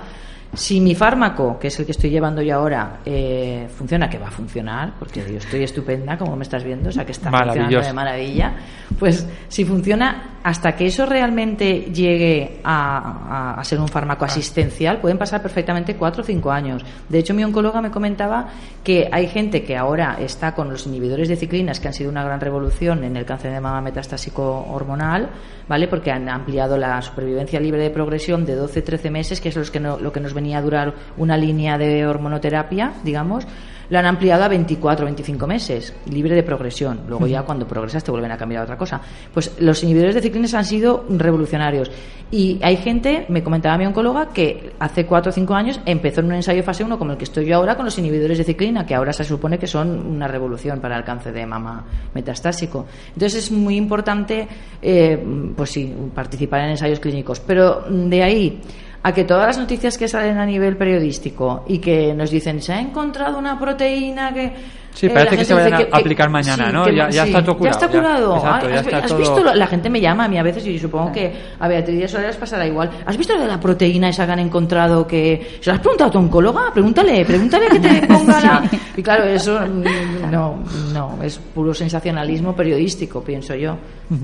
Si 0.55 0.79
mi 0.81 0.95
fármaco, 0.95 1.57
que 1.59 1.67
es 1.67 1.79
el 1.79 1.85
que 1.85 1.91
estoy 1.91 2.09
llevando 2.09 2.41
yo 2.41 2.55
ahora, 2.55 2.99
eh, 3.05 3.67
funciona, 3.77 4.09
que 4.09 4.17
va 4.17 4.27
a 4.27 4.31
funcionar, 4.31 4.93
porque 4.99 5.21
yo 5.29 5.37
estoy 5.37 5.63
estupenda, 5.63 6.17
como 6.17 6.35
me 6.35 6.43
estás 6.43 6.63
viendo, 6.63 6.89
o 6.89 6.91
sea 6.91 7.05
que 7.05 7.11
está 7.11 7.29
funcionando 7.53 7.69
de 7.87 7.93
maravilla, 7.93 8.53
pues 8.99 9.27
si 9.47 9.65
funciona, 9.65 10.39
hasta 10.43 10.75
que 10.75 10.85
eso 10.87 11.05
realmente 11.05 11.91
llegue 11.93 12.59
a, 12.63 13.53
a- 13.55 13.59
a 13.59 13.63
ser 13.63 13.79
un 13.79 13.87
fármaco 13.87 14.25
asistencial, 14.25 14.99
pueden 14.99 15.17
pasar 15.17 15.41
perfectamente 15.41 15.95
cuatro 15.95 16.21
o 16.21 16.25
cinco 16.25 16.51
años. 16.51 16.83
De 17.09 17.19
hecho, 17.19 17.33
mi 17.33 17.43
oncóloga 17.43 17.81
me 17.81 17.89
comentaba 17.91 18.47
que 18.83 19.09
hay 19.11 19.27
gente 19.27 19.63
que 19.63 19.75
ahora 19.75 20.17
está 20.19 20.53
con 20.53 20.69
los 20.69 20.85
inhibidores 20.85 21.27
de 21.29 21.35
ciclinas, 21.35 21.79
que 21.79 21.87
han 21.87 21.93
sido 21.93 22.09
una 22.11 22.23
gran 22.23 22.39
revolución 22.39 23.03
en 23.03 23.17
el 23.17 23.25
cáncer 23.25 23.51
de 23.51 23.59
mama 23.59 23.81
metastásico 23.81 24.65
hormonal, 24.69 25.29
¿vale? 25.67 25.87
Porque 25.87 26.11
han 26.11 26.29
ampliado 26.29 26.77
la 26.77 27.01
supervivencia 27.01 27.59
libre 27.59 27.81
de 27.81 27.89
progresión 27.89 28.45
de 28.45 28.55
12-13 28.61 29.09
meses, 29.09 29.41
que 29.41 29.49
es 29.49 29.55
los 29.55 29.71
que 29.71 29.79
no- 29.79 29.97
lo 29.97 30.11
que 30.11 30.19
nos 30.19 30.33
venía 30.45 30.59
a 30.59 30.61
durar 30.61 30.93
una 31.17 31.35
línea 31.37 31.75
de 31.75 32.05
hormonoterapia, 32.05 32.93
digamos, 33.03 33.47
lo 33.89 33.99
han 33.99 34.05
ampliado 34.05 34.43
a 34.43 34.47
24 34.47 35.05
25 35.05 35.47
meses, 35.47 35.93
libre 36.09 36.35
de 36.35 36.43
progresión. 36.43 37.01
Luego 37.07 37.27
ya 37.27 37.43
cuando 37.43 37.67
progresas 37.67 38.03
te 38.03 38.11
vuelven 38.11 38.31
a 38.31 38.37
cambiar 38.37 38.61
a 38.61 38.63
otra 38.63 38.77
cosa. 38.77 39.01
Pues 39.33 39.55
los 39.59 39.83
inhibidores 39.83 40.15
de 40.15 40.21
ciclinas 40.21 40.53
han 40.53 40.65
sido 40.65 41.05
revolucionarios. 41.09 41.91
Y 42.31 42.59
hay 42.63 42.77
gente, 42.77 43.25
me 43.29 43.43
comentaba 43.43 43.77
mi 43.77 43.85
oncóloga, 43.85 44.29
que 44.29 44.73
hace 44.79 45.05
4 45.05 45.29
o 45.29 45.33
5 45.33 45.53
años 45.53 45.79
empezó 45.85 46.21
en 46.21 46.27
un 46.27 46.33
ensayo 46.33 46.63
fase 46.63 46.83
1 46.83 46.97
como 46.97 47.11
el 47.11 47.17
que 47.17 47.25
estoy 47.25 47.45
yo 47.45 47.57
ahora 47.57 47.75
con 47.75 47.85
los 47.85 47.97
inhibidores 47.99 48.39
de 48.39 48.43
ciclina, 48.43 48.85
que 48.85 48.95
ahora 48.95 49.13
se 49.13 49.23
supone 49.23 49.59
que 49.59 49.67
son 49.67 49.89
una 49.89 50.27
revolución 50.27 50.79
para 50.79 50.97
el 50.97 51.03
cáncer 51.03 51.33
de 51.33 51.45
mama 51.45 51.85
metastásico. 52.13 52.87
Entonces 53.13 53.45
es 53.45 53.51
muy 53.51 53.75
importante, 53.75 54.47
eh, 54.81 55.23
pues 55.55 55.69
sí, 55.69 55.93
participar 56.13 56.61
en 56.61 56.71
ensayos 56.71 56.99
clínicos. 56.99 57.39
Pero 57.39 57.83
de 57.87 58.23
ahí 58.23 58.61
a 59.07 59.13
que 59.13 59.23
todas 59.23 59.45
las 59.45 59.57
noticias 59.59 59.99
que 59.99 60.07
salen 60.07 60.39
a 60.39 60.45
nivel 60.47 60.77
periodístico 60.77 61.63
y 61.67 61.77
que 61.77 62.11
nos 62.15 62.31
dicen 62.31 62.59
se 62.59 62.73
ha 62.73 62.79
encontrado 62.81 63.37
una 63.37 63.59
proteína 63.59 64.33
que 64.33 64.51
Sí, 64.95 65.07
eh, 65.07 65.09
parece 65.09 65.35
que 65.37 65.43
se 65.45 65.53
vayan 65.53 65.73
a 65.91 65.97
aplicar 65.97 66.29
mañana, 66.29 66.71
¿no? 66.71 66.85
que- 66.85 66.95
Ya- 66.95 67.09
ya 67.09 67.25
está 67.25 67.43
todo 67.43 67.59
Ya 67.65 67.69
está 67.71 67.87
curado, 67.89 68.33
ya. 68.35 68.39
curado. 68.39 68.55
Exacto, 68.55 68.69
ya 68.69 68.75
¿Has, 68.79 68.85
está 68.85 68.97
has 68.97 69.07
todo- 69.07 69.17
visto? 69.19 69.43
lo- 69.43 69.53
La 69.53 69.67
gente 69.67 69.89
me 69.89 69.99
llama 70.01 70.23
a 70.23 70.27
mí 70.29 70.37
a 70.39 70.43
veces 70.43 70.65
y 70.65 70.79
supongo 70.79 71.11
que 71.11 71.33
a 71.59 71.67
Beatriz 71.67 72.13
les 72.13 72.35
pasará 72.37 72.65
igual. 72.65 72.89
¿Has 73.05 73.17
visto 73.17 73.35
lo 73.35 73.41
de 73.41 73.47
la 73.47 73.59
proteína 73.59 74.07
esa 74.09 74.25
que 74.25 74.31
han 74.31 74.39
encontrado 74.39 75.05
que 75.05 75.57
se 75.59 75.69
lo 75.69 75.73
has 75.75 75.81
preguntado 75.81 76.07
a 76.07 76.11
tu 76.13 76.17
oncóloga? 76.19 76.71
Pregúntale, 76.73 77.25
pregúntale 77.25 77.67
que 77.67 77.79
te 77.79 78.07
ponga 78.07 78.39
la 78.41 78.63
y 78.97 79.03
claro 79.03 79.25
eso 79.25 79.59
mm, 79.59 80.31
no 80.31 80.63
no 80.93 81.19
es 81.21 81.37
puro 81.39 81.73
sensacionalismo 81.73 82.55
periodístico 82.55 83.21
pienso 83.21 83.53
yo. 83.53 83.75
Tú 84.07 84.15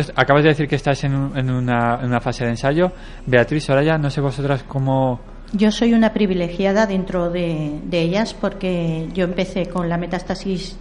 est- 0.00 0.12
acabas 0.16 0.42
de 0.42 0.50
decir 0.50 0.68
que 0.68 0.76
estás 0.76 1.02
en, 1.04 1.12
en 1.36 1.50
una, 1.50 1.98
fase 2.20 2.44
de 2.44 2.50
ensayo. 2.50 2.92
Beatriz, 3.26 3.68
ahora 3.70 3.82
ya 3.82 3.98
no 3.98 4.10
sé 4.10 4.20
vosotras 4.20 4.62
cómo... 4.64 5.20
Yo 5.52 5.70
soy 5.70 5.92
una 5.94 6.12
privilegiada 6.12 6.86
dentro 6.86 7.30
de, 7.30 7.78
ellas 8.00 8.34
porque 8.34 9.08
yo 9.14 9.24
empecé 9.24 9.66
con 9.66 9.88
la 9.88 9.96
metástasis 9.96 10.76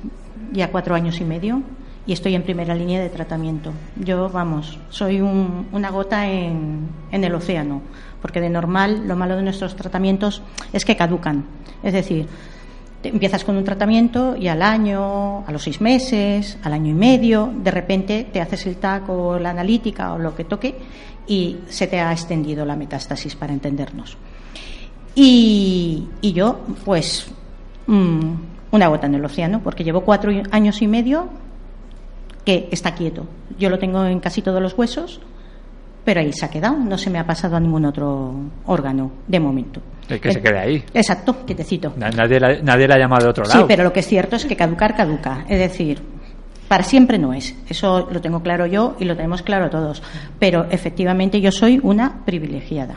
ya 0.51 0.69
cuatro 0.71 0.95
años 0.95 1.19
y 1.21 1.25
medio 1.25 1.61
y 2.05 2.13
estoy 2.13 2.33
en 2.35 2.43
primera 2.43 2.73
línea 2.73 2.99
de 3.01 3.09
tratamiento. 3.09 3.71
Yo, 3.97 4.29
vamos, 4.29 4.79
soy 4.89 5.21
un- 5.21 5.67
una 5.71 5.89
gota 5.91 6.27
en 7.11 7.23
el 7.23 7.35
océano, 7.35 7.81
porque 8.21 8.41
de 8.41 8.49
normal 8.49 9.07
lo 9.07 9.15
malo 9.15 9.35
de 9.35 9.43
nuestros 9.43 9.75
tratamientos 9.75 10.41
es 10.73 10.85
que 10.85 10.95
caducan. 10.95 11.45
Es 11.83 11.93
decir, 11.93 12.27
empiezas 13.03 13.43
con 13.43 13.57
un 13.57 13.63
tratamiento 13.63 14.35
y 14.35 14.47
al 14.47 14.61
año, 14.61 15.45
a 15.45 15.51
los 15.51 15.63
seis 15.63 15.81
meses, 15.81 16.57
al 16.63 16.73
año 16.73 16.91
y 16.91 16.93
medio, 16.93 17.51
de 17.55 17.71
repente 17.71 18.27
te 18.31 18.41
haces 18.41 18.65
el 18.65 18.77
TAC 18.77 19.09
o 19.09 19.37
la 19.39 19.51
analítica 19.51 20.13
o 20.13 20.19
lo 20.19 20.35
que 20.35 20.43
toque 20.45 20.75
y 21.27 21.57
se 21.67 21.87
te 21.87 21.99
ha 21.99 22.11
extendido 22.11 22.65
la 22.65 22.75
metástasis 22.75 23.35
para 23.35 23.53
entendernos. 23.53 24.17
Y, 25.15 26.07
y 26.21 26.33
yo, 26.33 26.61
pues, 26.83 27.27
mm, 27.87 28.31
una 28.71 28.87
gota 28.87 29.07
en 29.07 29.15
el 29.15 29.25
océano, 29.25 29.61
porque 29.63 29.83
llevo 29.83 30.01
cuatro 30.01 30.31
años 30.51 30.81
y 30.81 30.87
medio 30.87 31.29
que 32.43 32.67
está 32.71 32.95
quieto. 32.95 33.25
Yo 33.57 33.69
lo 33.69 33.79
tengo 33.79 34.03
en 34.05 34.19
casi 34.19 34.41
todos 34.41 34.61
los 34.61 34.77
huesos, 34.77 35.21
pero 36.03 36.19
ahí 36.19 36.33
se 36.33 36.45
ha 36.45 36.49
quedado, 36.49 36.77
no 36.77 36.97
se 36.97 37.09
me 37.09 37.19
ha 37.19 37.25
pasado 37.25 37.55
a 37.55 37.59
ningún 37.59 37.85
otro 37.85 38.33
órgano 38.65 39.11
de 39.27 39.39
momento. 39.39 39.81
Eh, 40.09 40.19
que 40.19 40.31
se 40.33 40.41
quede 40.41 40.59
ahí. 40.59 40.83
Exacto, 40.93 41.45
quietecito. 41.45 41.93
Na- 41.97 42.09
Nadie 42.09 42.39
la, 42.39 42.59
nadie 42.61 42.87
la 42.87 42.95
ha 42.95 42.99
llamado 42.99 43.23
de 43.23 43.29
otro 43.29 43.43
lado. 43.45 43.59
Sí, 43.61 43.65
pero 43.67 43.83
lo 43.83 43.93
que 43.93 44.01
es 44.01 44.07
cierto 44.07 44.35
es 44.35 44.45
que 44.45 44.55
caducar, 44.55 44.95
caduca. 44.95 45.45
Es 45.47 45.59
decir, 45.59 46.01
para 46.67 46.83
siempre 46.83 47.17
no 47.17 47.33
es. 47.33 47.55
Eso 47.69 48.07
lo 48.11 48.19
tengo 48.21 48.41
claro 48.41 48.65
yo 48.65 48.95
y 48.99 49.05
lo 49.05 49.15
tenemos 49.15 49.41
claro 49.43 49.69
todos. 49.69 50.01
Pero 50.39 50.65
efectivamente 50.69 51.39
yo 51.41 51.51
soy 51.51 51.79
una 51.83 52.23
privilegiada. 52.25 52.95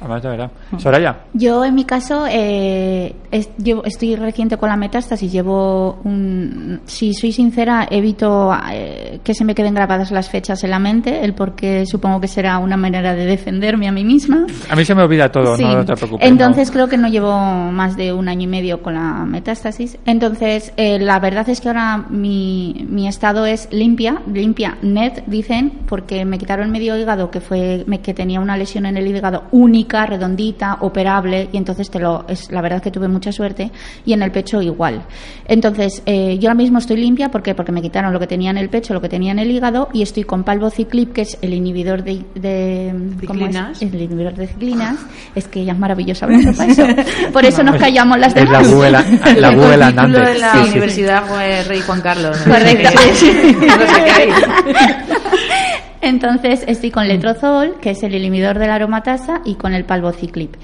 Además 0.00 0.22
verdad. 0.22 0.50
Soraya, 0.78 1.20
Yo, 1.32 1.64
en 1.64 1.74
mi 1.74 1.84
caso, 1.84 2.24
eh, 2.28 3.14
es- 3.30 3.50
llevo- 3.56 3.84
estoy 3.84 4.16
reciente 4.16 4.56
con 4.56 4.68
la 4.68 4.76
metástasis. 4.76 5.30
Llevo 5.32 5.98
un. 6.04 6.80
Si 6.86 7.14
soy 7.14 7.32
sincera, 7.32 7.86
evito 7.90 8.52
eh, 8.72 9.20
que 9.24 9.34
se 9.34 9.44
me 9.44 9.54
queden 9.54 9.74
grabadas 9.74 10.10
las 10.10 10.28
fechas 10.28 10.62
en 10.64 10.70
la 10.70 10.78
mente, 10.78 11.24
el 11.24 11.34
porque 11.34 11.84
supongo 11.86 12.20
que 12.20 12.28
será 12.28 12.58
una 12.58 12.76
manera 12.76 13.14
de 13.14 13.24
defenderme 13.26 13.88
a 13.88 13.92
mí 13.92 14.04
misma. 14.04 14.46
a 14.70 14.76
mí 14.76 14.84
se 14.84 14.94
me 14.94 15.02
olvida 15.02 15.30
todo, 15.30 15.56
Sí. 15.56 15.64
no 15.64 15.84
te 15.84 15.94
preocupes. 15.94 16.28
Entonces 16.28 16.70
creo 16.70 16.88
que 16.88 16.96
no 16.98 17.08
llevo 17.08 17.32
más 17.32 17.96
de 17.96 18.12
un 18.12 18.28
año 18.28 18.42
y 18.42 18.46
medio 18.46 18.82
con 18.82 18.94
la 18.94 19.24
metástasis. 19.24 19.98
Entonces 20.06 20.72
eh, 20.76 20.98
la 20.98 21.18
verdad 21.20 21.48
es 21.48 21.60
que 21.60 21.68
ahora 21.68 22.04
mi, 22.10 22.86
mi 22.88 23.08
estado 23.08 23.46
es 23.46 23.68
limpia, 23.72 24.22
limpia 24.32 24.78
net, 24.82 25.22
dicen, 25.26 25.72
porque 25.88 26.24
me 26.24 26.38
quitaron 26.38 26.70
medio 26.70 26.96
hígado 26.96 27.30
que 27.30 27.40
fue 27.40 27.84
me- 27.86 28.00
que 28.00 28.14
tenía 28.14 28.40
una 28.40 28.56
lesión 28.56 28.86
en 28.86 28.96
el 28.96 29.06
hígado 29.06 29.44
única, 29.62 30.06
redondita, 30.06 30.78
operable 30.80 31.48
y 31.52 31.56
entonces 31.56 31.90
te 31.90 31.98
lo 31.98 32.24
es 32.28 32.50
la 32.50 32.60
verdad 32.60 32.82
que 32.82 32.90
tuve 32.90 33.08
mucha 33.08 33.32
suerte 33.32 33.70
y 34.04 34.12
en 34.12 34.22
el 34.22 34.30
pecho 34.32 34.60
igual. 34.62 35.02
Entonces 35.46 36.02
eh, 36.06 36.38
yo 36.38 36.48
ahora 36.48 36.56
mismo 36.62 36.78
estoy 36.78 36.96
limpia 36.96 37.30
¿por 37.30 37.42
qué? 37.42 37.54
porque 37.54 37.72
me 37.72 37.82
quitaron 37.82 38.12
lo 38.12 38.20
que 38.20 38.26
tenía 38.26 38.50
en 38.50 38.58
el 38.58 38.68
pecho, 38.68 38.94
lo 38.94 39.00
que 39.00 39.08
tenía 39.08 39.32
en 39.32 39.38
el 39.38 39.50
hígado 39.50 39.88
y 39.92 40.02
estoy 40.02 40.24
con 40.24 40.44
palvociclip 40.44 41.12
que 41.12 41.22
es 41.22 41.38
el 41.42 41.54
inhibidor 41.54 42.02
de, 42.02 42.22
de 42.34 42.92
¿cómo 43.26 43.46
es? 43.46 43.52
Ciclinas. 43.52 43.82
el 43.82 43.94
inhibidor 43.94 44.34
de 44.34 44.46
ciclinas, 44.46 44.96
es 45.34 45.48
que 45.48 45.60
ella 45.60 45.72
es 45.72 45.78
maravillosa 45.78 46.26
hablando 46.26 46.52
para 46.54 46.72
eso. 46.72 46.84
Por 47.32 47.44
eso 47.44 47.62
nos 47.62 47.76
callamos 47.76 48.18
las 48.18 48.34
Es 48.36 48.48
la 48.48 48.58
demás. 48.58 48.72
abuela, 48.72 49.04
la 49.24 49.30
El 49.30 49.44
abuela 49.44 49.92
de 49.92 50.38
la 50.38 50.52
Sí, 50.52 50.58
sí. 50.64 50.70
universidad 50.70 51.24
fue 51.26 51.62
Rey 51.64 51.80
Juan 51.80 52.00
Carlos. 52.00 52.36
¿no? 52.46 52.52
Correcto. 52.52 52.90
No 53.02 53.86
sé 53.88 54.04
qué 54.04 54.10
hay. 54.10 54.28
Entonces 56.02 56.64
estoy 56.66 56.90
con 56.90 57.06
letrozol, 57.06 57.76
que 57.80 57.90
es 57.90 58.02
el 58.02 58.14
inhibidor 58.14 58.58
de 58.58 58.66
la 58.66 58.74
aromatasa, 58.74 59.40
y 59.44 59.54
con 59.54 59.72
el 59.72 59.84
palvociclip. 59.84 60.56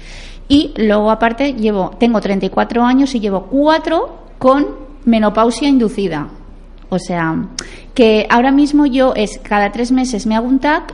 Y 0.49 0.73
luego 0.77 1.09
aparte 1.11 1.53
llevo, 1.53 1.91
tengo 1.99 2.19
34 2.19 2.83
años 2.83 3.15
y 3.15 3.19
llevo 3.19 3.43
4 3.43 4.09
con 4.37 4.67
menopausia 5.05 5.69
inducida. 5.69 6.27
O 6.89 6.99
sea, 6.99 7.35
que 7.93 8.27
ahora 8.29 8.51
mismo 8.51 8.85
yo 8.85 9.13
es 9.15 9.39
cada 9.41 9.71
tres 9.71 9.91
meses 9.91 10.25
me 10.25 10.35
hago 10.35 10.47
un 10.47 10.59
TAC 10.59 10.93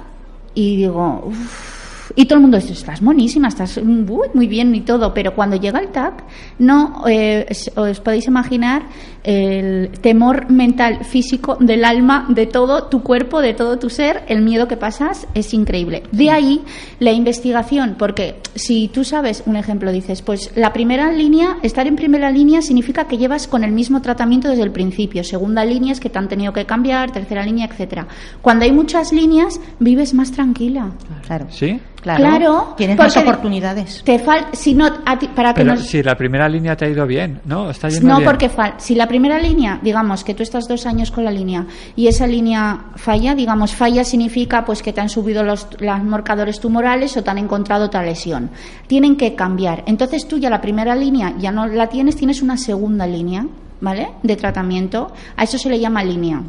y 0.53 0.77
digo, 0.77 1.23
"Uf", 1.25 2.11
y 2.15 2.25
todo 2.25 2.35
el 2.35 2.41
mundo 2.41 2.57
dice, 2.57 2.73
estás 2.73 3.01
monísima, 3.01 3.47
estás 3.47 3.79
mm, 3.81 4.09
uy, 4.09 4.27
muy 4.33 4.47
bien 4.47 4.73
y 4.75 4.81
todo, 4.81 5.13
pero 5.13 5.33
cuando 5.33 5.55
llega 5.55 5.79
el 5.79 5.89
TAC, 5.89 6.23
no 6.59 7.03
eh, 7.07 7.47
os 7.75 7.99
podéis 7.99 8.27
imaginar 8.27 8.83
el 9.25 9.89
temor 10.01 10.49
mental, 10.51 11.03
físico, 11.03 11.57
del 11.59 11.83
alma, 11.83 12.25
de 12.29 12.45
todo 12.45 12.83
tu 12.85 13.01
cuerpo, 13.01 13.41
de 13.41 13.53
todo 13.53 13.79
tu 13.79 13.89
ser, 13.89 14.23
el 14.27 14.41
miedo 14.41 14.67
que 14.67 14.77
pasas 14.77 15.27
es 15.33 15.53
increíble. 15.53 16.03
De 16.11 16.29
ahí 16.29 16.61
la 16.99 17.11
investigación, 17.11 17.95
porque 17.97 18.35
si 18.53 18.87
tú 18.87 19.03
sabes, 19.03 19.43
un 19.45 19.55
ejemplo, 19.55 19.91
dices, 19.91 20.21
pues 20.21 20.51
la 20.55 20.71
primera 20.73 21.11
línea, 21.11 21.57
estar 21.63 21.87
en 21.87 21.95
primera 21.95 22.29
línea 22.29 22.61
significa 22.61 23.05
que 23.07 23.17
llevas 23.17 23.47
con 23.47 23.63
el 23.63 23.71
mismo 23.71 24.01
tratamiento 24.01 24.47
desde 24.49 24.63
el 24.63 24.71
principio, 24.71 25.23
segunda 25.23 25.65
línea 25.65 25.91
es 25.91 25.99
que 25.99 26.09
te 26.09 26.19
han 26.19 26.27
tenido 26.27 26.53
que 26.53 26.65
cambiar, 26.65 27.11
tercera 27.11 27.43
línea, 27.43 27.65
etcétera. 27.65 28.07
Cuando 28.41 28.65
hay 28.65 28.71
muchas 28.71 29.11
líneas, 29.11 29.59
vives 29.79 30.13
más 30.13 30.31
tranquila. 30.31 30.91
Claro. 31.25 31.47
¿Sí? 31.49 31.79
Claro. 32.01 32.23
Claro, 32.23 32.73
Tienes 32.77 32.97
más 32.99 33.17
oportunidades. 33.17 34.03
Te 34.05 34.19
falta, 34.19 34.49
si 34.53 34.75
no, 34.75 34.85
a 35.07 35.17
ti- 35.17 35.27
para 35.35 35.55
que 35.55 35.61
Pero 35.63 35.73
nos- 35.73 35.87
si 35.87 36.03
la 36.03 36.15
primera 36.15 36.47
línea 36.47 36.75
te 36.77 36.85
ha 36.85 36.89
ido 36.89 37.07
bien, 37.07 37.41
¿no? 37.45 37.71
Está 37.71 37.89
yendo 37.89 38.07
no, 38.07 38.17
bien. 38.17 38.29
porque 38.29 38.47
fal- 38.47 38.75
si 38.77 38.93
la 38.93 39.07
primera 39.15 39.39
línea, 39.39 39.79
digamos 39.81 40.25
que 40.25 40.33
tú 40.33 40.43
estás 40.43 40.67
dos 40.67 40.85
años 40.85 41.09
con 41.09 41.23
la 41.23 41.31
línea 41.31 41.65
y 41.95 42.07
esa 42.07 42.27
línea 42.27 42.87
falla, 42.97 43.33
digamos, 43.33 43.73
falla 43.73 44.03
significa 44.03 44.65
pues 44.65 44.83
que 44.83 44.91
te 44.91 44.99
han 44.99 45.07
subido 45.07 45.41
los, 45.41 45.69
los 45.79 46.03
marcadores 46.03 46.59
tumorales 46.59 47.15
o 47.15 47.23
te 47.23 47.29
han 47.29 47.37
encontrado 47.37 47.85
otra 47.85 48.03
lesión. 48.03 48.49
Tienen 48.87 49.15
que 49.15 49.33
cambiar. 49.33 49.85
Entonces 49.87 50.27
tú 50.27 50.37
ya 50.37 50.49
la 50.49 50.59
primera 50.59 50.97
línea 50.97 51.33
ya 51.39 51.53
no 51.53 51.65
la 51.65 51.87
tienes, 51.87 52.17
tienes 52.17 52.41
una 52.41 52.57
segunda 52.57 53.07
línea, 53.07 53.47
¿vale? 53.79 54.09
De 54.21 54.35
tratamiento. 54.35 55.13
A 55.37 55.45
eso 55.45 55.57
se 55.57 55.69
le 55.69 55.79
llama 55.79 56.03
línea. 56.03 56.43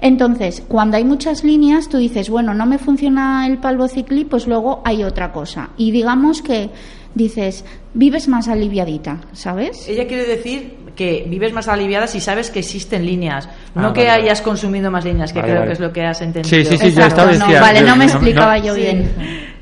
Entonces, 0.00 0.62
cuando 0.68 0.96
hay 0.96 1.02
muchas 1.02 1.42
líneas, 1.42 1.88
tú 1.88 1.96
dices, 1.96 2.30
bueno, 2.30 2.54
no 2.54 2.66
me 2.66 2.78
funciona 2.78 3.48
el 3.48 3.58
palvociclip, 3.58 4.28
pues 4.28 4.46
luego 4.46 4.80
hay 4.84 5.02
otra 5.02 5.32
cosa. 5.32 5.70
Y 5.76 5.90
digamos 5.90 6.40
que 6.40 6.70
dices, 7.14 7.64
vives 7.94 8.28
más 8.28 8.48
aliviadita, 8.48 9.18
¿sabes? 9.32 9.88
Ella 9.88 10.06
quiere 10.06 10.24
decir 10.26 10.76
que 10.96 11.24
vives 11.28 11.52
más 11.52 11.66
aliviada 11.68 12.06
si 12.06 12.20
sabes 12.20 12.50
que 12.50 12.58
existen 12.60 13.04
líneas, 13.06 13.48
Ah, 13.74 13.80
no 13.82 13.92
que 13.92 14.00
vale, 14.00 14.10
vale. 14.12 14.22
hayas 14.24 14.42
consumido 14.42 14.90
más 14.90 15.04
líneas, 15.04 15.32
que 15.32 15.40
Vale, 15.40 15.48
creo 15.52 15.60
vale. 15.60 15.68
que 15.68 15.72
es 15.74 15.80
lo 15.80 15.92
que 15.92 16.04
has 16.04 16.20
entendido. 16.20 16.48
Sí, 16.48 16.64
sí, 16.64 16.76
sí, 16.76 16.92
yo 16.92 17.04
estaba 17.06 17.32
no, 17.32 17.38
decía- 17.46 17.60
vale, 17.60 17.80
no 17.82 17.96
me 17.96 18.06
no- 18.06 18.12
explicaba 18.12 18.58
no- 18.58 18.64
yo 18.66 18.74
bien. 18.74 19.10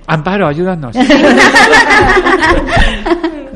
Amparo, 0.06 0.46
ayúdanos. 0.48 0.96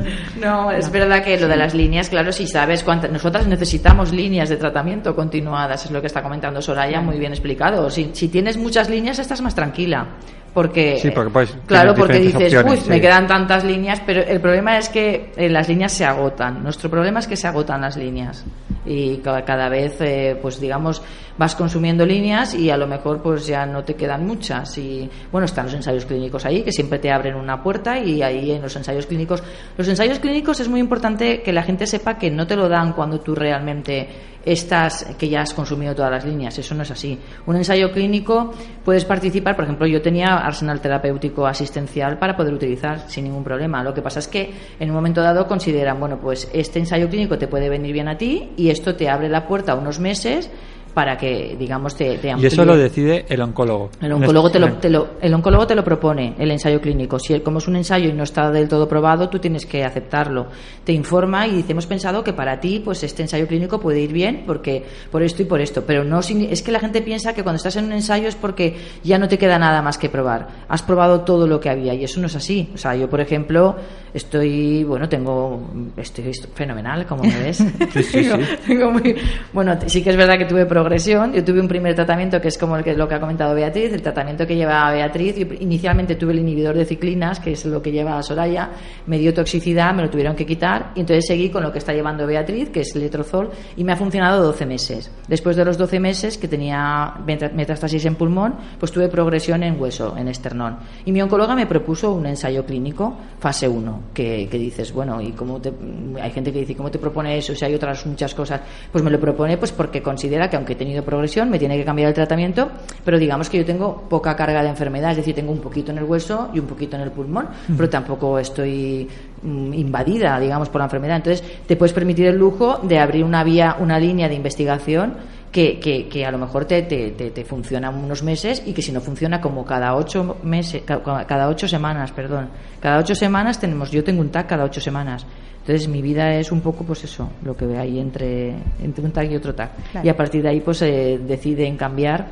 No, 0.42 0.70
es 0.70 0.90
verdad 0.90 1.22
que 1.22 1.38
lo 1.38 1.48
de 1.48 1.57
las 1.57 1.72
líneas, 1.74 2.09
claro, 2.09 2.33
si 2.33 2.46
sabes 2.46 2.83
cuántas. 2.83 3.11
Nosotras 3.11 3.46
necesitamos 3.46 4.12
líneas 4.12 4.48
de 4.48 4.57
tratamiento 4.57 5.14
continuadas, 5.14 5.85
es 5.85 5.90
lo 5.90 6.00
que 6.00 6.09
está 6.09 6.22
comentando 6.22 6.61
Soraya, 6.61 7.00
muy 7.00 7.18
bien 7.18 7.33
explicado. 7.33 7.88
Si, 7.90 8.11
si 8.12 8.28
tienes 8.28 8.57
muchas 8.57 8.90
líneas, 8.90 9.18
estás 9.18 9.40
más 9.40 9.55
tranquila. 9.55 10.07
Porque, 10.55 10.98
Sí, 11.00 11.11
porque, 11.11 11.31
pues, 11.31 11.57
claro, 11.66 11.94
porque 11.94 12.18
dices, 12.18 12.55
opciones, 12.55 12.83
uy, 12.85 12.88
me 12.90 13.00
quedan 13.00 13.26
tantas 13.26 13.64
líneas, 13.64 14.02
pero 14.05 14.20
el 14.20 14.38
problema 14.38 14.76
es 14.76 14.90
que 14.90 15.33
eh, 15.35 15.48
las 15.48 15.66
líneas 15.66 15.92
se 15.92 16.05
agotan. 16.05 16.62
Nuestro 16.62 16.90
problema 16.90 17.20
es 17.20 17.26
que 17.26 17.37
se 17.37 17.46
agotan 17.48 17.81
las 17.81 17.96
líneas 17.96 18.44
y 18.85 19.16
ca- 19.18 19.46
cada 19.46 19.70
vez, 19.70 19.96
eh, 20.00 20.38
pues 20.42 20.61
digamos, 20.61 21.00
vas 21.38 21.55
consumiendo 21.55 22.05
líneas 22.05 22.52
y 22.52 22.68
a 22.68 22.76
lo 22.76 22.87
mejor 22.87 23.22
pues 23.22 23.46
ya 23.46 23.64
no 23.64 23.83
te 23.83 23.94
quedan 23.94 24.26
muchas. 24.26 24.76
Y 24.76 25.09
bueno, 25.31 25.46
están 25.46 25.64
los 25.64 25.74
ensayos 25.74 26.05
clínicos 26.05 26.44
ahí 26.44 26.61
que 26.62 26.70
siempre 26.72 26.98
te 26.98 27.11
abren 27.11 27.35
una 27.35 27.62
puerta 27.62 27.98
y 27.98 28.22
ahí 28.22 28.50
en 28.50 28.61
los 28.61 28.76
ensayos 28.76 29.07
clínicos, 29.07 29.42
los 29.78 29.88
ensayos 29.88 30.18
clínicos 30.18 30.31
es 30.32 30.68
muy 30.68 30.80
importante 30.80 31.42
que 31.42 31.52
la 31.52 31.62
gente 31.62 31.86
sepa 31.86 32.16
que 32.18 32.30
no 32.30 32.46
te 32.46 32.56
lo 32.56 32.68
dan 32.68 32.92
cuando 32.92 33.20
tú 33.20 33.34
realmente 33.34 34.08
estás 34.44 35.14
que 35.18 35.28
ya 35.28 35.42
has 35.42 35.54
consumido 35.54 35.94
todas 35.94 36.10
las 36.10 36.24
líneas, 36.24 36.58
eso 36.58 36.74
no 36.74 36.82
es 36.82 36.90
así. 36.90 37.18
Un 37.46 37.56
ensayo 37.56 37.92
clínico 37.92 38.52
puedes 38.84 39.04
participar, 39.04 39.54
por 39.54 39.64
ejemplo, 39.64 39.86
yo 39.86 40.02
tenía 40.02 40.38
arsenal 40.38 40.80
terapéutico 40.80 41.46
asistencial 41.46 42.18
para 42.18 42.36
poder 42.36 42.54
utilizar 42.54 43.08
sin 43.08 43.24
ningún 43.24 43.44
problema. 43.44 43.84
Lo 43.84 43.94
que 43.94 44.02
pasa 44.02 44.18
es 44.18 44.28
que 44.28 44.50
en 44.80 44.90
un 44.90 44.96
momento 44.96 45.22
dado 45.22 45.46
consideran, 45.46 46.00
bueno, 46.00 46.18
pues 46.20 46.50
este 46.52 46.78
ensayo 46.78 47.08
clínico 47.08 47.38
te 47.38 47.46
puede 47.46 47.68
venir 47.68 47.92
bien 47.92 48.08
a 48.08 48.16
ti 48.16 48.50
y 48.56 48.70
esto 48.70 48.96
te 48.96 49.08
abre 49.08 49.28
la 49.28 49.46
puerta 49.46 49.74
unos 49.74 50.00
meses 50.00 50.50
para 50.94 51.16
que, 51.16 51.57
digamos, 51.59 51.96
te, 51.96 52.18
te 52.18 52.28
Y 52.28 52.31
amplíe. 52.31 52.48
eso 52.48 52.64
lo 52.64 52.76
decide 52.76 53.24
el 53.28 53.40
oncólogo. 53.40 53.90
El 54.00 54.12
oncólogo, 54.12 54.50
te 54.50 54.59
lo, 54.59 54.72
te 54.74 54.90
lo- 54.90 55.09
el 55.20 55.33
oncólogo 55.35 55.66
te 55.66 55.74
lo 55.74 55.83
propone, 55.85 56.35
el 56.38 56.50
ensayo 56.50 56.81
clínico. 56.81 57.18
Si 57.18 57.33
él, 57.33 57.42
como 57.42 57.59
es 57.59 57.68
un 57.68 57.76
ensayo 57.76 58.09
y 58.09 58.12
no 58.12 58.22
está 58.24 58.50
del 58.50 58.68
todo 58.68 58.87
probado, 58.88 59.28
tú 59.28 59.38
tienes 59.38 59.64
que 59.66 59.85
aceptarlo. 59.85 60.46
Te 60.85 60.92
informa 60.92 61.46
y 61.46 61.52
dice, 61.57 61.72
hemos 61.72 61.87
pensado 61.87 62.22
que 62.22 62.33
para 62.33 62.61
ti, 62.61 62.81
pues 62.85 63.02
este 63.05 63.22
ensayo 63.22 63.46
clínico 63.46 63.81
puede 63.81 64.00
ir 64.00 64.12
bien 64.12 64.42
porque 64.46 64.85
por 65.11 65.22
esto 65.22 65.42
y 65.42 65.46
por 65.46 65.61
esto. 65.61 65.85
Pero 65.87 66.05
no 66.05 66.20
es 66.20 66.62
que 66.62 66.72
la 66.72 66.81
gente 66.81 67.00
piensa 67.02 67.33
que 67.35 67.42
cuando 67.42 67.57
estás 67.57 67.76
en 67.76 67.87
un 67.87 67.92
ensayo 67.92 68.28
es 68.28 68.35
porque 68.37 68.76
ya 69.02 69.18
no 69.18 69.28
te 69.28 69.38
queda 69.38 69.59
nada 69.59 69.81
más 69.83 69.96
que 69.98 70.09
probar. 70.09 70.48
Has 70.68 70.83
probado 70.83 71.20
todo 71.22 71.46
lo 71.46 71.59
que 71.61 71.70
había 71.70 71.94
y 71.94 72.05
eso 72.05 72.20
no 72.20 72.26
es 72.26 72.37
así. 72.37 72.70
O 72.74 72.78
sea, 72.78 72.94
yo, 72.94 73.09
por 73.09 73.20
ejemplo, 73.20 73.76
estoy, 74.12 74.85
bueno, 74.85 75.09
tengo, 75.09 75.61
estoy 75.96 76.33
fenomenal, 76.55 77.07
como 77.07 77.22
me 77.24 77.38
ves. 77.38 77.57
Sí, 77.92 78.02
sí, 78.02 78.24
sí. 78.24 78.31
tengo 78.66 78.90
muy- 78.90 79.16
bueno, 79.52 79.76
sí 79.87 80.02
que 80.02 80.11
es 80.11 80.16
verdad 80.16 80.38
que 80.38 80.44
tuve 80.44 80.66
progresión. 80.82 81.32
Yo 81.32 81.44
tuve 81.44 81.60
un 81.60 81.68
primer 81.68 81.94
tratamiento 81.94 82.40
que 82.40 82.48
es 82.48 82.58
como 82.58 82.76
el 82.76 82.82
que, 82.82 82.94
lo 82.94 83.06
que 83.06 83.14
ha 83.14 83.20
comentado 83.20 83.54
Beatriz, 83.54 83.92
el 83.92 84.02
tratamiento 84.02 84.46
que 84.46 84.56
lleva 84.56 84.90
Beatriz. 84.90 85.36
Yo 85.36 85.46
inicialmente 85.60 86.16
tuve 86.16 86.32
el 86.32 86.40
inhibidor 86.40 86.76
de 86.76 86.84
ciclinas, 86.84 87.40
que 87.40 87.52
es 87.52 87.64
lo 87.64 87.80
que 87.80 87.92
lleva 87.92 88.22
Soraya. 88.22 88.70
Me 89.06 89.18
dio 89.18 89.32
toxicidad, 89.32 89.94
me 89.94 90.02
lo 90.02 90.10
tuvieron 90.10 90.34
que 90.34 90.44
quitar. 90.44 90.92
Y 90.94 91.00
entonces 91.00 91.26
seguí 91.26 91.50
con 91.50 91.62
lo 91.62 91.72
que 91.72 91.78
está 91.78 91.92
llevando 91.92 92.26
Beatriz, 92.26 92.70
que 92.70 92.80
es 92.80 92.94
letrozol, 92.96 93.50
y 93.76 93.85
me 93.85 93.92
ha 93.92 93.96
funcionado 93.96 94.42
12 94.42 94.66
meses. 94.66 95.10
Después 95.28 95.56
de 95.56 95.64
los 95.64 95.78
12 95.78 96.00
meses 96.00 96.37
que 96.37 96.48
tenía 96.48 97.14
metástasis 97.54 98.04
en 98.04 98.16
pulmón, 98.16 98.56
pues 98.78 98.90
tuve 98.90 99.08
progresión 99.08 99.62
en 99.62 99.80
hueso, 99.80 100.16
en 100.16 100.28
esternón. 100.28 100.78
Y 101.04 101.12
mi 101.12 101.22
oncóloga 101.22 101.54
me 101.54 101.66
propuso 101.66 102.12
un 102.12 102.26
ensayo 102.26 102.64
clínico, 102.64 103.16
fase 103.38 103.68
1, 103.68 104.02
que, 104.12 104.48
que 104.50 104.58
dices, 104.58 104.92
bueno, 104.92 105.20
¿y 105.20 105.33
cómo 105.33 105.60
te, 105.60 105.72
hay 106.20 106.30
gente 106.33 106.52
que 106.52 106.60
dice, 106.60 106.74
¿cómo 106.74 106.90
te 106.90 106.98
propone 106.98 107.38
eso? 107.38 107.54
Si 107.54 107.64
hay 107.64 107.74
otras 107.74 108.04
muchas 108.06 108.35
cosas. 108.35 108.60
Pues 108.90 109.04
me 109.04 109.10
lo 109.10 109.20
propone 109.20 109.56
pues 109.58 109.72
porque 109.72 110.02
considera 110.02 110.48
que 110.48 110.56
aunque 110.56 110.71
he 110.73 110.77
tenido 110.77 111.02
progresión, 111.04 111.48
me 111.50 111.58
tiene 111.58 111.77
que 111.77 111.85
cambiar 111.85 112.08
el 112.08 112.14
tratamiento, 112.14 112.68
pero 113.04 113.18
digamos 113.18 113.48
que 113.48 113.58
yo 113.58 113.64
tengo 113.64 114.02
poca 114.08 114.35
carga 114.37 114.62
de 114.62 114.68
enfermedad, 114.68 115.10
es 115.12 115.18
decir, 115.18 115.35
tengo 115.35 115.52
un 115.52 115.60
poquito 115.60 115.92
en 115.92 115.98
el 115.98 116.04
hueso 116.04 116.48
y 116.52 116.58
un 116.58 116.66
poquito 116.66 116.96
en 116.96 117.02
el 117.02 117.10
pulmón, 117.10 117.48
pero 117.77 117.88
tampoco 117.88 118.38
estoy 118.38 119.08
mm, 119.42 119.73
invadida, 119.75 120.38
digamos, 120.40 120.68
por 120.68 120.81
la 120.81 120.85
enfermedad. 120.87 121.16
Entonces, 121.16 121.42
te 121.66 121.77
puedes 121.77 121.92
permitir 121.92 122.27
el 122.27 122.37
lujo 122.37 122.79
de 122.83 122.98
abrir 122.98 123.25
una 123.25 123.44
vía, 123.44 123.77
una 123.81 123.98
línea 123.98 124.29
de 124.29 124.35
investigación 124.35 125.14
que, 125.52 125.79
que, 125.79 126.08
que 126.08 126.25
a 126.25 126.31
lo 126.31 126.38
mejor 126.38 126.64
te, 126.64 126.81
te, 126.83 127.10
te, 127.10 127.31
te 127.31 127.44
funciona 127.44 127.90
unos 127.90 128.23
meses 128.23 128.62
y 128.64 128.73
que 128.73 128.81
si 128.81 128.90
no 128.90 129.00
funciona 129.02 129.40
como 129.40 129.66
cada 129.66 129.94
ocho 129.96 130.37
meses, 130.42 130.83
ca- 130.87 131.02
ca- 131.02 131.27
cada 131.27 131.48
ocho 131.48 131.68
semanas, 131.68 132.10
perdón, 132.12 132.48
cada 132.81 132.98
ocho 132.98 133.14
semanas 133.14 133.60
tenemos, 133.60 133.90
yo 133.90 134.02
tengo 134.02 134.23
un 134.23 134.31
TAC 134.31 134.46
cada 134.46 134.64
ocho 134.64 134.81
semanas. 134.81 135.27
Entonces 135.63 135.87
mi 135.87 136.02
vida 136.02 136.35
es 136.35 136.50
un 136.50 136.60
poco 136.60 136.83
pues 136.85 137.04
eso, 137.04 137.31
lo 137.44 137.56
que 137.56 137.67
ve 137.67 137.79
ahí 137.79 138.00
entre, 138.00 138.52
entre 138.83 139.04
un 139.04 139.13
TAC 139.13 139.31
y 139.31 139.37
otro. 139.37 139.54
Claro. 139.54 139.71
Y 140.02 140.08
a 140.08 140.17
partir 140.17 140.42
de 140.42 140.48
ahí 140.48 140.60
pues 140.60 140.83
eh, 140.83 141.21
deciden 141.25 141.77
cambiar 141.77 142.27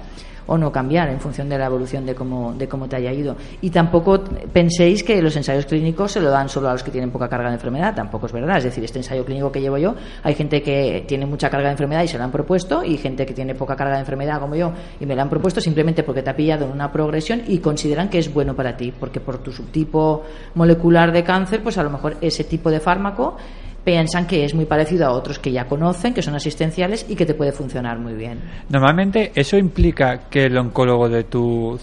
o 0.50 0.58
no 0.58 0.72
cambiar 0.72 1.08
en 1.08 1.20
función 1.20 1.48
de 1.48 1.56
la 1.56 1.66
evolución 1.66 2.04
de 2.04 2.12
cómo, 2.12 2.52
de 2.54 2.68
cómo 2.68 2.88
te 2.88 2.96
haya 2.96 3.12
ido. 3.12 3.36
Y 3.60 3.70
tampoco 3.70 4.20
penséis 4.52 5.04
que 5.04 5.22
los 5.22 5.36
ensayos 5.36 5.64
clínicos 5.64 6.10
se 6.10 6.20
lo 6.20 6.28
dan 6.28 6.48
solo 6.48 6.68
a 6.68 6.72
los 6.72 6.82
que 6.82 6.90
tienen 6.90 7.12
poca 7.12 7.28
carga 7.28 7.48
de 7.48 7.54
enfermedad, 7.54 7.94
tampoco 7.94 8.26
es 8.26 8.32
verdad. 8.32 8.58
Es 8.58 8.64
decir, 8.64 8.82
este 8.82 8.98
ensayo 8.98 9.24
clínico 9.24 9.52
que 9.52 9.60
llevo 9.60 9.78
yo, 9.78 9.94
hay 10.24 10.34
gente 10.34 10.60
que 10.60 11.04
tiene 11.06 11.24
mucha 11.24 11.48
carga 11.50 11.68
de 11.68 11.72
enfermedad 11.74 12.02
y 12.02 12.08
se 12.08 12.18
lo 12.18 12.24
han 12.24 12.32
propuesto, 12.32 12.82
y 12.82 12.96
gente 12.96 13.24
que 13.24 13.32
tiene 13.32 13.54
poca 13.54 13.76
carga 13.76 13.94
de 13.94 14.00
enfermedad 14.00 14.40
como 14.40 14.56
yo 14.56 14.72
y 14.98 15.06
me 15.06 15.14
lo 15.14 15.22
han 15.22 15.30
propuesto 15.30 15.60
simplemente 15.60 16.02
porque 16.02 16.22
te 16.22 16.30
ha 16.30 16.34
pillado 16.34 16.64
en 16.64 16.72
una 16.72 16.90
progresión 16.90 17.42
y 17.46 17.58
consideran 17.58 18.08
que 18.08 18.18
es 18.18 18.34
bueno 18.34 18.56
para 18.56 18.76
ti, 18.76 18.92
porque 18.98 19.20
por 19.20 19.38
tu 19.38 19.52
subtipo 19.52 20.24
molecular 20.54 21.12
de 21.12 21.22
cáncer, 21.22 21.62
pues 21.62 21.78
a 21.78 21.84
lo 21.84 21.90
mejor 21.90 22.16
ese 22.20 22.42
tipo 22.42 22.72
de 22.72 22.80
fármaco 22.80 23.36
piensan 23.84 24.26
que 24.26 24.44
es 24.44 24.54
muy 24.54 24.66
parecido 24.66 25.06
a 25.06 25.10
otros 25.12 25.38
que 25.38 25.50
ya 25.52 25.64
conocen, 25.66 26.12
que 26.14 26.22
son 26.22 26.34
asistenciales 26.34 27.06
y 27.08 27.16
que 27.16 27.24
te 27.26 27.34
puede 27.34 27.52
funcionar 27.52 27.98
muy 27.98 28.14
bien. 28.14 28.38
Normalmente 28.68 29.32
eso 29.34 29.56
implica 29.56 30.28
que 30.30 30.44
el 30.44 30.56
oncólogo 30.58 31.08
de 31.08 31.24
tu 31.24 31.78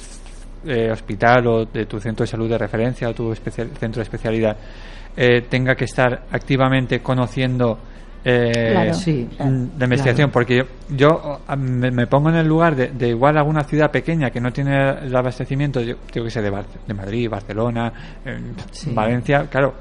eh, 0.66 0.89
hospital 0.91 1.48
o 1.48 1.66
de 1.66 1.86
tu 1.86 2.00
centro 2.00 2.24
de 2.24 2.28
salud 2.28 2.50
de 2.50 2.58
referencia 2.58 3.10
o 3.10 3.14
tu 3.14 3.32
especial- 3.32 3.70
centro 3.80 4.00
de 4.00 4.04
especialidad 4.04 4.58
eh, 5.16 5.41
tenga 5.50 5.76
que 5.76 5.86
estar 5.86 6.24
activamente 6.32 7.00
conociendo 7.02 7.80
eh, 8.26 8.72
Claro. 8.72 8.93
Sí, 8.93 9.28
mm, 9.39 9.80
la 9.80 9.86
investigación, 9.86 10.30
claro. 10.30 10.32
porque 10.34 10.58
yo, 10.58 10.64
yo, 10.89 11.39
me, 11.58 11.89
me 11.91 12.08
pongo 12.08 12.30
en 12.30 12.36
el 12.36 12.48
lugar 12.48 12.76
de, 12.76 12.89
de 12.89 13.10
igual 13.10 13.38
alguna 13.38 13.64
ciudad 13.64 13.89
pequeña 13.89 14.30
que 14.32 14.41
no 14.41 14.52
tiene 14.52 14.76
el 15.04 15.16
abastecimiento, 15.16 15.80
yo 15.82 15.95
tengo 16.12 16.26
que 16.26 16.32
ser 16.32 16.43
de, 16.43 16.50
Bar- 16.50 16.66
de 16.86 16.93
Madrid, 16.93 17.30
Barcelona, 17.30 17.93
eh, 18.26 18.38
Sí. 18.72 18.91
Valencia, 18.93 19.48
claro. 19.50 19.76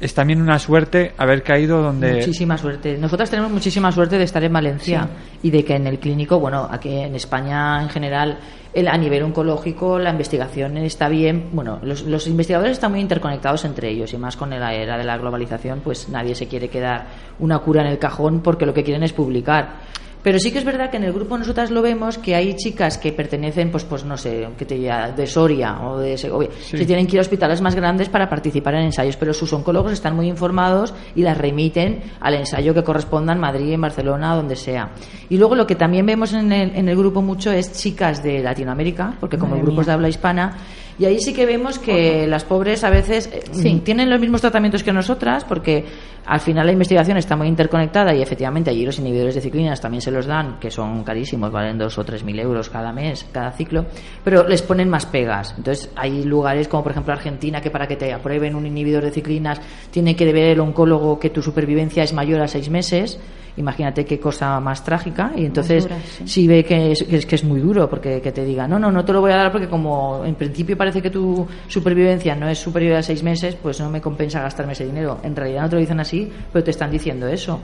Es 0.00 0.12
también 0.12 0.42
una 0.42 0.58
suerte 0.58 1.12
haber 1.16 1.42
caído 1.42 1.80
donde... 1.80 2.14
Muchísima 2.14 2.58
suerte. 2.58 2.98
Nosotras 2.98 3.30
tenemos 3.30 3.50
muchísima 3.50 3.92
suerte 3.92 4.18
de 4.18 4.24
estar 4.24 4.42
en 4.42 4.52
Valencia 4.52 5.08
y 5.42 5.50
de 5.50 5.64
que 5.64 5.76
en 5.76 5.86
el 5.86 5.98
clínico, 5.98 6.40
bueno, 6.40 6.68
aquí 6.70 6.90
en 6.90 7.14
España 7.14 7.80
en 7.80 7.88
general, 7.88 8.38
el, 8.72 8.88
a 8.88 8.98
nivel 8.98 9.22
oncológico 9.22 9.98
la 9.98 10.10
investigación 10.10 10.76
está 10.78 11.08
bien. 11.08 11.50
Bueno, 11.52 11.78
los, 11.82 12.02
los 12.02 12.26
investigadores 12.26 12.72
están 12.72 12.90
muy 12.90 13.00
interconectados 13.00 13.64
entre 13.64 13.88
ellos 13.88 14.12
y 14.12 14.18
más 14.18 14.36
con 14.36 14.50
la 14.50 14.74
era 14.74 14.98
de 14.98 15.04
la 15.04 15.16
globalización, 15.16 15.80
pues 15.80 16.08
nadie 16.08 16.34
se 16.34 16.48
quiere 16.48 16.68
quedar 16.68 17.06
una 17.38 17.60
cura 17.60 17.82
en 17.82 17.88
el 17.88 17.98
cajón 17.98 18.40
porque 18.40 18.66
lo 18.66 18.74
que 18.74 18.82
quieren 18.82 19.04
es 19.04 19.12
publicar. 19.12 19.76
Pero 20.24 20.38
sí 20.40 20.50
que 20.50 20.58
es 20.58 20.64
verdad 20.64 20.90
que 20.90 20.96
en 20.96 21.04
el 21.04 21.12
grupo 21.12 21.36
nosotras 21.38 21.70
lo 21.70 21.82
vemos 21.82 22.16
que 22.18 22.34
hay 22.34 22.54
chicas 22.56 22.96
que 22.98 23.12
pertenecen, 23.12 23.70
pues, 23.70 23.84
pues 23.84 24.04
no 24.06 24.16
sé, 24.16 24.48
que 24.58 24.64
te 24.64 24.74
diga, 24.74 25.12
de 25.12 25.26
Soria 25.26 25.78
o 25.86 25.98
de 25.98 26.16
Segovia, 26.18 26.48
Sí. 26.62 26.78
que 26.78 26.86
tienen 26.86 27.06
que 27.06 27.16
ir 27.16 27.18
a 27.18 27.22
hospitales 27.22 27.60
más 27.60 27.74
grandes 27.74 28.08
para 28.08 28.26
participar 28.28 28.74
en 28.76 28.84
ensayos, 28.86 29.16
pero 29.18 29.34
sus 29.34 29.52
oncólogos 29.52 29.92
están 29.92 30.16
muy 30.16 30.26
informados 30.26 30.94
y 31.14 31.20
las 31.20 31.36
remiten 31.36 32.02
al 32.20 32.34
ensayo 32.34 32.72
que 32.72 32.82
corresponda 32.82 33.34
en 33.34 33.38
Madrid, 33.38 33.70
en 33.74 33.82
Barcelona, 33.82 34.34
donde 34.34 34.56
sea. 34.56 34.92
Y 35.28 35.36
luego 35.36 35.54
lo 35.54 35.66
que 35.66 35.74
también 35.74 36.06
vemos 36.06 36.32
en 36.32 36.50
el, 36.50 36.74
en 36.74 36.88
el 36.88 36.96
grupo 36.96 37.20
mucho 37.20 37.52
es 37.52 37.72
chicas 37.72 38.22
de 38.22 38.40
Latinoamérica, 38.42 39.14
porque 39.20 39.36
como 39.36 39.50
Madre 39.50 39.60
el 39.60 39.66
grupo 39.66 39.82
es 39.82 39.86
de 39.88 39.92
habla 39.92 40.08
hispana, 40.08 40.56
y 40.98 41.04
ahí 41.06 41.18
sí 41.20 41.34
que 41.34 41.44
vemos 41.44 41.78
que 41.78 42.26
las 42.28 42.44
pobres 42.44 42.82
a 42.84 42.88
veces 42.88 43.28
eh, 43.32 43.42
Sí. 43.52 43.82
tienen 43.84 44.08
los 44.08 44.20
mismos 44.20 44.40
tratamientos 44.40 44.82
que 44.84 44.92
nosotras, 44.92 45.44
porque 45.44 45.84
al 46.26 46.40
final 46.40 46.66
la 46.66 46.72
investigación 46.72 47.16
está 47.16 47.36
muy 47.36 47.48
interconectada 47.48 48.14
y 48.14 48.22
efectivamente 48.22 48.70
allí 48.70 48.84
los 48.84 48.98
inhibidores 48.98 49.34
de 49.34 49.40
ciclinas 49.40 49.80
también 49.80 50.00
se 50.00 50.10
los 50.10 50.26
dan, 50.26 50.58
que 50.58 50.70
son 50.70 51.04
carísimos, 51.04 51.52
valen 51.52 51.78
dos 51.78 51.98
o 51.98 52.04
tres 52.04 52.24
mil 52.24 52.38
euros 52.38 52.70
cada 52.70 52.92
mes, 52.92 53.26
cada 53.30 53.52
ciclo, 53.52 53.86
pero 54.22 54.46
les 54.48 54.62
ponen 54.62 54.88
más 54.88 55.06
pegas. 55.06 55.54
Entonces 55.56 55.90
hay 55.96 56.24
lugares 56.24 56.68
como 56.68 56.82
por 56.82 56.92
ejemplo 56.92 57.12
Argentina 57.12 57.60
que 57.60 57.70
para 57.70 57.86
que 57.86 57.96
te 57.96 58.12
aprueben 58.12 58.54
un 58.54 58.66
inhibidor 58.66 59.04
de 59.04 59.10
ciclinas 59.10 59.60
tiene 59.90 60.16
que 60.16 60.32
ver 60.32 60.50
el 60.50 60.60
oncólogo 60.60 61.18
que 61.18 61.30
tu 61.30 61.42
supervivencia 61.42 62.02
es 62.02 62.12
mayor 62.12 62.40
a 62.40 62.48
seis 62.48 62.70
meses. 62.70 63.18
Imagínate 63.56 64.04
qué 64.04 64.18
cosa 64.18 64.58
más 64.58 64.82
trágica. 64.82 65.30
Y 65.36 65.44
entonces, 65.44 65.84
dura, 65.84 65.96
sí. 66.00 66.26
si 66.26 66.48
ve 66.48 66.64
que 66.64 66.90
es, 66.90 67.04
que 67.04 67.16
es 67.18 67.24
que 67.24 67.36
es 67.36 67.44
muy 67.44 67.60
duro, 67.60 67.88
porque 67.88 68.20
que 68.20 68.32
te 68.32 68.44
diga, 68.44 68.66
no, 68.66 68.80
no, 68.80 68.90
no 68.90 69.04
te 69.04 69.12
lo 69.12 69.20
voy 69.20 69.30
a 69.30 69.36
dar 69.36 69.52
porque 69.52 69.68
como 69.68 70.24
en 70.24 70.34
principio 70.34 70.76
parece 70.76 71.00
que 71.00 71.10
tu 71.10 71.46
supervivencia 71.68 72.34
no 72.34 72.48
es 72.48 72.58
superior 72.58 72.96
a 72.96 73.02
seis 73.02 73.22
meses, 73.22 73.54
pues 73.54 73.78
no 73.78 73.90
me 73.90 74.00
compensa 74.00 74.40
gastarme 74.40 74.72
ese 74.72 74.86
dinero. 74.86 75.20
En 75.22 75.36
realidad 75.36 75.62
no 75.62 75.68
te 75.68 75.76
lo 75.76 75.80
dicen 75.80 76.00
así, 76.00 76.13
pero 76.52 76.64
te 76.64 76.70
están 76.70 76.90
diciendo 76.90 77.26
eso. 77.28 77.60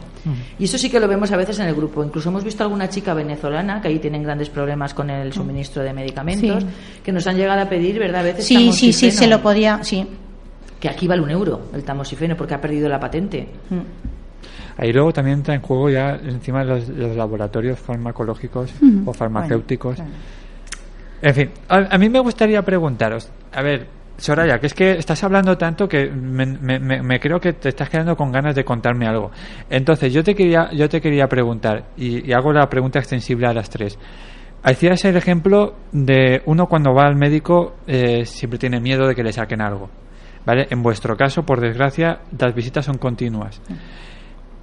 Y 0.58 0.64
eso 0.64 0.76
sí 0.78 0.88
que 0.90 1.00
lo 1.00 1.08
vemos 1.08 1.30
a 1.32 1.36
veces 1.36 1.58
en 1.60 1.66
el 1.68 1.74
grupo. 1.74 2.02
Incluso 2.04 2.28
hemos 2.28 2.44
visto 2.44 2.62
alguna 2.64 2.88
chica 2.88 3.14
venezolana 3.14 3.80
que 3.80 3.88
ahí 3.88 3.98
tienen 3.98 4.22
grandes 4.22 4.48
problemas 4.50 4.94
con 4.94 5.10
el 5.10 5.32
suministro 5.32 5.82
de 5.82 5.92
medicamentos, 5.92 6.62
Sí. 6.62 6.68
que 7.04 7.12
nos 7.12 7.26
han 7.26 7.36
llegado 7.36 7.60
a 7.62 7.68
pedir, 7.68 7.98
¿verdad? 7.98 8.20
A 8.20 8.24
veces 8.24 8.46
Sí, 8.46 8.72
sí, 8.72 8.92
sí, 8.92 9.10
se 9.10 9.26
lo 9.26 9.40
podía, 9.42 9.82
sí. 9.82 10.06
Que 10.80 10.88
aquí 10.88 11.06
vale 11.06 11.22
un 11.22 11.30
euro 11.30 11.60
el 11.74 11.84
tamoxifeno 11.84 12.36
porque 12.36 12.54
ha 12.54 12.60
perdido 12.60 12.88
la 12.88 12.98
patente. 12.98 13.46
Ahí 14.78 14.92
luego 14.92 15.12
también 15.12 15.38
entra 15.38 15.54
en 15.54 15.60
juego 15.60 15.90
ya 15.90 16.14
encima 16.24 16.64
los, 16.64 16.88
los 16.88 17.14
laboratorios 17.16 17.78
farmacológicos 17.78 18.72
o 19.04 19.12
farmacéuticos. 19.12 19.96
Bueno, 19.96 20.10
En 21.22 21.34
fin, 21.34 21.50
a, 21.68 21.76
a 21.94 21.98
mí 21.98 22.08
me 22.08 22.18
gustaría 22.20 22.62
preguntaros, 22.62 23.28
a 23.52 23.60
ver, 23.60 23.86
Soraya, 24.20 24.58
que 24.58 24.66
es 24.66 24.74
que 24.74 24.92
estás 24.92 25.24
hablando 25.24 25.56
tanto 25.56 25.88
que 25.88 26.10
me, 26.10 26.44
me- 26.44 26.78
me- 26.78 27.02
me 27.02 27.18
creo 27.18 27.40
que 27.40 27.54
te 27.54 27.70
estás 27.70 27.88
quedando 27.88 28.14
con 28.16 28.30
ganas 28.30 28.54
de 28.54 28.64
contarme 28.64 29.06
algo. 29.06 29.30
Entonces, 29.70 30.12
yo 30.12 30.22
te 30.22 30.34
quería, 30.34 30.70
yo 30.72 30.88
te 30.90 31.00
quería 31.00 31.26
preguntar, 31.26 31.86
y, 31.96 32.28
y 32.28 32.32
hago 32.32 32.52
la 32.52 32.68
pregunta 32.68 32.98
extensible 32.98 33.46
a 33.46 33.54
las 33.54 33.70
tres. 33.70 33.98
Hacías 34.62 35.02
el 35.06 35.16
ejemplo 35.16 35.74
de 35.92 36.42
uno 36.44 36.66
cuando 36.66 36.92
va 36.92 37.06
al 37.06 37.16
médico 37.16 37.76
eh, 37.86 38.26
siempre 38.26 38.58
tiene 38.58 38.78
miedo 38.78 39.06
de 39.08 39.14
que 39.14 39.22
le 39.22 39.32
saquen 39.32 39.62
algo. 39.62 39.88
¿Vale? 40.44 40.66
En 40.70 40.82
vuestro 40.82 41.16
caso, 41.16 41.42
por 41.44 41.60
desgracia, 41.60 42.20
las 42.38 42.54
visitas 42.54 42.84
son 42.84 42.98
continuas. 42.98 43.60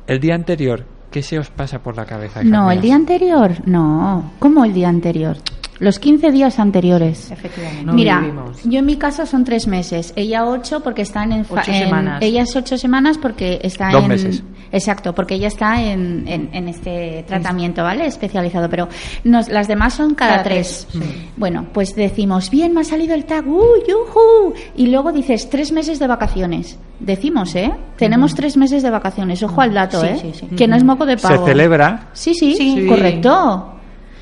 El 0.07 0.19
día 0.19 0.35
anterior, 0.35 0.85
¿qué 1.11 1.21
se 1.21 1.37
os 1.39 1.49
pasa 1.49 1.79
por 1.79 1.95
la 1.97 2.05
cabeza? 2.05 2.41
No, 2.43 2.71
el 2.71 2.79
día 2.81 2.95
anterior, 2.95 3.51
no. 3.65 4.33
¿Cómo 4.39 4.65
el 4.65 4.73
día 4.73 4.89
anterior? 4.89 5.37
Los 5.79 5.99
15 5.99 6.31
días 6.31 6.57
anteriores. 6.59 7.29
Efectivamente. 7.31 7.85
No 7.85 7.93
Mira, 7.93 8.19
vivimos. 8.19 8.57
yo 8.63 8.79
en 8.79 8.85
mi 8.85 8.95
caso 8.97 9.25
son 9.25 9.43
tres 9.43 9.67
meses. 9.67 10.11
Ella 10.15 10.45
ocho 10.45 10.81
porque 10.81 11.03
está 11.03 11.23
en, 11.23 11.45
Ocho 11.47 11.61
en- 11.71 11.85
semanas. 11.85 12.21
Ella 12.21 12.41
es 12.43 12.55
ocho 12.55 12.77
semanas 12.77 13.17
porque 13.17 13.59
está 13.63 13.91
Dos 13.91 14.03
en. 14.03 14.07
meses. 14.09 14.43
Exacto, 14.71 15.13
porque 15.13 15.35
ella 15.35 15.47
está 15.47 15.81
en, 15.81 16.25
en- 16.27 16.49
en 16.51 16.67
este 16.67 17.23
tratamiento, 17.27 17.83
¿vale? 17.83 18.05
Especializado. 18.07 18.69
Pero 18.69 18.87
nos, 19.23 19.49
las 19.49 19.67
demás 19.67 19.93
son 19.93 20.15
cada, 20.15 20.31
Cada 20.31 20.43
tres. 20.43 20.87
tres, 20.91 21.03
sí. 21.05 21.29
Bueno, 21.37 21.67
pues 21.73 21.95
decimos, 21.95 22.49
bien, 22.49 22.73
me 22.73 22.81
ha 22.81 22.83
salido 22.83 23.13
el 23.13 23.25
tag, 23.25 23.47
¡uh, 23.47 23.61
yujú! 23.87 24.53
Y 24.75 24.87
luego 24.87 25.11
dices, 25.11 25.49
tres 25.49 25.71
meses 25.71 25.99
de 25.99 26.07
vacaciones. 26.07 26.77
Decimos, 26.99 27.53
¿eh? 27.55 27.71
Tenemos 27.97 28.33
tres 28.33 28.57
meses 28.57 28.81
de 28.81 28.89
vacaciones. 28.89 29.41
Ojo 29.43 29.61
al 29.61 29.73
dato, 29.73 30.01
Sí, 30.01 30.07
¿eh? 30.07 30.17
sí, 30.21 30.31
sí. 30.33 30.55
Que 30.55 30.67
no 30.67 30.75
es 30.75 30.83
moco 30.83 31.05
de 31.05 31.17
Se 31.17 31.27
pavo. 31.27 31.45
celebra. 31.45 32.09
Sí, 32.13 32.33
sí, 32.33 32.55
Sí. 32.55 32.85
correcto. 32.87 33.75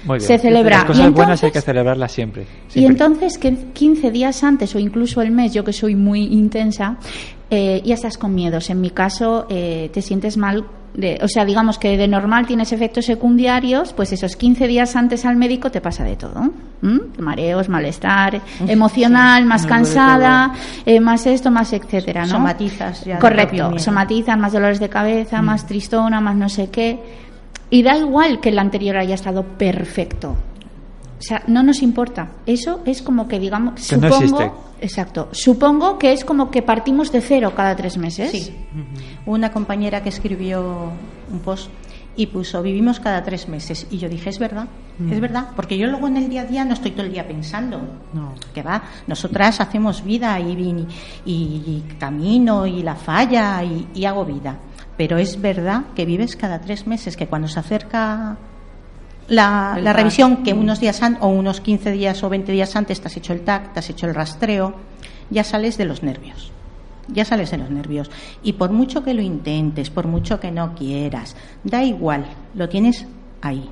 Muy 0.05 0.17
bien. 0.19 0.27
Se 0.27 0.37
celebra. 0.39 0.77
Las 0.77 0.83
Y 0.83 0.87
cosas 0.87 1.11
buenas 1.13 1.43
hay 1.43 1.47
entonces- 1.47 1.51
que 1.51 1.61
celebrarlas 1.61 2.11
siempre. 2.11 2.45
Y 2.73 2.85
entonces, 2.85 3.37
que 3.37 3.53
15 3.73 4.11
días 4.11 4.43
antes 4.43 4.73
o 4.75 4.79
incluso 4.79 5.21
el 5.21 5.31
mes, 5.31 5.53
yo 5.53 5.63
que 5.63 5.73
soy 5.73 5.95
muy 5.95 6.23
intensa, 6.25 6.97
eh, 7.49 7.81
ya 7.85 7.95
estás 7.95 8.17
con 8.17 8.33
miedos. 8.33 8.69
En 8.69 8.81
mi 8.81 8.89
caso, 8.91 9.45
eh, 9.49 9.89
te 9.93 10.01
sientes 10.01 10.37
mal. 10.37 10.65
de- 10.95 11.19
o 11.21 11.27
sea, 11.27 11.43
digamos 11.43 11.77
que 11.77 11.97
de 11.97 12.07
normal 12.07 12.47
tienes 12.47 12.71
efectos 12.71 13.03
secundarios, 13.03 13.91
pues 13.91 14.13
esos 14.13 14.37
15 14.37 14.65
días 14.65 14.95
antes 14.95 15.25
al 15.25 15.35
médico 15.35 15.69
te 15.69 15.81
pasa 15.81 16.05
de 16.05 16.15
todo. 16.15 16.49
Mareos, 17.19 17.67
malestar 17.67 18.39
emocional, 18.65 19.43
más 19.43 19.65
cansada, 19.65 20.53
eh, 20.85 21.01
más 21.01 21.25
esto, 21.25 21.51
más 21.51 21.73
etcétera, 21.73 22.21
¿no? 22.21 22.29
Somatizas 22.29 23.03
ya 23.03 23.19
Correcto, 23.19 23.69
miedo. 23.71 23.79
somatizan 23.79 24.39
más 24.39 24.53
dolores 24.53 24.79
de 24.79 24.87
cabeza, 24.87 25.41
Mm. 25.41 25.45
más 25.45 25.67
tristona, 25.67 26.21
más 26.21 26.35
no 26.37 26.47
sé 26.47 26.69
qué. 26.69 26.97
Y 27.69 27.83
da 27.83 27.97
igual 27.97 28.39
que 28.39 28.49
el 28.49 28.59
anterior 28.59 28.97
haya 28.97 29.15
estado 29.15 29.43
perfecto. 29.43 30.35
O 31.17 31.21
sea, 31.21 31.43
no 31.47 31.63
nos 31.63 31.81
importa. 31.81 32.29
Eso 32.45 32.81
es 32.85 33.01
como 33.01 33.27
que 33.27 33.39
digamos, 33.39 33.87
Que 33.87 33.97
no 33.97 34.11
supongo, 34.11 34.41
existe. 34.41 34.51
exacto. 34.81 35.29
Supongo 35.31 35.97
que 35.97 36.11
es 36.13 36.23
como 36.25 36.51
que 36.51 36.61
partimos 36.61 37.11
de 37.11 37.21
cero 37.21 37.53
cada 37.55 37.75
tres 37.75 37.97
meses. 37.97 38.31
Sí. 38.31 38.53
Una 39.25 39.51
compañera 39.51 40.03
que 40.03 40.09
escribió 40.09 40.91
un 41.31 41.39
post 41.39 41.69
y 42.17 42.27
puso 42.27 42.61
vivimos 42.61 42.99
cada 43.01 43.23
tres 43.23 43.49
meses 43.49 43.87
y 43.91 43.97
yo 43.97 44.07
dije 44.07 44.29
es 44.29 44.39
verdad 44.39 44.67
es 45.11 45.19
verdad 45.19 45.47
porque 45.53 45.77
yo 45.77 45.85
luego 45.87 46.07
en 46.07 46.15
el 46.15 46.29
día 46.29 46.43
a 46.43 46.45
día 46.45 46.63
no 46.63 46.73
estoy 46.73 46.91
todo 46.91 47.05
el 47.05 47.11
día 47.11 47.27
pensando 47.27 47.81
No. 48.13 48.35
que 48.53 48.61
va 48.63 48.81
nosotras 49.05 49.59
hacemos 49.59 50.01
vida 50.01 50.39
y, 50.39 50.53
y, 51.25 51.33
y 51.35 51.83
camino 51.99 52.65
y 52.67 52.83
la 52.83 52.95
falla 52.95 53.61
y, 53.65 53.87
y 53.93 54.05
hago 54.05 54.23
vida 54.23 54.57
pero 54.97 55.17
es 55.17 55.41
verdad 55.41 55.83
que 55.95 56.05
vives 56.05 56.35
cada 56.35 56.61
tres 56.61 56.87
meses 56.87 57.17
que 57.17 57.27
cuando 57.27 57.47
se 57.47 57.59
acerca 57.59 58.37
la, 59.27 59.75
revisión 59.93 60.43
que 60.43 60.53
unos 60.53 60.79
días 60.79 61.01
antes 61.01 61.21
o 61.23 61.27
unos 61.27 61.61
15 61.61 61.91
días 61.91 62.23
o 62.23 62.29
20 62.29 62.51
días 62.51 62.75
antes 62.75 63.01
te 63.01 63.07
has 63.07 63.17
hecho 63.17 63.33
el 63.33 63.41
TAC, 63.41 63.73
te 63.73 63.79
has 63.79 63.89
hecho 63.89 64.07
el 64.07 64.15
rastreo, 64.15 64.75
ya 65.29 65.43
sales 65.43 65.77
de 65.77 65.85
los 65.85 66.03
nervios. 66.03 66.51
Ya 67.07 67.23
sales 67.25 67.51
de 67.51 67.57
los 67.57 67.69
nervios. 67.69 68.09
Y 68.41 68.53
por 68.53 68.71
mucho 68.71 69.03
que 69.03 69.13
lo 69.13 69.21
intentes, 69.21 69.89
por 69.89 70.07
mucho 70.07 70.39
que 70.39 70.51
no 70.51 70.73
quieras, 70.73 71.35
da 71.63 71.83
igual, 71.83 72.25
lo 72.55 72.67
tienes 72.69 73.05
ahí. 73.41 73.69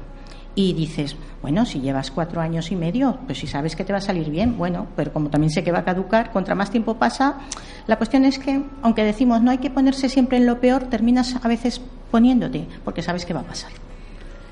Y 0.55 0.73
dices, 0.73 1.15
bueno, 1.41 1.65
si 1.65 1.81
llevas 1.81 2.11
cuatro 2.11 2.39
años 2.39 2.71
y 2.71 2.75
medio, 2.75 3.17
pues 3.25 3.39
si 3.39 3.47
sabes 3.47 3.75
que 3.75 3.83
te 3.83 3.91
va 3.91 3.97
a 3.97 4.01
salir 4.01 4.29
bien, 4.29 4.55
bueno, 4.57 4.87
pero 4.95 5.11
como 5.11 5.29
también 5.29 5.49
sé 5.49 5.63
que 5.63 5.71
va 5.71 5.79
a 5.79 5.83
caducar, 5.83 6.31
contra 6.31 6.53
más 6.53 6.69
tiempo 6.69 6.95
pasa, 6.95 7.39
la 7.87 7.97
cuestión 7.97 8.23
es 8.23 8.37
que, 8.37 8.61
aunque 8.83 9.03
decimos 9.03 9.41
no 9.41 9.49
hay 9.49 9.57
que 9.57 9.71
ponerse 9.71 10.09
siempre 10.09 10.37
en 10.37 10.45
lo 10.45 10.59
peor, 10.59 10.83
terminas 10.83 11.35
a 11.43 11.47
veces 11.47 11.81
poniéndote, 12.11 12.67
porque 12.85 13.01
sabes 13.01 13.25
que 13.25 13.33
va 13.33 13.39
a 13.39 13.45
pasar. 13.45 13.71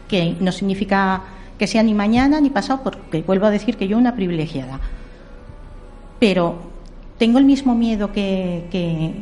Que 0.08 0.36
no 0.40 0.52
significa 0.52 1.22
que 1.60 1.68
sea 1.68 1.84
ni 1.84 1.94
mañana 1.94 2.42
ni 2.42 2.50
pasado, 2.50 2.82
porque 2.84 3.22
vuelvo 3.22 3.46
a 3.46 3.52
decir 3.52 3.78
que 3.78 3.88
yo 3.88 3.96
una 3.96 4.16
privilegiada. 4.16 4.80
Pero 6.20 6.72
tengo 7.20 7.38
el 7.38 7.46
mismo 7.46 7.76
miedo 7.76 8.12
que, 8.12 8.68
que, 8.72 9.22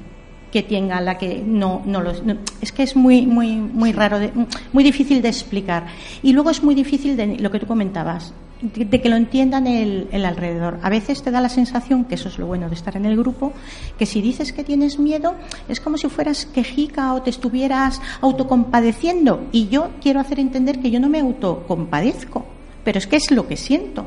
que 0.52 0.64
tenga 0.64 1.00
la 1.02 1.18
que 1.18 1.44
no, 1.46 1.82
no 1.86 2.02
lo 2.02 2.14
no- 2.24 2.38
es 2.62 2.72
que 2.72 2.84
es 2.84 2.96
muy 2.96 3.26
muy 3.28 3.56
muy 3.58 3.92
raro 3.92 4.20
de- 4.20 4.32
muy 4.74 4.84
difícil 4.84 5.22
de 5.22 5.30
explicar. 5.30 5.88
Y 6.24 6.34
luego 6.34 6.50
es 6.50 6.64
muy 6.64 6.76
difícil 6.76 7.16
de 7.18 7.38
lo 7.38 7.52
que 7.52 7.60
tú 7.60 7.68
comentabas 7.68 8.34
de, 8.62 8.84
de 8.84 9.00
que 9.00 9.08
lo 9.10 9.16
entiendan 9.16 9.68
el, 9.68 10.08
el 10.12 10.26
alrededor. 10.26 10.80
A 10.84 10.90
veces 10.90 11.24
te 11.24 11.32
da 11.32 11.40
la 11.40 11.48
sensación 11.50 12.04
que 12.06 12.16
eso 12.16 12.28
es 12.28 12.38
lo 12.40 12.46
bueno 12.48 12.68
de 12.68 12.76
estar 12.76 12.98
en 12.98 13.06
el 13.06 13.16
grupo 13.16 13.54
que 13.98 14.06
si 14.06 14.22
dices 14.22 14.52
que 14.52 14.64
tienes 14.66 15.00
miedo 15.00 15.36
es 15.70 15.80
como 15.80 15.98
si 15.98 16.10
fueras 16.10 16.46
quejica 16.46 17.14
o 17.14 17.22
te 17.22 17.30
estuvieras 17.30 18.02
autocompadeciendo. 18.22 19.48
Y 19.52 19.70
yo 19.70 19.90
quiero 20.02 20.20
hacer 20.20 20.40
entender 20.40 20.80
que 20.80 20.92
yo 20.92 21.00
no 21.00 21.10
me 21.10 21.20
autocompadezco 21.20 22.46
pero 22.84 22.98
es 22.98 23.08
que 23.08 23.18
es 23.18 23.30
lo 23.30 23.46
que 23.48 23.56
siento. 23.58 24.06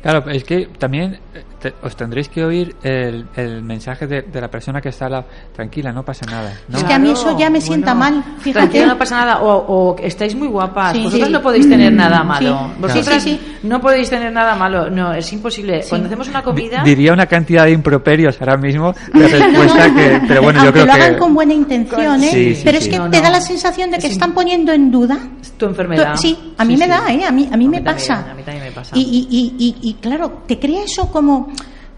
Claro, 0.00 0.30
es 0.30 0.44
que 0.44 0.66
también 0.78 1.14
eh, 1.34 1.42
te- 1.60 1.74
os 1.82 1.94
tendréis 1.96 2.28
que 2.28 2.44
oír 2.44 2.74
el, 2.82 3.26
el 3.36 3.62
mensaje 3.62 4.06
de, 4.06 4.22
de 4.22 4.40
la 4.40 4.48
persona 4.48 4.80
que 4.80 4.88
está 4.88 5.08
lado. 5.08 5.26
Tranquila, 5.54 5.92
no 5.92 6.02
pasa 6.04 6.26
nada. 6.26 6.52
¿no? 6.68 6.78
Es 6.78 6.84
que 6.84 6.92
a 6.94 6.98
mí 6.98 7.10
eso 7.10 7.38
ya 7.38 7.50
me 7.50 7.60
sienta 7.60 7.94
mal, 7.94 8.22
fíjate. 8.38 8.52
Tranquila, 8.66 8.86
no 8.86 8.98
pasa 8.98 9.16
nada. 9.16 9.40
O, 9.42 9.92
o 9.92 9.96
estáis 9.98 10.34
muy 10.34 10.48
guapas. 10.48 10.92
Sí, 10.96 11.04
Vosotras 11.04 11.28
sí. 11.28 11.32
no 11.32 11.42
podéis 11.42 11.68
tener 11.68 11.92
nada 11.92 12.22
malo. 12.24 12.58
sí. 12.74 12.80
Vosotras 12.80 13.22
Sí, 13.22 13.38
sí, 13.40 13.58
no 13.68 13.80
podéis 13.80 14.08
tener 14.10 14.32
nada 14.32 14.54
malo. 14.56 14.88
No, 14.90 15.12
es 15.12 15.32
imposible. 15.32 15.84
Cuando 15.88 16.06
hacemos 16.06 16.28
una 16.28 16.42
comida. 16.42 16.82
Diría 16.82 17.12
una 17.12 17.26
cantidad 17.26 17.64
de 17.64 17.72
improperios 17.72 18.40
ahora 18.40 18.56
mismo 18.56 18.92
de 19.12 19.28
respuesta 19.28 19.88
No, 19.88 19.94
que. 19.94 20.20
Pero 20.26 20.42
bueno, 20.42 20.64
yo 20.64 20.72
creo 20.72 20.86
lo 20.86 20.92
que. 20.94 21.00
hagan 21.02 21.18
con 21.18 21.34
buena 21.34 21.52
intención, 21.54 22.22
¿eh? 22.24 22.30
Sí, 22.30 22.54
sí, 22.56 22.62
pero 22.64 22.78
sí. 22.78 22.84
es 22.84 22.90
que 22.90 22.98
No, 22.98 23.10
te 23.10 23.18
no. 23.18 23.22
da 23.24 23.30
la 23.30 23.40
sensación 23.40 23.90
de 23.90 23.98
que 23.98 24.06
están 24.06 24.32
poniendo 24.32 24.72
en 24.72 24.90
duda 24.90 25.18
tu 25.58 25.66
enfermedad. 25.66 26.16
Sí, 26.16 26.54
a 26.56 26.64
mí 26.64 26.74
Sí, 26.74 26.78
me 26.78 26.84
sí. 26.86 26.90
da, 26.90 27.12
¿eh? 27.12 27.24
A 27.26 27.30
mí, 27.32 27.48
a 27.52 27.56
mí 27.56 27.68
me 27.68 27.80
también, 27.82 27.84
pasa. 27.84 28.30
a 28.30 28.34
mí 28.34 28.42
también 28.42 28.64
me 28.64 28.72
pasa. 28.72 28.96
Y, 28.96 29.00
y, 29.02 29.28
y, 29.30 29.54
y- 29.66 29.90
y, 29.90 29.94
claro, 29.94 30.42
te 30.46 30.58
crea 30.58 30.84
eso 30.84 31.10
como, 31.12 31.49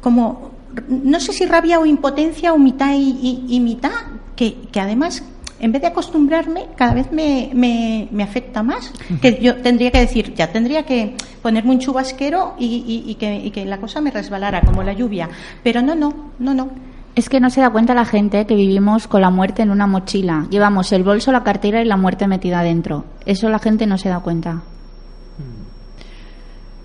como, 0.02 0.50
no 0.88 1.18
sé 1.20 1.32
si 1.32 1.46
rabia 1.46 1.78
o 1.80 1.86
impotencia 1.86 2.52
o 2.52 2.58
mitad 2.58 2.92
y, 2.94 3.16
y- 3.48 3.56
y 3.56 3.60
mitad, 3.60 3.90
que, 4.36 4.54
que 4.72 4.80
además, 4.80 5.22
en 5.60 5.70
vez 5.72 5.80
de 5.82 5.88
acostumbrarme, 5.88 6.66
cada 6.76 6.92
vez 6.92 7.10
me, 7.12 7.50
me, 7.54 8.08
me 8.10 8.22
afecta 8.24 8.62
más. 8.62 8.92
Que 9.20 9.38
yo 9.40 9.56
tendría 9.62 9.90
que 9.92 10.00
decir, 10.00 10.34
ya 10.34 10.50
tendría 10.52 10.82
que 10.84 11.14
ponerme 11.40 11.70
un 11.70 11.78
chubasquero 11.78 12.54
y, 12.58 12.66
y- 13.06 13.10
y 13.10 13.14
que, 13.14 13.36
y 13.36 13.50
que 13.52 13.64
la 13.64 13.78
cosa 13.78 14.00
me 14.00 14.10
resbalara 14.10 14.60
como 14.62 14.82
la 14.82 14.92
lluvia. 14.92 15.28
Pero 15.62 15.80
no, 15.82 15.94
no, 15.94 16.12
no, 16.38 16.52
no. 16.52 16.68
Es 17.14 17.28
que 17.28 17.40
no 17.40 17.50
se 17.50 17.60
da 17.60 17.68
cuenta 17.70 17.92
la 17.94 18.06
gente 18.06 18.46
que 18.46 18.54
vivimos 18.56 19.06
con 19.06 19.20
la 19.20 19.28
muerte 19.30 19.60
en 19.62 19.70
una 19.70 19.86
mochila. 19.86 20.46
Llevamos 20.50 20.90
el 20.92 21.04
bolso, 21.04 21.30
la 21.30 21.44
cartera 21.44 21.82
y 21.82 21.84
la 21.84 21.98
muerte 21.98 22.26
metida 22.26 22.62
dentro. 22.62 23.04
Eso 23.26 23.50
la 23.50 23.58
gente 23.58 23.86
no 23.86 23.98
se 23.98 24.08
da 24.08 24.20
cuenta. 24.20 24.62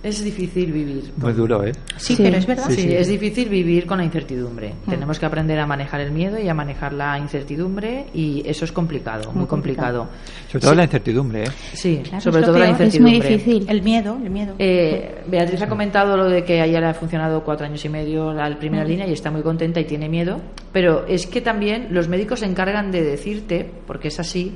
Es 0.07 0.23
difícil 0.23 0.71
vivir. 0.71 1.11
Muy 1.17 1.33
duro, 1.33 1.63
¿eh? 1.65 1.73
Sí, 1.97 2.15
pero 2.17 2.37
es 2.37 2.45
verdad. 2.45 2.69
Sí, 2.69 2.93
es 2.93 3.07
difícil 3.09 3.49
vivir 3.49 3.85
con 3.85 3.97
la 3.97 4.05
incertidumbre. 4.05 4.73
Mm. 4.85 4.89
Tenemos 4.89 5.19
que 5.19 5.25
aprender 5.25 5.59
a 5.59 5.65
manejar 5.67 5.99
el 6.01 6.11
miedo 6.11 6.39
y 6.39 6.47
a 6.47 6.53
manejar 6.53 6.93
la 6.93 7.19
incertidumbre 7.19 8.05
y 8.13 8.41
eso 8.47 8.63
es 8.63 8.71
complicado, 8.71 9.25
muy, 9.31 9.39
Muy 9.39 9.47
complicado. 9.47 10.05
complicado. 10.05 10.47
Sobre 10.49 10.61
todo 10.61 10.71
Sí. 10.71 10.77
la 10.77 10.83
incertidumbre, 10.83 11.43
¿eh? 11.43 11.47
Sí, 11.73 12.01
Claro, 12.03 12.21
sobre 12.21 12.41
todo 12.43 12.57
la 12.57 12.65
peor. 12.77 12.81
Es 12.87 12.99
muy 13.01 13.15
incertidumbre. 13.15 13.37
difícil. 13.53 13.69
El 13.69 13.81
miedo, 13.83 14.17
el 14.23 14.29
miedo. 14.29 14.55
Eh, 14.59 15.23
Beatriz 15.27 15.61
ha 15.61 15.67
comentado 15.67 16.15
lo 16.15 16.25
de 16.29 16.43
que 16.43 16.61
a 16.61 16.65
ella 16.65 16.79
le 16.79 16.85
ha 16.87 16.93
funcionado 16.93 17.43
cuatro 17.43 17.65
años 17.65 17.83
y 17.83 17.89
medio 17.89 18.31
la 18.33 18.57
primera 18.57 18.85
Mm. 18.85 18.87
línea 18.87 19.07
y 19.07 19.13
está 19.13 19.29
muy 19.31 19.41
contenta 19.41 19.79
y 19.79 19.85
tiene 19.85 20.07
miedo, 20.07 20.39
pero 20.71 21.05
es 21.07 21.27
que 21.27 21.41
también 21.41 21.87
los 21.91 22.07
médicos 22.07 22.39
se 22.39 22.45
encargan 22.45 22.91
de 22.91 23.03
decirte, 23.03 23.69
porque 23.85 24.07
es 24.07 24.19
así, 24.19 24.53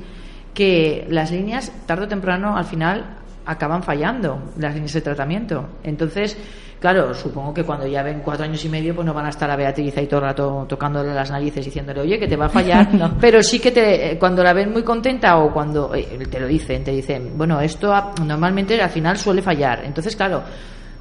que 0.54 1.06
las 1.08 1.30
líneas 1.30 1.72
tarde 1.86 2.04
o 2.04 2.08
temprano 2.08 2.56
al 2.56 2.64
final 2.66 3.16
acaban 3.46 3.82
fallando, 3.82 4.52
las 4.58 4.74
líneas 4.74 4.92
de 4.92 5.00
tratamiento. 5.00 5.68
Entonces, 5.84 6.36
claro, 6.80 7.12
supongo 7.14 7.52
que 7.54 7.64
cuando 7.64 7.86
ya 7.86 8.02
ven 8.02 8.20
cuatro 8.24 8.44
años 8.44 8.64
y 8.64 8.68
medio, 8.68 8.94
pues 8.94 9.06
no 9.06 9.12
van 9.14 9.26
a 9.26 9.30
estar 9.30 9.50
a 9.50 9.56
Beatriz 9.56 9.96
ahí 9.96 10.06
todo 10.06 10.20
el 10.20 10.26
rato 10.26 10.66
tocándole 10.68 11.12
las 11.14 11.30
narices 11.30 11.64
diciéndole, 11.64 12.00
oye, 12.00 12.18
que 12.18 12.28
te 12.28 12.36
va 12.36 12.46
a 12.46 12.48
fallar, 12.48 12.92
No. 12.94 13.16
pero 13.20 13.42
sí 13.42 13.58
que 13.60 13.70
te, 13.70 14.12
eh, 14.12 14.18
cuando 14.18 14.42
la 14.42 14.52
ven 14.52 14.72
muy 14.72 14.82
contenta 14.82 15.38
o 15.38 15.52
cuando 15.52 15.94
eh, 15.94 16.06
te 16.30 16.40
lo 16.40 16.46
dicen, 16.46 16.82
te 16.84 16.90
dicen, 16.92 17.32
bueno, 17.36 17.60
esto 17.60 17.92
a- 17.94 18.12
normalmente 18.24 18.80
al 18.80 18.90
final 18.90 19.16
suele 19.16 19.42
fallar. 19.42 19.82
Entonces, 19.84 20.14
claro, 20.16 20.42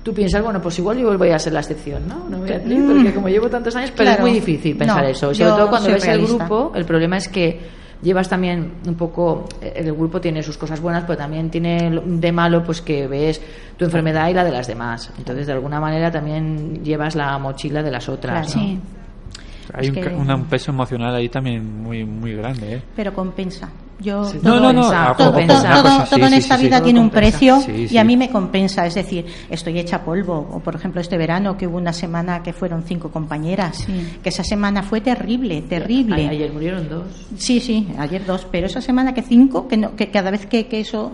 tú 0.03 0.13
piensas, 0.13 0.43
bueno, 0.43 0.59
pues 0.61 0.77
igual 0.79 0.97
yo 0.97 1.15
voy 1.17 1.29
a 1.29 1.37
ser 1.37 1.53
la 1.53 1.59
excepción, 1.59 2.07
¿no? 2.07 2.27
No 2.27 2.41
Beatriz, 2.41 2.79
Mm. 2.79 2.91
porque 2.95 3.13
como 3.13 3.29
llevo 3.29 3.49
tantos 3.49 3.75
años, 3.75 3.91
pero 3.91 4.05
Claro. 4.09 4.17
es 4.17 4.21
muy 4.21 4.31
difícil 4.39 4.75
pensar 4.75 5.03
No, 5.03 5.09
eso. 5.09 5.33
Sobre 5.33 5.49
todo 5.51 5.69
cuando 5.69 5.89
ves 5.91 6.03
realista. 6.05 6.33
el 6.33 6.39
grupo, 6.39 6.71
el 6.75 6.85
problema 6.85 7.17
es 7.17 7.27
que 7.29 7.59
llevas 8.01 8.27
también 8.29 8.73
un 8.87 8.95
poco, 8.95 9.47
eh, 9.61 9.73
el 9.75 9.93
grupo 9.93 10.19
tiene 10.21 10.41
sus 10.43 10.57
cosas 10.57 10.79
buenas, 10.81 11.03
pero 11.03 11.17
también 11.17 11.49
tiene 11.49 11.89
lo- 11.89 12.01
de 12.01 12.31
malo 12.31 12.63
pues 12.63 12.81
que 12.81 13.07
ves 13.07 13.41
tu 13.77 13.85
enfermedad 13.85 14.29
y 14.29 14.33
la 14.33 14.43
de 14.43 14.51
las 14.51 14.67
demás. 14.67 15.11
Entonces, 15.17 15.47
de 15.47 15.53
alguna 15.53 15.79
manera 15.79 16.11
también 16.11 16.83
llevas 16.83 17.15
la 17.15 17.37
mochila 17.37 17.83
de 17.83 17.91
las 17.91 18.07
otras. 18.09 18.51
Claro. 18.53 18.67
¿no? 18.67 18.73
Sí. 18.73 18.79
Hay 19.73 19.83
Es 19.83 19.89
un, 19.89 19.95
que- 19.95 20.01
ca- 20.01 20.15
una- 20.17 20.35
un 20.35 20.45
peso 20.45 20.71
emocional 20.71 21.15
ahí 21.15 21.29
también 21.29 21.81
muy 21.81 22.03
muy 22.03 22.33
grande, 22.33 22.75
¿eh? 22.75 22.81
pero 22.95 23.13
compensa. 23.13 23.69
Yo 24.01 24.25
Sí. 24.25 24.39
No, 24.41 24.59
no, 24.59 24.73
no, 24.73 24.81
compensa, 24.81 25.11
a- 25.11 25.15
todo, 25.15 25.31
todo- 25.33 26.03
todo 26.09 26.25
en 26.27 26.33
esta 26.33 26.57
sí, 26.57 26.63
vida 26.65 26.77
sí. 26.79 26.83
tiene 26.85 26.99
un 26.99 27.09
Todo 27.09 27.19
precio 27.19 27.59
y 27.67 27.97
a 27.97 28.03
mí 28.03 28.17
me 28.17 28.29
compensa. 28.29 28.85
Es 28.85 28.95
decir, 28.95 29.25
estoy 29.49 29.77
hecha 29.79 30.03
polvo. 30.03 30.49
O 30.51 30.59
por 30.59 30.75
ejemplo 30.75 30.99
este 31.01 31.17
verano 31.17 31.55
que 31.57 31.67
hubo 31.67 31.77
una 31.77 31.93
semana 31.93 32.41
que 32.43 32.53
fueron 32.53 32.83
cinco 32.83 33.09
compañeras. 33.11 33.77
Sí. 33.85 34.17
Que 34.23 34.29
esa 34.29 34.43
semana 34.43 34.83
fue 34.83 35.01
terrible, 35.01 35.61
terrible. 35.63 36.27
Ayer 36.27 36.51
murieron 36.51 36.89
dos. 36.89 37.03
Sí, 37.37 37.59
sí, 37.59 37.87
ayer 37.97 38.25
dos, 38.25 38.47
pero 38.51 38.67
esa 38.67 38.81
semana 38.81 39.13
que 39.13 39.21
cinco, 39.21 39.67
que, 39.67 39.77
no, 39.77 39.95
que 39.95 40.09
cada 40.09 40.31
vez 40.31 40.45
que, 40.45 40.67
que 40.67 40.79
eso... 40.79 41.11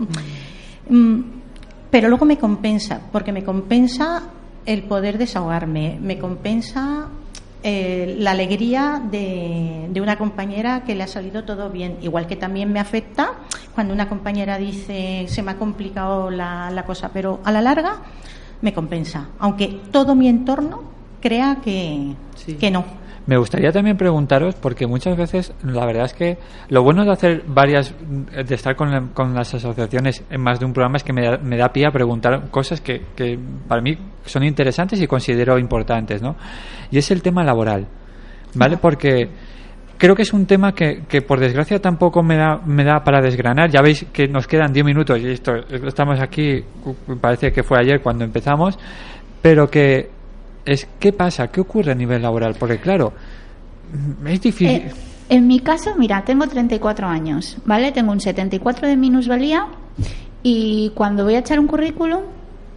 Mm, 0.88 1.20
pero 1.90 2.08
luego 2.08 2.24
me 2.24 2.36
compensa, 2.38 3.00
porque 3.12 3.32
me 3.32 3.42
compensa 3.44 4.22
el 4.66 4.82
poder 4.82 5.16
desahogarme, 5.18 5.98
me 6.00 6.18
compensa 6.18 7.08
eh, 7.62 8.16
la 8.18 8.30
alegría 8.32 9.02
de, 9.10 9.88
de 9.90 10.00
una 10.00 10.16
compañera 10.16 10.84
que 10.84 10.94
le 10.94 11.02
ha 11.02 11.08
salido 11.08 11.44
todo 11.44 11.70
bien, 11.70 11.96
igual 12.02 12.26
que 12.26 12.36
también 12.36 12.72
me 12.72 12.80
afecta 12.80 13.32
cuando 13.74 13.92
una 13.94 14.08
compañera 14.08 14.58
dice 14.58 15.26
se 15.28 15.42
me 15.42 15.52
ha 15.52 15.56
complicado 15.56 16.30
la, 16.30 16.70
la 16.70 16.84
cosa, 16.84 17.10
pero 17.12 17.40
a 17.44 17.50
la 17.52 17.60
larga 17.62 17.96
me 18.62 18.72
compensa, 18.72 19.28
aunque 19.38 19.80
todo 19.90 20.14
mi 20.14 20.28
entorno 20.28 20.82
crea 21.20 21.58
que, 21.62 22.12
Sí. 22.36 22.54
que 22.54 22.70
no. 22.70 22.84
Me 23.28 23.36
gustaría 23.36 23.70
también 23.70 23.96
preguntaros, 23.98 24.54
porque 24.54 24.86
muchas 24.86 25.14
veces 25.16 25.52
la 25.62 25.84
verdad 25.84 26.06
es 26.06 26.14
que 26.14 26.38
lo 26.70 26.82
bueno 26.82 27.04
de 27.04 27.12
hacer 27.12 27.42
varias, 27.46 27.94
de 28.00 28.54
estar 28.54 28.74
con, 28.74 28.90
la- 28.90 29.02
con 29.12 29.34
las 29.34 29.52
asociaciones 29.54 30.24
en 30.30 30.40
más 30.40 30.58
de 30.58 30.64
un 30.64 30.72
programa 30.72 30.96
es 30.96 31.04
que 31.04 31.12
me 31.12 31.22
da, 31.22 31.36
me 31.36 31.58
da 31.58 31.68
pie 31.70 31.86
a 31.86 31.90
preguntar 31.90 32.48
cosas 32.50 32.80
que, 32.80 33.02
que 33.14 33.38
para 33.68 33.82
mí 33.82 33.96
son 34.24 34.44
interesantes 34.44 35.00
y 35.00 35.06
considero 35.06 35.58
importantes, 35.58 36.22
¿no? 36.22 36.36
Y 36.90 36.96
es 36.96 37.10
el 37.10 37.20
tema 37.20 37.44
laboral, 37.44 37.86
¿vale? 38.54 38.78
Porque 38.78 39.28
creo 39.98 40.14
que 40.14 40.22
es 40.22 40.32
un 40.32 40.46
tema 40.46 40.72
que, 40.72 41.02
que 41.06 41.20
por 41.20 41.38
desgracia 41.38 41.80
tampoco 41.82 42.22
me 42.22 42.36
da, 42.36 42.62
me 42.64 42.82
da 42.82 43.04
para 43.04 43.20
desgranar. 43.20 43.68
Ya 43.70 43.82
veis 43.82 44.06
que 44.10 44.26
nos 44.26 44.46
quedan 44.46 44.72
10 44.72 44.86
minutos 44.86 45.20
y 45.20 45.26
esto, 45.28 45.52
estamos 45.86 46.18
aquí, 46.18 46.64
parece 47.20 47.52
que 47.52 47.62
fue 47.62 47.78
ayer 47.78 48.00
cuando 48.00 48.24
empezamos, 48.24 48.78
pero 49.42 49.68
que 49.68 50.16
es 50.68 50.86
qué 50.98 51.12
pasa, 51.12 51.48
qué 51.48 51.60
ocurre 51.60 51.92
a 51.92 51.94
nivel 51.94 52.22
laboral, 52.22 52.54
porque 52.58 52.78
claro, 52.78 53.12
es 54.26 54.40
difícil. 54.40 54.68
Eh, 54.68 54.92
en 55.30 55.46
mi 55.46 55.60
caso, 55.60 55.94
mira, 55.96 56.24
tengo 56.24 56.46
34 56.46 57.06
años, 57.06 57.56
¿vale? 57.64 57.90
Tengo 57.92 58.12
un 58.12 58.20
74 58.20 58.86
de 58.86 58.96
minusvalía 58.96 59.66
y 60.42 60.92
cuando 60.94 61.24
voy 61.24 61.34
a 61.36 61.38
echar 61.38 61.58
un 61.58 61.66
currículum, 61.66 62.20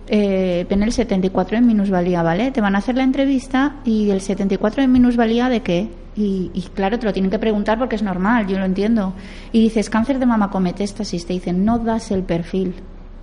eh, 0.07 0.65
ven 0.69 0.83
el 0.83 0.91
74 0.91 1.57
de 1.57 1.65
minusvalía, 1.65 2.23
¿vale? 2.23 2.51
Te 2.51 2.61
van 2.61 2.75
a 2.75 2.79
hacer 2.79 2.95
la 2.95 3.03
entrevista 3.03 3.75
y 3.83 4.09
el 4.09 4.21
74 4.21 4.81
de 4.81 4.87
minusvalía 4.87 5.49
de 5.49 5.61
qué? 5.61 5.89
Y, 6.15 6.51
y 6.53 6.61
claro, 6.73 6.97
te 6.97 7.05
lo 7.05 7.13
tienen 7.13 7.31
que 7.31 7.39
preguntar 7.39 7.77
porque 7.77 7.95
es 7.95 8.03
normal, 8.03 8.47
yo 8.47 8.57
lo 8.57 8.65
entiendo. 8.65 9.13
Y 9.51 9.61
dices, 9.61 9.89
cáncer 9.89 10.19
de 10.19 10.25
mama 10.25 10.49
con 10.49 10.63
metástasis, 10.63 11.25
te 11.25 11.33
dicen, 11.33 11.63
no 11.65 11.79
das 11.79 12.11
el 12.11 12.23
perfil 12.23 12.73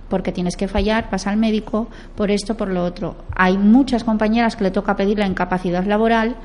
porque 0.09 0.31
tienes 0.31 0.55
que 0.57 0.67
fallar, 0.67 1.09
pasa 1.09 1.29
al 1.29 1.37
médico 1.37 1.87
por 2.15 2.31
esto, 2.31 2.55
por 2.57 2.69
lo 2.69 2.83
otro. 2.83 3.15
Hay 3.35 3.57
muchas 3.57 4.03
compañeras 4.03 4.55
que 4.55 4.63
le 4.65 4.71
toca 4.71 4.95
pedir 4.95 5.19
la 5.19 5.27
incapacidad 5.27 5.85
laboral 5.85 6.35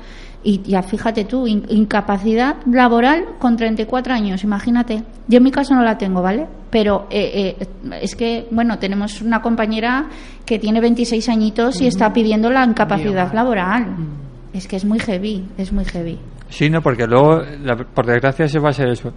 y 0.43 0.61
ya 0.61 0.83
fíjate 0.83 1.25
tú, 1.25 1.47
in- 1.47 1.65
incapacidad 1.69 2.57
laboral 2.71 3.25
con 3.39 3.57
34 3.57 4.13
años, 4.13 4.43
imagínate. 4.43 5.03
Yo 5.27 5.37
en 5.37 5.43
mi 5.43 5.51
caso 5.51 5.73
no 5.73 5.81
la 5.83 5.97
tengo, 5.97 6.21
¿vale? 6.21 6.45
Pero 6.69 7.07
eh, 7.09 7.55
eh, 7.59 7.67
es 8.01 8.15
que, 8.15 8.47
bueno, 8.51 8.77
tenemos 8.77 9.21
una 9.21 9.41
compañera 9.41 10.05
que 10.45 10.59
tiene 10.59 10.79
26 10.81 11.27
añitos 11.29 11.81
y 11.81 11.87
está 11.87 12.13
pidiendo 12.13 12.49
la 12.51 12.63
incapacidad 12.65 13.33
laboral. 13.33 13.87
Es 14.53 14.67
que 14.67 14.75
es 14.75 14.85
muy 14.85 14.99
heavy, 14.99 15.43
es 15.57 15.73
muy 15.73 15.85
heavy. 15.85 16.19
Sí, 16.49 16.69
no, 16.69 16.81
porque 16.81 17.07
luego, 17.07 17.41
la- 17.63 17.75
por 17.77 18.05
desgracia, 18.05 18.47
se 18.47 18.59
va 18.59 18.69
a 18.69 18.73
ser 18.73 18.89
eso. 18.89 19.11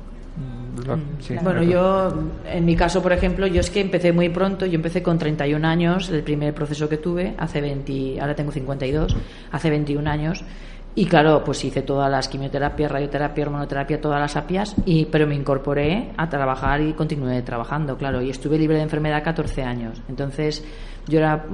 Mm, 0.96 1.20
sí, 1.20 1.36
bueno, 1.42 1.62
yo, 1.62 2.12
en 2.46 2.64
mi 2.64 2.76
caso, 2.76 3.02
por 3.02 3.12
ejemplo, 3.12 3.46
yo 3.46 3.60
es 3.60 3.70
que 3.70 3.80
empecé 3.80 4.12
muy 4.12 4.28
pronto, 4.28 4.66
yo 4.66 4.74
empecé 4.74 5.02
con 5.02 5.18
31 5.18 5.66
años, 5.66 6.08
el 6.10 6.22
primer 6.22 6.54
proceso 6.54 6.88
que 6.88 6.98
tuve, 6.98 7.34
hace 7.38 7.60
20, 7.60 8.20
ahora 8.20 8.34
tengo 8.34 8.52
52, 8.52 9.16
hace 9.52 9.70
21 9.70 10.10
años, 10.10 10.44
y 10.94 11.06
claro, 11.06 11.44
pues 11.44 11.64
hice 11.64 11.82
todas 11.82 12.10
las 12.10 12.28
quimioterapias, 12.28 12.90
radioterapia, 12.90 13.44
hormonoterapia, 13.44 14.00
todas 14.00 14.20
las 14.20 14.34
apias, 14.36 14.74
y, 14.84 15.04
pero 15.04 15.26
me 15.28 15.36
incorporé 15.36 16.10
a 16.16 16.28
trabajar 16.28 16.80
y 16.80 16.92
continué 16.92 17.40
trabajando, 17.42 17.96
claro, 17.96 18.20
y 18.20 18.30
estuve 18.30 18.58
libre 18.58 18.78
de 18.78 18.82
enfermedad 18.82 19.22
14 19.22 19.62
años. 19.62 20.02
Entonces, 20.08 20.64
yo 21.08 21.18
era, 21.18 21.44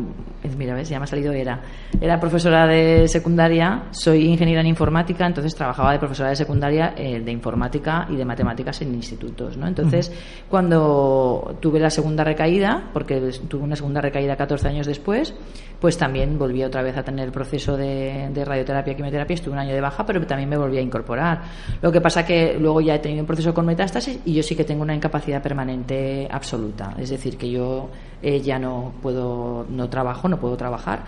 mira, 0.57 0.75
ves, 0.75 0.89
ya 0.89 0.99
me 0.99 1.05
ha 1.05 1.07
salido 1.07 1.33
era, 1.33 1.61
era 2.01 2.21
profesora 2.21 2.67
de 2.67 3.09
secundaria, 3.09 3.85
soy 3.91 4.27
ingeniera 4.27 4.61
en 4.61 4.67
informática, 4.67 5.27
entonces 5.27 5.55
trabajaba 5.55 5.93
de 5.93 5.99
profesora 5.99 6.31
de 6.31 6.37
secundaria 6.37 6.95
eh, 6.97 7.21
de 7.21 7.33
informática 7.33 8.07
y 8.11 8.17
de 8.17 8.25
matemáticas 8.25 8.83
en 8.83 8.95
institutos, 8.95 9.57
¿no? 9.57 9.67
Entonces, 9.67 10.13
cuando 10.49 11.57
tuve 11.61 11.79
la 11.79 11.91
segunda 11.91 12.25
recaída, 12.25 12.91
porque 12.93 13.21
tuve 13.49 13.63
una 13.63 13.77
segunda 13.77 14.01
recaída 14.01 14.37
14 14.37 14.69
años 14.69 14.87
después, 14.87 15.35
pues 15.81 15.97
también 15.97 16.39
volví 16.39 16.63
otra 16.63 16.83
vez 16.83 16.97
a 16.97 17.03
tener 17.03 17.27
el 17.27 17.33
proceso 17.33 17.77
de, 17.77 18.31
de 18.33 18.45
radioterapia, 18.45 18.95
quimioterapia, 18.95 19.35
estuve 19.35 19.55
un 19.55 19.61
año 19.61 19.75
de 19.75 19.81
baja, 19.81 20.05
pero 20.05 20.25
también 20.27 20.49
me 20.49 20.57
volví 20.57 20.79
a 20.79 20.81
incorporar. 20.81 21.43
Lo 21.81 21.93
que 21.93 22.01
pasa 22.01 22.25
que 22.25 22.57
luego 22.59 22.81
ya 22.81 22.95
he 22.95 22.99
tenido 22.99 23.21
un 23.21 23.27
proceso 23.27 23.53
con 23.53 23.67
metástasis 23.67 24.19
y 24.25 24.35
yo 24.35 24.43
sí 24.43 24.57
que 24.57 24.65
tengo 24.65 24.83
una 24.83 24.95
incapacidad 24.95 25.43
permanente 25.43 26.27
absoluta, 26.31 26.95
es 26.99 27.11
decir, 27.11 27.37
que 27.37 27.51
yo 27.51 27.91
eh, 28.23 28.41
ya 28.41 28.59
no 28.59 28.95
puedo, 29.03 29.44
no 29.69 29.89
trabajo, 29.89 30.29
no 30.29 30.39
puedo 30.39 30.57
trabajar 30.57 31.05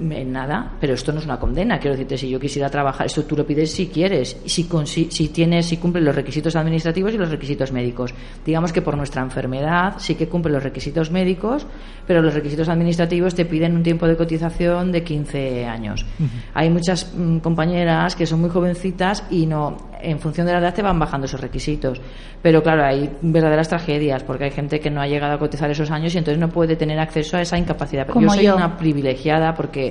en 0.00 0.32
nada, 0.32 0.72
pero 0.80 0.94
esto 0.94 1.12
no 1.12 1.18
es 1.18 1.24
una 1.24 1.38
condena. 1.38 1.78
Quiero 1.78 1.92
decirte, 1.96 2.16
si 2.18 2.28
yo 2.28 2.38
quisiera 2.38 2.68
trabajar, 2.70 3.06
esto 3.06 3.24
tú 3.24 3.36
lo 3.36 3.44
pides 3.46 3.72
si 3.72 3.88
quieres, 3.88 4.36
si, 4.46 4.64
con- 4.64 4.86
si, 4.86 5.10
si 5.10 5.28
tienes, 5.28 5.66
si 5.66 5.76
cumple 5.78 6.00
los 6.00 6.14
requisitos 6.14 6.54
administrativos 6.56 7.12
y 7.14 7.18
los 7.18 7.30
requisitos 7.30 7.72
médicos. 7.72 8.14
Digamos 8.44 8.72
que 8.72 8.82
por 8.82 8.96
nuestra 8.96 9.22
enfermedad 9.22 9.94
sí 9.98 10.14
que 10.14 10.28
cumple 10.28 10.52
los 10.52 10.62
requisitos 10.62 11.10
médicos, 11.10 11.66
pero 12.06 12.22
los 12.22 12.34
requisitos 12.34 12.68
administrativos 12.68 13.34
te 13.34 13.44
piden 13.44 13.74
un 13.76 13.82
tiempo 13.82 14.06
de 14.06 14.16
cotización 14.16 14.92
de 14.92 15.02
15 15.02 15.66
años. 15.66 16.06
Hay 16.54 16.70
muchas 16.70 17.12
mm, 17.16 17.38
compañeras 17.38 18.14
que 18.16 18.26
son 18.26 18.40
muy 18.40 18.50
jovencitas 18.50 19.24
y 19.30 19.46
no, 19.46 19.76
en 20.00 20.18
función 20.20 20.46
de 20.46 20.52
la 20.52 20.58
edad 20.60 20.74
te 20.74 20.82
van 20.82 20.98
bajando 20.98 21.26
esos 21.26 21.40
requisitos. 21.40 22.00
Pero 22.40 22.62
claro, 22.62 22.84
hay 22.84 23.10
verdaderas 23.20 23.68
tragedias 23.68 24.22
porque 24.22 24.44
hay 24.44 24.50
gente 24.52 24.78
que 24.78 24.90
no 24.90 25.00
ha 25.00 25.08
llegado 25.08 25.34
a 25.34 25.38
cotizar 25.38 25.68
esos 25.70 25.90
años 25.90 26.14
y 26.14 26.18
entonces 26.18 26.38
no 26.38 26.48
puede 26.48 26.76
tener 26.76 26.98
acceso 27.00 27.36
a 27.36 27.42
esa 27.42 27.58
incapacidad. 27.58 28.06
Como 28.06 28.26
yo 28.28 28.32
soy 28.34 28.44
yo. 28.44 28.56
una 28.56 28.76
privilegiada 28.76 29.54
porque 29.54 29.87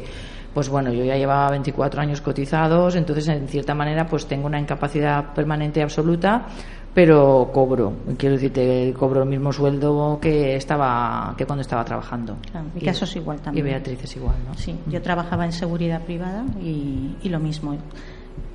pues 0.54 0.70
bueno, 0.70 0.92
yo 0.92 1.04
ya 1.04 1.16
llevaba 1.18 1.52
24 1.52 2.02
años 2.02 2.22
cotizados, 2.22 2.96
entonces 2.96 3.28
en 3.28 3.48
cierta 3.48 3.76
manera 3.76 4.08
pues 4.08 4.26
tengo 4.26 4.48
una 4.48 4.60
incapacidad 4.60 5.34
permanente 5.34 5.82
absoluta, 5.84 6.48
pero 6.94 7.52
cobro, 7.54 7.94
quiero 8.18 8.34
decirte, 8.36 8.92
cobro 8.98 9.22
el 9.22 9.30
mismo 9.30 9.54
sueldo 9.54 10.18
que 10.20 10.56
estaba 10.56 11.36
que 11.38 11.46
cuando 11.46 11.62
estaba 11.62 11.86
trabajando. 11.86 12.38
Claro, 12.52 12.68
mi 12.74 12.82
Y- 12.84 12.90
es 12.90 13.16
igual 13.16 13.40
también. 13.40 13.68
Y 13.68 13.70
Beatriz 13.70 14.04
es 14.04 14.16
igual, 14.16 14.36
¿no? 14.48 14.56
Sí, 14.56 14.76
yo 14.88 15.00
trabajaba 15.02 15.46
en 15.46 15.52
seguridad 15.52 16.02
privada 16.02 16.44
y, 16.60 17.16
y 17.22 17.30
lo 17.30 17.40
mismo. 17.40 17.76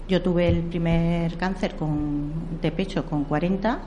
Yo 0.09 0.20
tuve 0.22 0.49
el 0.49 0.62
primer 0.64 1.36
cáncer 1.36 1.76
con, 1.76 2.32
de 2.61 2.72
pecho 2.72 3.05
con 3.07 3.22
40. 3.24 3.78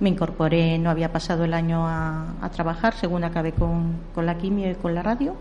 Me 0.00 0.08
incorporé, 0.08 0.76
no 0.78 0.90
había 0.90 1.12
pasado 1.12 1.44
el 1.44 1.54
año 1.54 1.86
a, 1.86 2.34
a 2.42 2.50
trabajar, 2.50 2.94
según 2.94 3.22
acabé 3.22 3.52
con, 3.52 3.92
con 4.12 4.26
la 4.26 4.36
quimio 4.36 4.72
y 4.72 4.74
con 4.74 4.92
la 4.92 5.02
radio. 5.04 5.36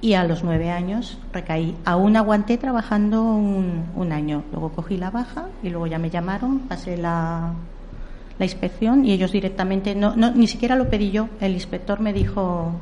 Y 0.00 0.14
a 0.14 0.22
los 0.24 0.44
nueve 0.44 0.70
años 0.70 1.18
recaí. 1.32 1.74
Aún 1.84 2.16
aguanté 2.16 2.56
trabajando 2.56 3.22
un, 3.22 3.84
un 3.96 4.12
año. 4.12 4.44
Luego 4.52 4.70
cogí 4.70 4.96
la 4.96 5.10
baja 5.10 5.46
y 5.62 5.70
luego 5.70 5.86
ya 5.88 5.98
me 5.98 6.08
llamaron, 6.08 6.60
pasé 6.60 6.96
la, 6.96 7.52
la 8.38 8.44
inspección 8.44 9.04
y 9.04 9.12
ellos 9.12 9.32
directamente, 9.32 9.94
no, 9.96 10.14
no, 10.14 10.30
ni 10.30 10.46
siquiera 10.46 10.76
lo 10.76 10.88
pedí 10.88 11.10
yo. 11.10 11.28
El 11.40 11.52
inspector 11.54 11.98
me 11.98 12.12
dijo, 12.12 12.72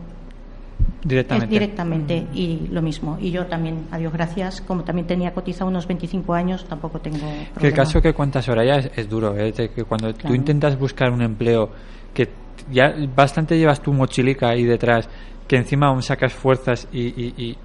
Directamente. 1.05 1.45
es 1.47 1.51
directamente 1.51 2.27
y 2.35 2.67
lo 2.71 2.83
mismo. 2.83 3.17
Y 3.21 3.31
yo 3.31 3.47
también, 3.47 3.87
a 3.93 3.99
Dios 3.99 4.13
gracias, 4.13 4.61
como 4.61 4.83
también 4.85 5.07
tenía 5.07 5.33
cotizado 5.33 5.71
unos 5.71 5.87
25 5.87 6.35
años, 6.35 6.67
tampoco 6.69 6.99
tengo 7.01 7.19
problema. 7.21 7.61
Que 7.61 7.67
el 7.69 7.73
caso 7.73 8.03
que 8.03 8.13
cuentas 8.13 8.49
ahora 8.49 8.65
ya 8.65 8.75
es, 8.77 8.91
es 8.97 9.09
duro, 9.09 9.35
¿eh? 9.39 9.53
Que 9.53 9.85
cuando 9.85 10.13
tú 10.13 10.19
Claro. 10.21 10.35
intentas 10.35 10.79
buscar 10.79 11.11
un 11.13 11.23
empleo 11.23 11.71
que 12.13 12.29
ya 12.73 12.93
bastante 13.15 13.57
llevas 13.57 13.81
tu 13.81 13.93
mochilica 13.93 14.49
ahí 14.49 14.65
detrás, 14.65 15.09
que 15.47 15.57
encima 15.57 15.87
aún 15.89 16.03
sacas 16.03 16.33
fuerzas 16.33 16.89
y, 16.93 17.01
y, 17.09 17.35
y, 17.37 17.57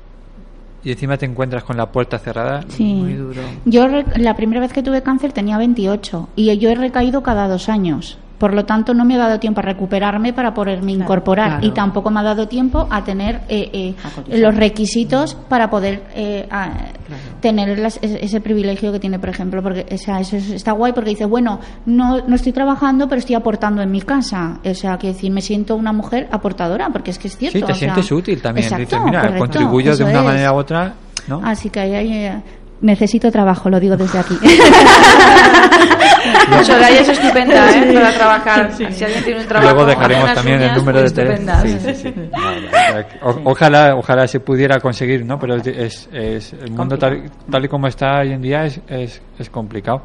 y 0.83 0.91
encima 0.91 1.17
te 1.17 1.25
encuentras 1.25 1.63
con 1.63 1.77
la 1.77 1.91
puerta 1.91 2.17
cerrada, 2.19 2.63
Sí. 2.69 2.93
muy 2.93 3.13
duro. 3.13 3.41
Yo 3.65 3.87
la 4.17 4.35
primera 4.35 4.61
vez 4.61 4.73
que 4.73 4.83
tuve 4.83 5.01
cáncer 5.03 5.31
tenía 5.33 5.57
28 5.57 6.29
y 6.35 6.57
yo 6.57 6.69
he 6.69 6.75
recaído 6.75 7.21
cada 7.23 7.47
dos 7.47 7.69
años. 7.69 8.17
Por 8.41 8.55
lo 8.55 8.65
tanto, 8.65 8.95
no 8.95 9.05
me 9.05 9.13
ha 9.13 9.19
dado 9.19 9.39
tiempo 9.39 9.59
a 9.59 9.61
recuperarme 9.61 10.33
para 10.33 10.51
poderme 10.51 10.93
Claro, 10.93 11.03
incorporar 11.03 11.47
claro. 11.49 11.67
y 11.67 11.69
tampoco 11.71 12.09
me 12.09 12.21
ha 12.21 12.23
dado 12.23 12.47
tiempo 12.47 12.87
a 12.89 13.03
tener 13.03 13.41
eh, 13.47 13.69
eh, 13.71 13.95
los 14.39 14.55
requisitos 14.55 15.35
para 15.47 15.69
poder 15.69 16.01
eh, 16.15 16.47
a- 16.49 16.71
tener 17.39 17.77
las- 17.77 17.99
ese, 18.01 18.41
privilegio 18.41 18.91
que 18.91 18.99
tiene, 18.99 19.19
por 19.19 19.29
ejemplo, 19.29 19.61
porque 19.61 19.85
o 19.93 19.97
sea, 19.99 20.19
eso 20.19 20.37
es- 20.37 20.49
está 20.49 20.71
guay 20.71 20.91
porque 20.93 21.11
dice, 21.11 21.25
bueno, 21.25 21.59
no, 21.85 22.21
no 22.27 22.33
estoy 22.35 22.51
trabajando, 22.51 23.07
pero 23.07 23.19
estoy 23.19 23.35
aportando 23.35 23.83
en 23.83 23.91
mi 23.91 24.01
casa. 24.01 24.57
O 24.65 24.73
sea, 24.73 24.97
que 24.97 25.07
decir, 25.07 25.31
me 25.31 25.41
siento 25.41 25.75
una 25.75 25.93
mujer 25.93 26.27
aportadora, 26.31 26.89
porque 26.89 27.11
es 27.11 27.19
que 27.19 27.27
es 27.27 27.37
cierto. 27.37 27.59
Sí, 27.59 27.61
te 27.63 27.67
sea, 27.67 27.75
sientes 27.75 28.11
útil 28.11 28.41
también. 28.41 28.63
Exacto, 28.65 28.85
Dices, 28.85 29.01
mira, 29.05 29.21
correcto, 29.21 29.37
de 29.99 30.03
una 30.03 30.19
es. 30.19 30.25
manera 30.25 30.53
u 30.53 30.55
otra, 30.55 30.93
¿no? 31.27 31.41
Así 31.43 31.69
que 31.69 31.79
ahí, 31.79 31.93
ahí, 31.93 32.11
eh, 32.11 32.41
necesito 32.81 33.31
trabajo, 33.31 33.69
lo 33.69 33.79
digo 33.79 33.95
desde 33.97 34.19
aquí. 34.19 34.37
Soraya 36.63 37.01
es 37.01 37.09
estupenda, 37.09 37.69
¿eh? 37.71 37.93
Para 37.93 38.11
trabajar. 38.13 38.71
Si 38.73 38.83
alguien 39.03 39.23
tiene 39.23 39.39
un 39.41 39.47
trabajo, 39.47 39.73
Luego 39.73 39.89
dejaremos 39.89 40.33
también 40.33 40.61
el 40.61 40.75
número 40.75 40.97
de 40.99 41.03
pues 41.03 41.13
teléfono. 41.13 41.53
Sí. 41.95 42.13
Vale, 42.31 43.07
ojalá, 43.45 43.95
ojalá 43.95 44.27
se 44.27 44.39
pudiera 44.39 44.79
conseguir, 44.79 45.25
¿no? 45.25 45.39
Pero 45.39 45.55
es, 45.55 46.09
es- 46.11 46.53
el 46.53 46.71
mundo 46.71 46.97
tal, 46.97 47.23
tal 47.49 47.65
y 47.65 47.67
como 47.67 47.87
está 47.87 48.19
hoy 48.19 48.33
en 48.33 48.41
día 48.41 48.65
es, 48.65 48.79
es, 48.87 49.21
es 49.39 49.49
complicado. 49.49 50.03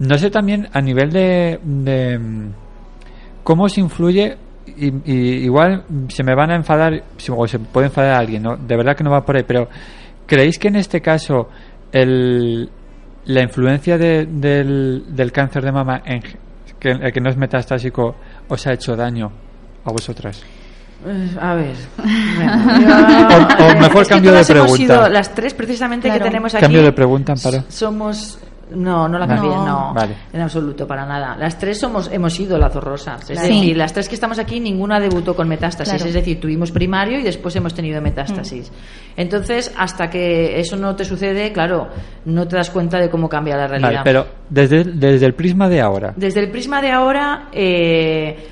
No 0.00 0.16
sé 0.18 0.30
también 0.30 0.68
a 0.72 0.80
nivel 0.80 1.10
de, 1.10 1.58
de, 1.62 2.20
cómo 3.42 3.68
se 3.68 3.80
influye 3.80 4.36
y, 4.76 4.92
y 5.10 5.44
igual 5.44 5.84
se 6.08 6.22
me 6.22 6.34
van 6.34 6.50
a 6.50 6.56
enfadar 6.56 7.02
o 7.34 7.46
se 7.48 7.58
puede 7.58 7.86
enfadar 7.86 8.14
a 8.14 8.18
alguien, 8.18 8.42
¿no? 8.42 8.56
De 8.56 8.76
verdad 8.76 8.94
que 8.96 9.02
no 9.04 9.10
va 9.10 9.24
por 9.24 9.36
ahí, 9.36 9.44
pero 9.46 9.68
¿creéis 10.26 10.58
que 10.58 10.68
en 10.68 10.76
este 10.76 11.00
caso 11.00 11.48
el, 11.92 12.68
la 13.26 13.42
influencia 13.42 13.98
de- 13.98 14.26
del, 14.26 15.04
del 15.08 15.32
cáncer 15.32 15.64
de 15.64 15.72
mama, 15.72 16.02
en, 16.04 16.22
que, 16.78 16.90
el 16.90 17.12
que 17.12 17.20
no 17.20 17.30
es 17.30 17.36
metastásico, 17.36 18.16
os 18.48 18.66
ha 18.66 18.72
hecho 18.72 18.94
daño 18.96 19.30
a 19.84 19.90
vosotras? 19.92 20.42
Eh, 21.06 21.36
A 21.40 21.54
ver. 21.54 21.74
O- 21.98 23.64
o 23.64 23.80
mejor 23.80 24.02
Es 24.02 24.08
que 24.08 24.14
cambio 24.14 24.32
de 24.32 24.36
todas 24.38 24.50
hemos 24.50 24.70
pregunta. 24.72 24.94
sido, 24.94 25.08
las 25.08 25.34
tres 25.34 25.54
precisamente 25.54 26.08
Claro. 26.08 26.24
que 26.24 26.30
tenemos 26.30 26.54
aquí. 26.54 26.62
Cambio 26.62 26.82
de 26.82 26.92
pregunta, 26.92 27.32
Amparo. 27.32 27.64
Somos. 27.68 28.38
No, 28.74 29.08
no 29.08 29.18
la 29.18 29.26
cambié, 29.26 29.50
no. 29.50 29.92
Vale. 29.94 30.14
En 30.32 30.40
absoluto, 30.40 30.86
para 30.86 31.06
nada. 31.06 31.36
Las 31.36 31.58
tres 31.58 31.78
somos, 31.78 32.10
hemos 32.12 32.32
sido 32.34 32.58
lazos 32.58 32.82
rosas. 32.84 33.20
Es 33.22 33.38
Claro. 33.38 33.48
decir, 33.48 33.64
Sí. 33.64 33.74
las 33.74 33.92
tres 33.92 34.08
que 34.08 34.14
estamos 34.14 34.38
aquí, 34.38 34.60
ninguna 34.60 35.00
debutó 35.00 35.34
con 35.34 35.48
metástasis. 35.48 35.94
Claro. 35.94 36.08
Es 36.08 36.14
decir, 36.14 36.40
tuvimos 36.40 36.70
primario 36.70 37.18
y 37.18 37.22
después 37.22 37.54
hemos 37.56 37.72
tenido 37.74 38.00
metástasis. 38.02 38.70
Entonces, 39.16 39.72
hasta 39.76 40.08
que 40.10 40.58
eso 40.60 40.76
no 40.76 40.94
te 40.96 41.04
sucede, 41.04 41.52
claro, 41.52 41.88
no 42.24 42.46
te 42.46 42.56
das 42.56 42.70
cuenta 42.70 42.98
de 42.98 43.10
cómo 43.10 43.28
cambia 43.28 43.56
la 43.56 43.66
realidad. 43.66 43.90
Vale, 43.90 44.00
pero 44.04 44.26
desde, 44.48 44.84
desde 44.84 45.26
el 45.26 45.34
prisma 45.34 45.68
de 45.68 45.80
ahora, 45.80 46.12
Desde 46.16 46.40
el 46.40 46.50
prisma 46.50 46.80
de 46.82 46.90
ahora, 46.90 47.48
eh, 47.52 48.48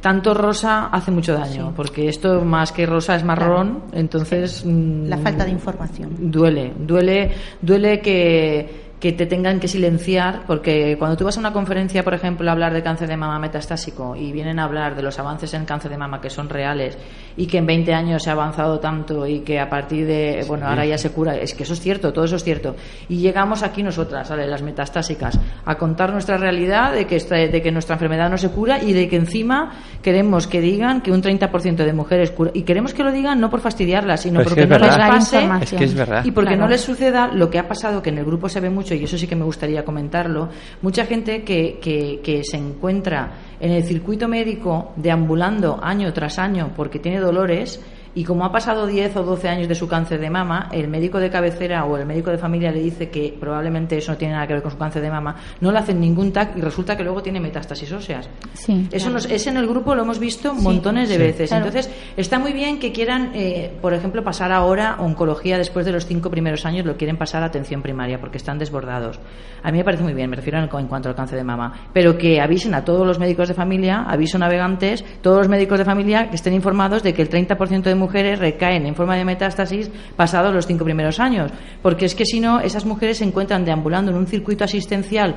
tanto 0.00 0.32
rosa 0.34 0.86
hace 0.86 1.10
mucho 1.10 1.34
daño, 1.34 1.68
Sí. 1.68 1.72
porque 1.76 2.08
esto 2.08 2.40
más 2.44 2.72
que 2.72 2.86
rosa 2.86 3.16
es 3.16 3.24
marrón, 3.24 3.84
entonces... 3.92 4.64
mm, 4.64 5.08
La 5.08 5.18
falta 5.18 5.44
de 5.44 5.50
información. 5.50 6.30
Duele, 6.30 6.72
duele, 6.78 7.30
duele 7.60 8.00
que, 8.00 8.89
que 9.00 9.12
te 9.12 9.24
tengan 9.24 9.58
que 9.60 9.66
silenciar, 9.66 10.42
porque 10.46 10.96
cuando 10.98 11.16
tú 11.16 11.24
vas 11.24 11.36
a 11.36 11.40
una 11.40 11.54
conferencia, 11.54 12.04
por 12.04 12.12
ejemplo, 12.12 12.46
a 12.48 12.52
hablar 12.52 12.74
de 12.74 12.82
cáncer 12.82 13.08
de 13.08 13.16
mama 13.16 13.38
metastásico 13.38 14.14
y 14.14 14.30
vienen 14.30 14.58
a 14.58 14.64
hablar 14.64 14.94
de 14.94 15.02
los 15.02 15.18
avances 15.18 15.54
en 15.54 15.64
cáncer 15.64 15.90
de 15.90 15.96
mama 15.96 16.20
que 16.20 16.28
son 16.28 16.50
reales 16.50 16.98
y 17.36 17.46
que 17.46 17.56
en 17.58 17.66
20 17.66 17.94
años 17.94 18.22
se 18.22 18.28
ha 18.28 18.34
avanzado 18.34 18.78
tanto 18.78 19.26
y 19.26 19.40
que 19.40 19.58
a 19.58 19.70
partir 19.70 20.06
de, 20.06 20.44
bueno, 20.46 20.66
ahora 20.68 20.84
ya 20.84 20.98
se 20.98 21.10
cura, 21.12 21.34
es 21.36 21.54
que 21.54 21.62
eso 21.62 21.72
es 21.72 21.80
cierto, 21.80 22.12
todo 22.12 22.26
eso 22.26 22.36
es 22.36 22.44
cierto. 22.44 22.76
Y 23.08 23.16
llegamos 23.16 23.62
aquí 23.62 23.82
nosotras, 23.82 24.28
¿vale? 24.28 24.46
las 24.46 24.60
metastásicas, 24.62 25.38
a 25.64 25.74
contar 25.76 26.12
nuestra 26.12 26.36
realidad 26.36 26.92
de 26.92 27.06
que, 27.06 27.16
esta- 27.16 27.36
de 27.36 27.62
que 27.62 27.72
nuestra 27.72 27.94
enfermedad 27.94 28.28
no 28.28 28.36
se 28.36 28.50
cura 28.50 28.82
y 28.82 28.92
de 28.92 29.08
que 29.08 29.16
encima 29.16 29.72
queremos 30.02 30.46
que 30.46 30.60
digan 30.60 31.00
que 31.00 31.10
un 31.10 31.22
30% 31.22 31.76
de 31.86 31.92
mujeres 31.94 32.30
cura. 32.32 32.50
Y 32.52 32.62
queremos 32.62 32.92
que 32.92 33.02
lo 33.02 33.12
digan 33.12 33.40
no 33.40 33.48
por 33.48 33.60
fastidiarlas, 33.60 34.20
sino 34.20 34.40
Pero 34.40 34.50
es 34.50 34.54
porque 34.54 34.66
no 34.66 34.78
les 34.78 34.88
verdad. 34.90 35.08
Pase 35.08 35.36
información. 35.36 35.62
es 35.62 35.78
que 35.78 35.84
es 35.84 35.94
verdad. 35.94 36.24
y 36.24 36.30
porque 36.32 36.48
Claro. 36.50 36.62
no 36.64 36.68
les 36.68 36.80
suceda 36.82 37.28
lo 37.32 37.48
que 37.48 37.58
ha 37.58 37.66
pasado, 37.66 38.02
que 38.02 38.10
en 38.10 38.18
el 38.18 38.24
grupo 38.26 38.48
se 38.48 38.60
ve 38.60 38.68
mucho, 38.68 38.89
y 38.94 39.04
eso 39.04 39.18
sí 39.18 39.26
que 39.26 39.36
me 39.36 39.44
gustaría 39.44 39.84
comentarlo, 39.84 40.48
mucha 40.82 41.06
gente 41.06 41.42
que, 41.42 41.78
que, 41.80 42.20
que 42.22 42.42
se 42.44 42.56
encuentra 42.56 43.32
en 43.58 43.72
el 43.72 43.84
circuito 43.84 44.28
médico 44.28 44.92
deambulando 44.96 45.78
año 45.82 46.12
tras 46.12 46.38
año 46.38 46.72
porque 46.76 46.98
tiene 46.98 47.20
dolores, 47.20 47.80
y 48.14 48.24
como 48.24 48.44
ha 48.44 48.50
pasado 48.52 48.86
10 48.86 49.16
o 49.16 49.22
12 49.22 49.48
años 49.48 49.68
de 49.68 49.74
su 49.74 49.86
cáncer 49.86 50.20
de 50.20 50.30
mama, 50.30 50.68
el 50.72 50.88
médico 50.88 51.18
de 51.20 51.30
cabecera 51.30 51.84
o 51.84 51.96
el 51.96 52.06
médico 52.06 52.30
de 52.30 52.38
familia 52.38 52.72
le 52.72 52.80
dice 52.82 53.08
que 53.08 53.36
probablemente 53.38 53.96
eso 53.96 54.12
no 54.12 54.18
tiene 54.18 54.34
nada 54.34 54.46
que 54.46 54.54
ver 54.54 54.62
con 54.62 54.72
su 54.72 54.78
cáncer 54.78 55.00
de 55.02 55.10
mama, 55.10 55.36
no 55.60 55.70
le 55.70 55.78
hacen 55.78 56.00
ningún 56.00 56.32
TAC 56.32 56.56
y 56.56 56.60
resulta 56.60 56.96
que 56.96 57.04
luego 57.04 57.22
tiene 57.22 57.38
metástasis 57.40 57.90
óseas. 57.92 58.28
Sí. 58.54 58.88
Eso 58.90 59.10
nos, 59.10 59.26
ese 59.26 59.50
en 59.50 59.56
el 59.58 59.66
grupo 59.68 59.94
lo 59.94 60.02
hemos 60.02 60.18
visto 60.18 60.54
montones 60.54 61.08
de 61.08 61.14
Sí. 61.16 61.20
veces. 61.20 61.50
Claro. 61.50 61.66
Entonces, 61.66 61.92
está 62.16 62.38
muy 62.38 62.52
bien 62.52 62.78
que 62.80 62.92
quieran, 62.92 63.30
eh, 63.34 63.76
por 63.80 63.94
ejemplo, 63.94 64.24
pasar 64.24 64.50
ahora 64.52 64.96
oncología 64.98 65.56
después 65.58 65.86
de 65.86 65.92
los 65.92 66.06
cinco 66.06 66.30
primeros 66.30 66.66
años, 66.66 66.84
lo 66.86 66.96
quieren 66.96 67.16
pasar 67.16 67.42
a 67.42 67.46
atención 67.46 67.82
primaria 67.82 68.18
porque 68.20 68.38
están 68.38 68.58
desbordados. 68.58 69.20
A 69.62 69.70
mí 69.70 69.78
me 69.78 69.84
parece 69.84 70.02
muy 70.02 70.14
bien, 70.14 70.28
me 70.30 70.36
refiero 70.36 70.58
en, 70.58 70.64
en 70.64 70.86
cuanto 70.88 71.08
al 71.08 71.14
cáncer 71.14 71.38
de 71.38 71.44
mama. 71.44 71.72
Pero 71.92 72.18
que 72.18 72.40
avisen 72.40 72.74
a 72.74 72.84
todos 72.84 73.06
los 73.06 73.18
médicos 73.18 73.46
de 73.48 73.54
familia, 73.54 74.04
aviso 74.08 74.38
navegantes, 74.38 75.04
todos 75.22 75.38
los 75.38 75.48
médicos 75.48 75.78
de 75.78 75.84
familia 75.84 76.28
que 76.30 76.36
estén 76.36 76.54
informados 76.54 77.02
de 77.02 77.12
que 77.14 77.22
el 77.22 77.28
30% 77.30 77.82
de 77.82 77.94
mujeres 78.00 78.38
recaen 78.40 78.86
en 78.86 78.94
forma 78.96 79.16
de 79.16 79.24
metástasis 79.24 79.90
pasados 80.16 80.52
los 80.52 80.66
cinco 80.66 80.84
primeros 80.84 81.20
años. 81.20 81.52
Porque 81.82 82.06
es 82.06 82.14
que 82.16 82.24
si 82.24 82.40
no, 82.40 82.58
esas 82.60 82.84
mujeres 82.84 83.18
se 83.18 83.24
encuentran 83.24 83.64
deambulando 83.64 84.10
en 84.10 84.16
un 84.16 84.26
circuito 84.26 84.64
asistencial 84.64 85.36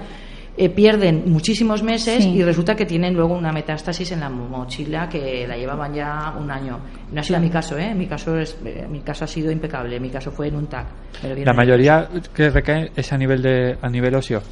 eh, 0.56 0.70
pierden 0.70 1.24
muchísimos 1.26 1.82
meses 1.82 2.24
Sí. 2.24 2.30
y 2.30 2.44
resulta 2.44 2.76
que 2.76 2.86
tienen 2.86 3.16
luego 3.16 3.34
una 3.34 3.52
metástasis 3.52 4.12
en 4.12 4.20
la 4.20 4.30
mo- 4.30 4.48
mochila 4.48 5.10
que 5.10 5.48
la 5.48 5.58
llevaban 5.58 5.92
ya 5.96 6.32
un 6.40 6.52
año. 6.52 6.78
No 7.12 7.22
ha 7.22 7.24
sido 7.24 7.40
mi 7.40 7.50
caso, 7.50 7.76
¿eh? 7.76 7.96
Mi 7.96 8.06
caso, 8.06 8.38
es, 8.38 8.56
eh, 8.64 8.86
mi 8.88 9.00
caso 9.02 9.24
ha 9.26 9.28
sido 9.28 9.52
impecable. 9.52 10.00
Mi 10.00 10.12
caso 10.12 10.32
fue 10.32 10.50
en 10.50 10.56
un 10.58 10.68
TAC. 10.68 10.86
La 11.44 11.54
mayoría 11.54 12.08
que 12.36 12.52
recae 12.52 12.92
es 12.96 13.12
a 13.12 13.18
nivel 13.18 13.42
de 13.42 13.78
a 13.82 13.90
nivel 13.90 14.14
óseo. 14.14 14.44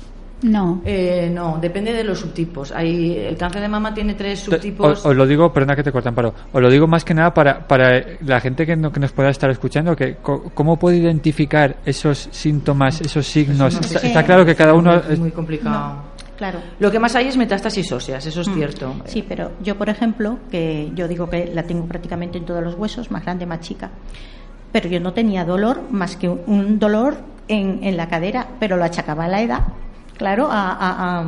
No. 0.43 0.81
Eh, 0.85 1.29
no, 1.31 1.59
depende 1.61 1.93
de 1.93 2.03
los 2.03 2.19
subtipos. 2.19 2.71
Hay, 2.71 3.15
el 3.17 3.37
cáncer 3.37 3.61
de 3.61 3.67
mama 3.67 3.93
tiene 3.93 4.15
tres 4.15 4.39
subtipos. 4.39 4.99
Os, 4.99 5.05
os 5.05 5.15
lo 5.15 5.27
digo, 5.27 5.53
perdona 5.53 5.75
que 5.75 5.83
te 5.83 5.91
cortan, 5.91 6.15
pero 6.15 6.33
os 6.51 6.61
lo 6.61 6.69
digo 6.69 6.87
más 6.87 7.05
que 7.05 7.13
nada 7.13 7.33
para, 7.33 7.67
para 7.67 8.03
la 8.25 8.39
gente 8.39 8.65
que, 8.65 8.75
no- 8.75 8.91
que 8.91 8.99
nos 8.99 9.11
pueda 9.11 9.29
estar 9.29 9.49
escuchando, 9.51 9.95
que 9.95 10.15
co- 10.15 10.51
cómo 10.53 10.77
puede 10.77 10.97
identificar 10.97 11.77
esos 11.85 12.27
síntomas, 12.31 13.01
esos 13.01 13.27
signos. 13.27 13.75
no 13.75 13.83
sé. 13.83 13.95
Está, 13.95 14.07
está 14.07 14.23
claro 14.25 14.45
que 14.45 14.55
cada 14.55 14.73
uno 14.73 14.95
es 14.95 15.19
muy 15.19 15.31
complicado. 15.31 16.09
Claro. 16.37 16.59
Lo 16.79 16.89
que 16.89 16.97
más 16.97 17.15
hay 17.15 17.27
es 17.27 17.37
metástasis 17.37 17.91
óseas, 17.91 18.25
eso 18.25 18.41
es 18.41 18.47
Mm. 18.47 18.53
cierto. 18.55 18.95
Sí, 19.05 19.23
pero 19.27 19.51
yo, 19.61 19.77
por 19.77 19.89
ejemplo, 19.89 20.39
que 20.49 20.89
yo 20.95 21.07
digo 21.07 21.29
que 21.29 21.51
la 21.53 21.61
tengo 21.63 21.85
prácticamente 21.85 22.39
en 22.39 22.45
todos 22.45 22.63
los 22.63 22.73
huesos, 22.73 23.11
más 23.11 23.23
grande, 23.23 23.45
más 23.45 23.59
chica. 23.59 23.91
Pero 24.71 24.89
yo 24.89 24.99
no 24.99 25.13
tenía 25.13 25.45
dolor 25.45 25.81
más 25.91 26.15
que 26.15 26.27
un- 26.27 26.41
un 26.47 26.79
dolor 26.79 27.17
en, 27.47 27.83
en 27.83 27.95
la 27.95 28.07
cadera, 28.07 28.47
pero 28.59 28.75
lo 28.75 28.83
achacaba 28.85 29.25
a 29.25 29.27
la 29.27 29.41
edad. 29.43 29.59
Claro, 30.21 30.47
a, 30.51 30.69
a- 30.73 31.23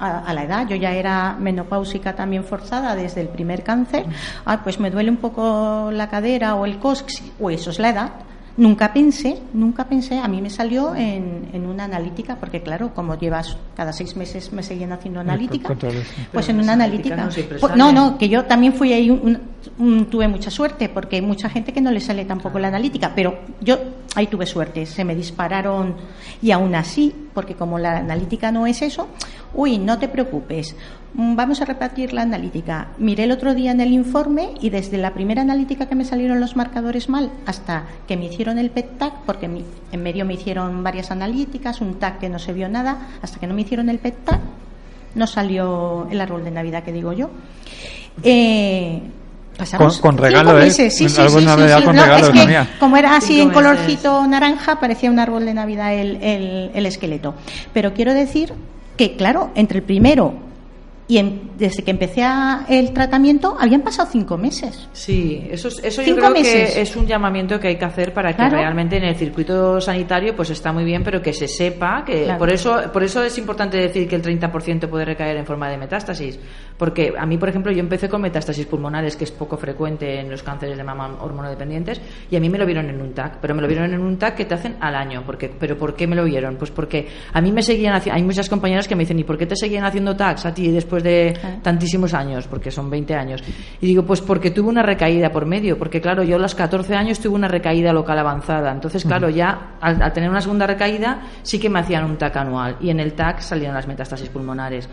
a- 0.00 0.18
a- 0.26 0.32
la 0.32 0.42
edad. 0.44 0.66
Yo 0.66 0.76
ya 0.76 0.92
era 0.94 1.36
menopáusica 1.38 2.14
también 2.16 2.42
forzada 2.42 2.96
desde 2.96 3.20
el 3.20 3.28
primer 3.28 3.62
cáncer. 3.62 4.06
Ah, 4.46 4.60
pues 4.64 4.80
me 4.80 4.90
duele 4.90 5.10
un 5.10 5.18
poco 5.18 5.90
la 5.92 6.08
cadera 6.08 6.54
o 6.54 6.64
el 6.64 6.78
cox, 6.78 7.04
o 7.38 7.50
eso 7.50 7.68
es 7.68 7.78
la 7.78 7.90
edad. 7.90 8.10
Nunca 8.58 8.92
pensé, 8.92 9.38
nunca 9.54 9.84
pensé, 9.88 10.18
a 10.18 10.26
mí 10.26 10.42
me 10.42 10.50
salió 10.50 10.92
en, 10.94 11.48
en 11.52 11.64
una 11.64 11.84
analítica, 11.84 12.34
porque 12.40 12.60
claro, 12.60 12.92
como 12.92 13.16
llevas 13.16 13.56
cada 13.76 13.92
seis 13.92 14.16
meses 14.16 14.52
me 14.52 14.64
seguían 14.64 14.90
haciendo 14.92 15.20
analítica, 15.20 15.68
controles, 15.68 16.08
sí. 16.08 16.22
pues 16.32 16.48
en 16.48 16.58
una 16.58 16.72
analítica. 16.72 17.14
no 17.16 17.28
Pues, 17.60 17.76
no, 17.76 17.92
no, 17.92 18.18
que 18.18 18.28
yo 18.28 18.44
también 18.46 18.72
fui 18.72 18.92
ahí, 18.92 19.10
un- 19.10 19.38
un- 19.78 20.06
tuve 20.06 20.26
mucha 20.26 20.50
suerte, 20.50 20.88
porque 20.88 21.16
hay 21.16 21.22
mucha 21.22 21.48
gente 21.48 21.72
que 21.72 21.80
no 21.80 21.92
le 21.92 22.00
sale 22.00 22.24
tampoco 22.24 22.58
la 22.58 22.66
analítica, 22.66 23.12
pero 23.14 23.38
yo 23.60 23.78
ahí 24.16 24.26
tuve 24.26 24.44
suerte, 24.44 24.86
se 24.86 25.04
me 25.04 25.14
dispararon 25.14 25.94
y 26.42 26.50
aún 26.50 26.74
así, 26.74 27.14
porque 27.32 27.54
como 27.54 27.78
la 27.78 27.98
analítica 27.98 28.50
no 28.50 28.66
es 28.66 28.82
eso, 28.82 29.06
uy, 29.54 29.78
no 29.78 29.98
te 30.00 30.08
preocupes, 30.08 30.74
vamos 31.20 31.60
a 31.60 31.64
repartir 31.64 32.12
la 32.12 32.22
analítica. 32.22 32.88
Miré 32.98 33.24
el 33.24 33.32
otro 33.32 33.52
día 33.52 33.72
en 33.72 33.80
el 33.80 33.90
informe 33.92 34.50
y 34.60 34.70
desde 34.70 34.98
la 34.98 35.12
primera 35.12 35.42
analítica 35.42 35.86
que 35.86 35.96
me 35.96 36.04
salieron 36.04 36.38
los 36.38 36.54
marcadores 36.54 37.08
mal 37.08 37.30
hasta 37.44 37.86
que 38.06 38.16
me 38.16 38.26
hicieron 38.26 38.56
el 38.58 38.70
PET-TAC, 38.70 39.24
porque 39.26 39.48
mi- 39.48 39.64
en 39.90 40.02
medio 40.02 40.24
me 40.24 40.34
hicieron 40.34 40.84
varias 40.84 41.10
analíticas, 41.10 41.80
un 41.80 41.94
TAC 41.98 42.20
que 42.20 42.28
no 42.28 42.38
se 42.38 42.52
vio 42.52 42.68
nada, 42.68 43.08
hasta 43.20 43.40
que 43.40 43.48
no 43.48 43.54
me 43.54 43.62
hicieron 43.62 43.88
el 43.88 43.98
PET-TAC, 43.98 44.38
no 45.16 45.26
salió 45.26 46.06
el 46.08 46.20
árbol 46.20 46.44
de 46.44 46.52
Navidad 46.52 46.84
que 46.84 46.92
digo 46.92 47.12
yo. 47.12 47.30
Eh, 48.22 49.00
pasamos 49.56 49.98
Con- 49.98 50.12
con 50.16 50.22
regalo, 50.22 50.50
cinco 50.50 50.60
¿eh? 50.60 50.64
meses. 50.66 50.96
Sí, 50.96 51.08
sí, 51.08 51.20
Navidad 51.44 51.82
con 51.84 51.96
No, 51.96 52.02
regalo, 52.04 52.26
es 52.26 52.46
que 52.46 52.78
como 52.78 52.96
era 52.96 53.16
así 53.16 53.40
en 53.40 53.48
meses. 53.48 53.54
colorcito 53.62 54.26
naranja, 54.26 54.78
parecía 54.78 55.10
un 55.10 55.18
árbol 55.18 55.44
de 55.44 55.54
Navidad 55.54 55.92
el, 55.94 56.22
el- 56.22 56.70
el 56.74 56.86
esqueleto. 56.86 57.34
Pero 57.72 57.92
quiero 57.92 58.14
decir 58.14 58.52
que, 58.96 59.16
claro, 59.16 59.50
entre 59.56 59.78
el 59.78 59.84
primero 59.84 60.46
y 61.08 61.16
en- 61.18 61.50
desde 61.58 61.82
que 61.82 61.90
empecé 61.90 62.22
a- 62.22 62.66
el 62.68 62.92
tratamiento 62.92 63.56
habían 63.58 63.80
pasado 63.80 64.08
cinco 64.12 64.36
meses. 64.36 64.88
Sí, 64.92 65.48
eso, 65.50 65.68
es- 65.68 65.80
eso 65.82 66.02
yo 66.02 66.14
creo 66.16 66.30
meses. 66.30 66.74
que 66.74 66.80
es 66.82 66.94
un 66.96 67.06
llamamiento 67.06 67.58
que 67.58 67.68
hay 67.68 67.76
que 67.76 67.84
hacer 67.86 68.12
para 68.12 68.30
que 68.30 68.36
Claro. 68.36 68.58
realmente 68.58 68.96
en 68.98 69.04
el 69.04 69.16
circuito 69.16 69.80
sanitario 69.80 70.36
pues 70.36 70.50
está 70.50 70.72
muy 70.72 70.84
bien, 70.84 71.02
pero 71.02 71.20
que 71.22 71.32
se 71.32 71.48
sepa 71.48 72.04
que 72.04 72.24
Claro. 72.24 72.38
por 72.38 72.50
eso 72.52 72.76
por 72.92 73.02
eso 73.02 73.22
es 73.24 73.36
importante 73.38 73.78
decir 73.78 74.06
que 74.06 74.16
el 74.16 74.22
30% 74.22 74.88
puede 74.88 75.04
recaer 75.06 75.36
en 75.38 75.46
forma 75.46 75.68
de 75.70 75.78
metástasis, 75.78 76.38
porque 76.76 77.12
a 77.18 77.24
mí 77.26 77.38
por 77.38 77.48
ejemplo 77.48 77.72
yo 77.72 77.80
empecé 77.80 78.08
con 78.08 78.20
metástasis 78.20 78.66
pulmonares 78.66 79.16
que 79.16 79.24
es 79.24 79.30
poco 79.32 79.56
frecuente 79.56 80.20
en 80.20 80.30
los 80.30 80.42
cánceres 80.42 80.76
de 80.76 80.84
mama 80.84 81.16
hormonodependientes 81.20 82.00
y 82.30 82.36
a 82.36 82.40
mí 82.40 82.48
me 82.50 82.58
lo 82.58 82.66
vieron 82.66 82.88
en 82.90 83.00
un 83.00 83.14
TAC, 83.14 83.38
pero 83.40 83.54
me 83.54 83.62
lo 83.62 83.68
vieron 83.68 83.92
en 83.92 84.00
un 84.00 84.18
TAC 84.18 84.36
que 84.36 84.44
te 84.44 84.54
hacen 84.54 84.76
al 84.80 84.94
año, 84.94 85.22
porque 85.24 85.48
pero 85.58 85.76
¿por 85.78 85.94
qué 85.96 86.06
me 86.06 86.14
lo 86.16 86.24
vieron? 86.24 86.56
Pues 86.56 86.70
porque 86.70 87.08
a 87.32 87.40
mí 87.40 87.50
me 87.50 87.62
seguían 87.62 87.94
haciendo 87.94 88.16
hay 88.16 88.22
muchas 88.24 88.48
compañeras 88.48 88.86
que 88.86 88.94
me 88.94 89.04
dicen, 89.04 89.18
"¿Y 89.18 89.24
por 89.24 89.38
qué 89.38 89.46
te 89.46 89.56
seguían 89.56 89.84
haciendo 89.84 90.14
TACs 90.14 90.44
a 90.46 90.54
ti 90.54 90.70
después 90.70 90.97
de 91.02 91.36
tantísimos 91.62 92.14
años, 92.14 92.46
porque 92.46 92.70
son 92.70 92.88
20 92.90 93.14
años. 93.14 93.42
Y 93.80 93.86
digo, 93.86 94.04
pues 94.04 94.20
porque 94.20 94.50
tuve 94.50 94.68
una 94.68 94.82
recaída 94.82 95.30
por 95.30 95.46
medio, 95.46 95.78
porque 95.78 96.00
claro, 96.00 96.22
yo 96.22 96.36
a 96.36 96.38
los 96.38 96.54
14 96.54 96.94
años 96.94 97.18
tuve 97.20 97.34
una 97.34 97.48
recaída 97.48 97.92
local 97.92 98.18
avanzada. 98.18 98.72
Entonces, 98.72 99.04
claro, 99.04 99.28
ya 99.28 99.76
al, 99.80 100.00
al 100.02 100.12
tener 100.12 100.30
una 100.30 100.40
segunda 100.40 100.66
recaída, 100.66 101.22
sí 101.42 101.58
que 101.58 101.68
me 101.68 101.80
hacían 101.80 102.04
un 102.04 102.16
TAC 102.16 102.36
anual. 102.36 102.76
Y 102.80 102.90
en 102.90 103.00
el 103.00 103.12
TAC 103.14 103.40
salieron 103.40 103.74
las 103.74 103.86
metástasis 103.86 104.28
pulmonares. 104.28 104.88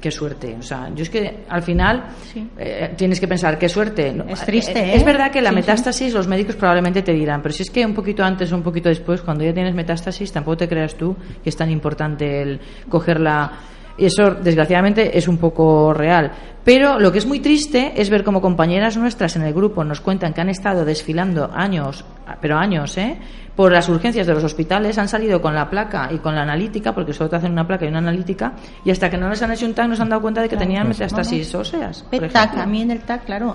Qué 0.00 0.10
suerte. 0.10 0.56
O 0.58 0.62
sea, 0.62 0.90
yo 0.94 1.02
es 1.02 1.10
que 1.10 1.44
al 1.48 1.62
final 1.62 2.04
Sí. 2.32 2.46
eh, 2.58 2.92
tienes 2.96 3.20
que 3.20 3.28
pensar, 3.28 3.58
qué 3.58 3.68
suerte. 3.68 4.14
Es 4.28 4.44
triste, 4.44 4.78
eh, 4.78 4.92
¿eh? 4.92 4.96
Es 4.96 5.04
verdad 5.04 5.30
que 5.30 5.40
la 5.42 5.50
Sí, 5.50 5.54
sí. 5.56 5.60
metástasis 5.60 6.14
los 6.14 6.26
médicos 6.26 6.56
probablemente 6.56 7.02
te 7.02 7.12
dirán, 7.12 7.40
pero 7.42 7.54
si 7.54 7.62
es 7.62 7.70
que 7.70 7.84
un 7.84 7.94
poquito 7.94 8.22
antes 8.24 8.50
o 8.52 8.56
un 8.56 8.62
poquito 8.62 8.88
después, 8.88 9.20
cuando 9.22 9.44
ya 9.44 9.52
tienes 9.54 9.74
metástasis, 9.74 10.32
tampoco 10.32 10.58
te 10.58 10.68
creas 10.68 10.94
tú 10.94 11.14
que 11.42 11.48
es 11.50 11.56
tan 11.56 11.70
importante 11.70 12.42
el 12.42 12.60
cogerla. 12.88 13.52
Y 13.96 14.06
eso, 14.06 14.30
desgraciadamente, 14.34 15.16
es 15.16 15.28
un 15.28 15.38
poco 15.38 15.94
real. 15.94 16.32
Pero 16.64 16.98
lo 16.98 17.12
que 17.12 17.18
es 17.18 17.26
muy 17.26 17.40
triste 17.40 17.92
es 17.96 18.08
ver 18.10 18.24
como 18.24 18.40
compañeras 18.40 18.96
nuestras 18.96 19.36
en 19.36 19.42
el 19.42 19.52
grupo 19.52 19.84
nos 19.84 20.00
cuentan 20.00 20.32
que 20.32 20.40
han 20.40 20.48
estado 20.48 20.84
desfilando 20.84 21.50
años, 21.54 22.04
pero 22.40 22.56
años, 22.56 22.96
¿eh? 22.96 23.18
Por 23.54 23.70
las 23.70 23.88
urgencias 23.88 24.26
de 24.26 24.34
los 24.34 24.42
hospitales, 24.42 24.98
han 24.98 25.06
salido 25.06 25.40
con 25.40 25.54
la 25.54 25.68
placa 25.70 26.08
y 26.10 26.18
con 26.18 26.34
la 26.34 26.42
analítica, 26.42 26.92
porque 26.92 27.12
solo 27.12 27.30
te 27.30 27.36
hacen 27.36 27.52
una 27.52 27.66
placa 27.66 27.84
y 27.84 27.88
una 27.88 27.98
analítica, 27.98 28.54
y 28.84 28.90
hasta 28.90 29.08
que 29.10 29.16
no 29.18 29.28
les 29.28 29.40
han 29.42 29.52
hecho 29.52 29.66
un 29.66 29.74
TAC 29.74 29.88
no 29.88 29.94
se 29.94 30.02
han 30.02 30.08
dado 30.08 30.22
cuenta 30.22 30.40
de 30.40 30.48
que 30.48 30.56
tenían 30.56 30.86
Pues, 30.86 30.98
metástasis 30.98 31.54
óseas. 31.54 32.04
a 32.10 32.66
mí 32.66 32.82
en 32.82 32.90
el 32.90 33.00
TAC, 33.02 33.26
claro, 33.26 33.54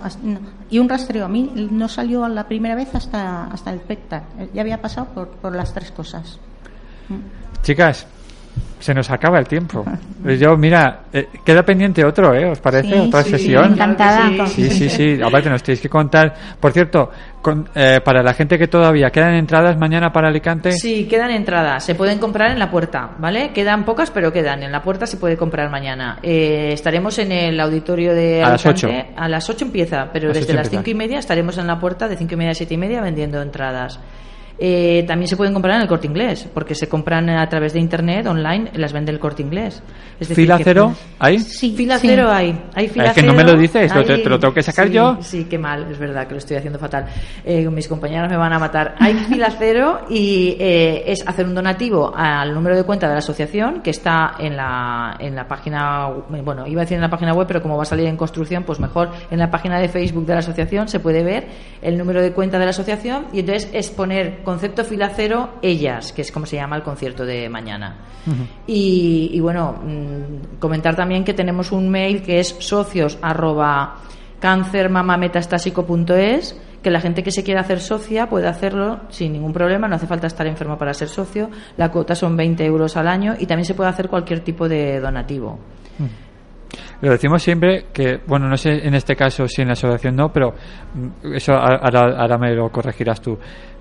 y 0.70 0.80
un 0.80 0.88
rastreo. 0.88 1.26
A 1.26 1.28
mí 1.28 1.52
no 1.72 1.90
salió 1.90 2.26
la 2.30 2.48
primera 2.48 2.76
vez 2.76 2.94
hasta, 2.96 3.46
hasta 3.46 3.72
el 3.72 3.80
PET-TAC. 3.82 4.54
Ya 4.54 4.62
había 4.62 4.80
pasado 4.82 5.08
por, 5.14 5.28
por 5.30 5.54
las 5.54 5.74
tres 5.74 5.92
cosas. 5.92 6.40
Chicas, 7.64 8.08
se 8.80 8.94
nos 8.94 9.10
acaba 9.10 9.40
el 9.40 9.48
tiempo. 9.48 9.84
Yo, 10.40 10.56
mira, 10.58 11.02
eh, 11.12 11.28
queda 11.46 11.64
pendiente 11.64 12.04
otro, 12.06 12.34
¿eh? 12.34 12.46
¿Os 12.46 12.60
parece? 12.60 12.90
Sí, 12.94 13.00
Otra 13.00 13.24
sí, 13.24 13.30
sesión. 13.32 13.74
Encantada. 13.74 14.48
Sí, 14.48 14.70
sí, 14.70 14.90
sí. 14.90 15.20
Aparte, 15.22 15.50
nos 15.50 15.62
tenéis 15.64 15.82
que 15.82 15.90
contar. 15.90 16.34
Por 16.60 16.72
cierto, 16.72 17.10
con- 17.42 17.70
eh, 17.76 18.00
para 18.04 18.22
la 18.24 18.34
gente 18.34 18.58
que 18.58 18.68
todavía 18.68 19.10
quedan 19.10 19.34
entradas 19.34 19.78
mañana 19.78 20.12
para 20.12 20.28
Alicante. 20.30 20.72
Sí, 20.74 21.06
quedan 21.10 21.32
entradas. 21.32 21.84
Se 21.84 21.96
pueden 21.96 22.20
comprar 22.20 22.52
en 22.52 22.60
la 22.60 22.70
puerta, 22.72 23.12
¿vale? 23.18 23.52
Quedan 23.54 23.86
pocas, 23.86 24.12
pero 24.12 24.32
quedan. 24.32 24.64
En 24.64 24.72
la 24.72 24.82
puerta 24.82 25.06
se 25.08 25.18
puede 25.18 25.36
comprar 25.38 25.70
mañana. 25.70 26.20
Eh, 26.24 26.72
estaremos 26.74 27.18
en 27.20 27.32
el 27.32 27.60
auditorio 27.60 28.14
de 28.14 28.44
A 28.44 28.50
las 28.50 28.66
Alicante. 28.66 29.06
ocho. 29.10 29.14
A 29.22 29.28
las 29.30 29.50
8 29.50 29.66
empieza, 29.66 30.10
pero 30.14 30.28
las 30.30 30.38
desde 30.38 30.54
las 30.54 30.68
empieza. 30.68 30.84
5 30.84 30.90
y 30.92 30.96
media 30.96 31.20
estaremos 31.20 31.58
en 31.58 31.68
la 31.68 31.80
puerta 31.80 32.08
de 32.08 32.18
5 32.18 32.34
y 32.34 32.38
media 32.38 32.52
a 32.52 32.56
7 32.56 32.74
y 32.74 32.78
media 32.78 33.02
vendiendo 33.02 33.42
entradas. 33.42 34.00
Eh, 34.62 35.06
también 35.08 35.28
se 35.30 35.38
pueden 35.38 35.54
comprar 35.54 35.76
en 35.78 35.84
el 35.84 35.88
corte 35.88 36.08
inglés, 36.08 36.48
porque 36.54 36.76
se 36.76 36.90
compran 36.90 37.30
a 37.30 37.48
través 37.48 37.72
de 37.74 37.80
internet, 37.80 38.28
online, 38.28 38.72
las 38.74 38.92
vende 38.92 39.12
el 39.12 39.20
corte 39.20 39.42
inglés. 39.42 39.82
Es 40.20 40.28
decir, 40.28 40.44
¿Fila 40.44 40.58
que- 40.58 40.64
cero? 40.66 40.94
¿Hay? 41.18 41.40
Sí, 41.40 41.74
Fila 41.78 41.98
sí. 41.98 42.08
cero 42.10 42.30
hay. 42.30 42.62
hay 42.76 42.88
fila 42.90 43.06
Es 43.06 43.14
que 43.14 43.24
no 43.24 43.34
me 43.34 43.44
lo 43.44 43.56
dices, 43.56 43.92
te- 43.92 44.00
hay- 44.00 44.24
te 44.24 44.30
lo 44.30 44.38
tengo 44.40 44.54
que 44.54 44.62
sacar 44.62 44.88
sí, 44.88 44.94
yo. 44.94 45.18
Sí, 45.22 45.46
qué 45.46 45.58
mal, 45.58 45.88
es 45.90 45.98
verdad 45.98 46.28
que 46.28 46.34
lo 46.34 46.40
estoy 46.40 46.58
haciendo 46.58 46.78
fatal. 46.78 47.06
Eh, 47.46 47.70
mis 47.70 47.88
compañeras 47.88 48.30
me 48.30 48.36
van 48.36 48.52
a 48.52 48.60
matar. 48.60 48.96
Hay 49.00 49.14
fila 49.30 49.50
cero 49.58 50.02
y 50.10 50.58
eh, 50.60 51.04
es 51.08 51.26
hacer 51.26 51.46
un 51.46 51.56
donativo 51.56 52.14
al 52.14 52.54
número 52.54 52.76
de 52.76 52.84
cuenta 52.84 53.08
de 53.08 53.14
la 53.14 53.20
asociación 53.20 53.82
que 53.82 53.92
está 53.92 54.34
en 54.40 54.58
la, 54.58 55.16
en 55.20 55.36
la 55.36 55.48
página, 55.48 56.08
bueno, 56.44 56.68
iba 56.68 56.82
a 56.82 56.84
decir 56.84 56.96
en 56.96 57.02
la 57.02 57.10
página 57.10 57.34
web, 57.34 57.48
pero 57.48 57.62
como 57.62 57.78
va 57.78 57.84
a 57.84 57.86
salir 57.86 58.08
en 58.08 58.18
construcción, 58.18 58.64
pues 58.64 58.80
mejor 58.80 59.10
en 59.32 59.40
la 59.40 59.50
página 59.50 59.80
de 59.80 59.88
Facebook 59.88 60.26
de 60.26 60.34
la 60.34 60.40
asociación 60.40 60.88
se 60.90 61.00
puede 61.00 61.24
ver 61.24 61.48
el 61.82 61.98
número 61.98 62.22
de 62.22 62.34
cuenta 62.34 62.60
de 62.60 62.66
la 62.66 62.72
asociación 62.72 63.28
y 63.32 63.40
entonces 63.40 63.70
es 63.74 63.90
poner 63.90 64.40
concepto 64.50 64.84
fila 64.84 65.12
cero 65.16 65.60
ellas, 65.62 66.12
que 66.12 66.24
es 66.24 66.32
como 66.32 66.48
se 66.48 66.56
llama 66.56 66.76
el 66.76 66.82
concierto 66.82 67.24
de 67.24 67.48
mañana. 67.50 67.98
y, 68.66 69.30
y 69.32 69.40
bueno, 69.40 69.74
mm, 69.74 70.58
comentar 70.58 70.96
también 70.96 71.24
que 71.24 71.36
tenemos 71.36 71.72
un 71.72 71.88
mail 71.88 72.24
que 72.24 72.40
es 72.40 72.56
socios 72.60 73.20
arroba 73.22 73.98
cancermamametastásico.es 74.40 76.60
que 76.82 76.90
la 76.90 77.00
gente 77.00 77.22
que 77.22 77.30
se 77.30 77.44
quiera 77.44 77.62
hacer 77.62 77.80
socia 77.80 78.28
puede 78.28 78.48
hacerlo 78.48 79.02
sin 79.10 79.34
ningún 79.34 79.54
problema, 79.54 79.88
no 79.88 79.98
hace 79.98 80.08
falta 80.08 80.26
estar 80.26 80.48
enfermo 80.48 80.80
para 80.80 80.96
ser 80.96 81.10
socio, 81.10 81.52
la 81.78 81.92
cuota 81.92 82.16
son 82.16 82.36
20 82.36 82.66
euros 82.66 82.98
al 82.98 83.08
año 83.08 83.36
y 83.38 83.46
también 83.46 83.66
se 83.66 83.76
puede 83.76 83.92
hacer 83.92 84.10
cualquier 84.10 84.40
tipo 84.40 84.68
de 84.68 85.00
donativo. 85.00 85.60
Lo 87.02 87.12
decimos 87.12 87.42
siempre 87.42 87.86
que, 87.94 88.20
bueno, 88.28 88.48
no 88.48 88.58
sé 88.58 88.86
en 88.86 88.94
este 88.94 89.16
caso 89.16 89.48
si 89.48 89.62
en 89.62 89.70
la 89.70 89.74
asociación 89.74 90.16
no, 90.16 90.32
pero 90.32 90.52
mm, 90.52 91.34
eso 91.34 91.54
ahora, 91.54 92.02
ahora 92.18 92.38
me 92.38 92.54
lo 92.54 92.70
corregirás 92.70 93.22
tú, 93.22 93.38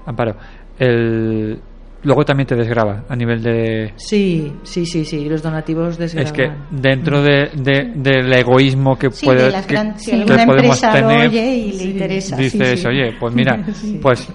Amparo. 0.09 0.35
El, 0.79 1.59
luego 2.05 2.25
también 2.25 2.47
te 2.47 2.55
desgraba 2.55 3.05
a 3.09 3.17
nivel 3.17 3.43
de... 3.43 3.93
Sí, 3.97 4.53
sí, 4.63 4.87
sí, 4.87 5.05
sí, 5.05 5.29
los 5.29 5.43
donativos 5.43 5.99
desgravan. 5.99 6.27
Es 6.27 6.33
que 6.33 6.51
dentro 6.71 7.21
de, 7.23 7.51
de- 7.57 7.93
del 7.97 8.33
egoísmo 8.33 8.97
que 8.97 9.11
Sí, 9.11 9.27
puede 9.27 9.51
de 9.51 9.63
que, 9.67 9.75
gran- 9.75 9.99
si 9.99 10.11
que 10.13 10.17
alguna 10.19 10.47
podemos 10.47 10.83
empresa 10.83 11.01
lo 11.01 11.09
tener, 11.09 11.29
oye 11.29 11.55
y 11.57 11.73
le 11.73 11.85
interesa. 11.85 12.37
sí, 12.37 12.43
dices, 12.45 12.81
sí. 12.81 12.87
oye, 12.87 13.17
pues 13.19 13.35
mira, 13.35 13.65
Sí. 13.75 13.99
pues 14.01 14.33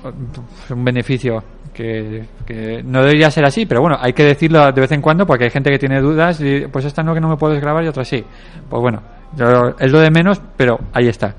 un 0.69 0.83
beneficio 0.83 1.41
que, 1.73 2.23
que 2.45 2.83
no 2.83 3.01
debería 3.01 3.31
ser 3.31 3.45
así, 3.45 3.65
pero 3.65 3.81
bueno, 3.81 3.97
hay 3.99 4.13
que 4.13 4.23
decirlo 4.25 4.71
de 4.71 4.81
vez 4.81 4.91
en 4.91 5.01
cuando 5.01 5.25
porque 5.25 5.45
hay 5.45 5.49
gente 5.49 5.71
que 5.71 5.79
tiene 5.79 6.01
dudas 6.01 6.39
y 6.41 6.67
pues 6.71 6.85
esta 6.85 7.01
no 7.01 7.13
que 7.15 7.21
no 7.21 7.29
me 7.29 7.37
puedes 7.37 7.59
grabar 7.61 7.83
y 7.83 7.87
otra 7.87 8.03
sí. 8.03 8.23
Pues 8.69 8.81
bueno, 8.81 9.01
yo- 9.37 9.73
es 9.79 9.91
lo 9.91 9.99
de 10.01 10.11
menos, 10.11 10.41
pero 10.57 10.77
ahí 10.93 11.07
está. 11.07 11.33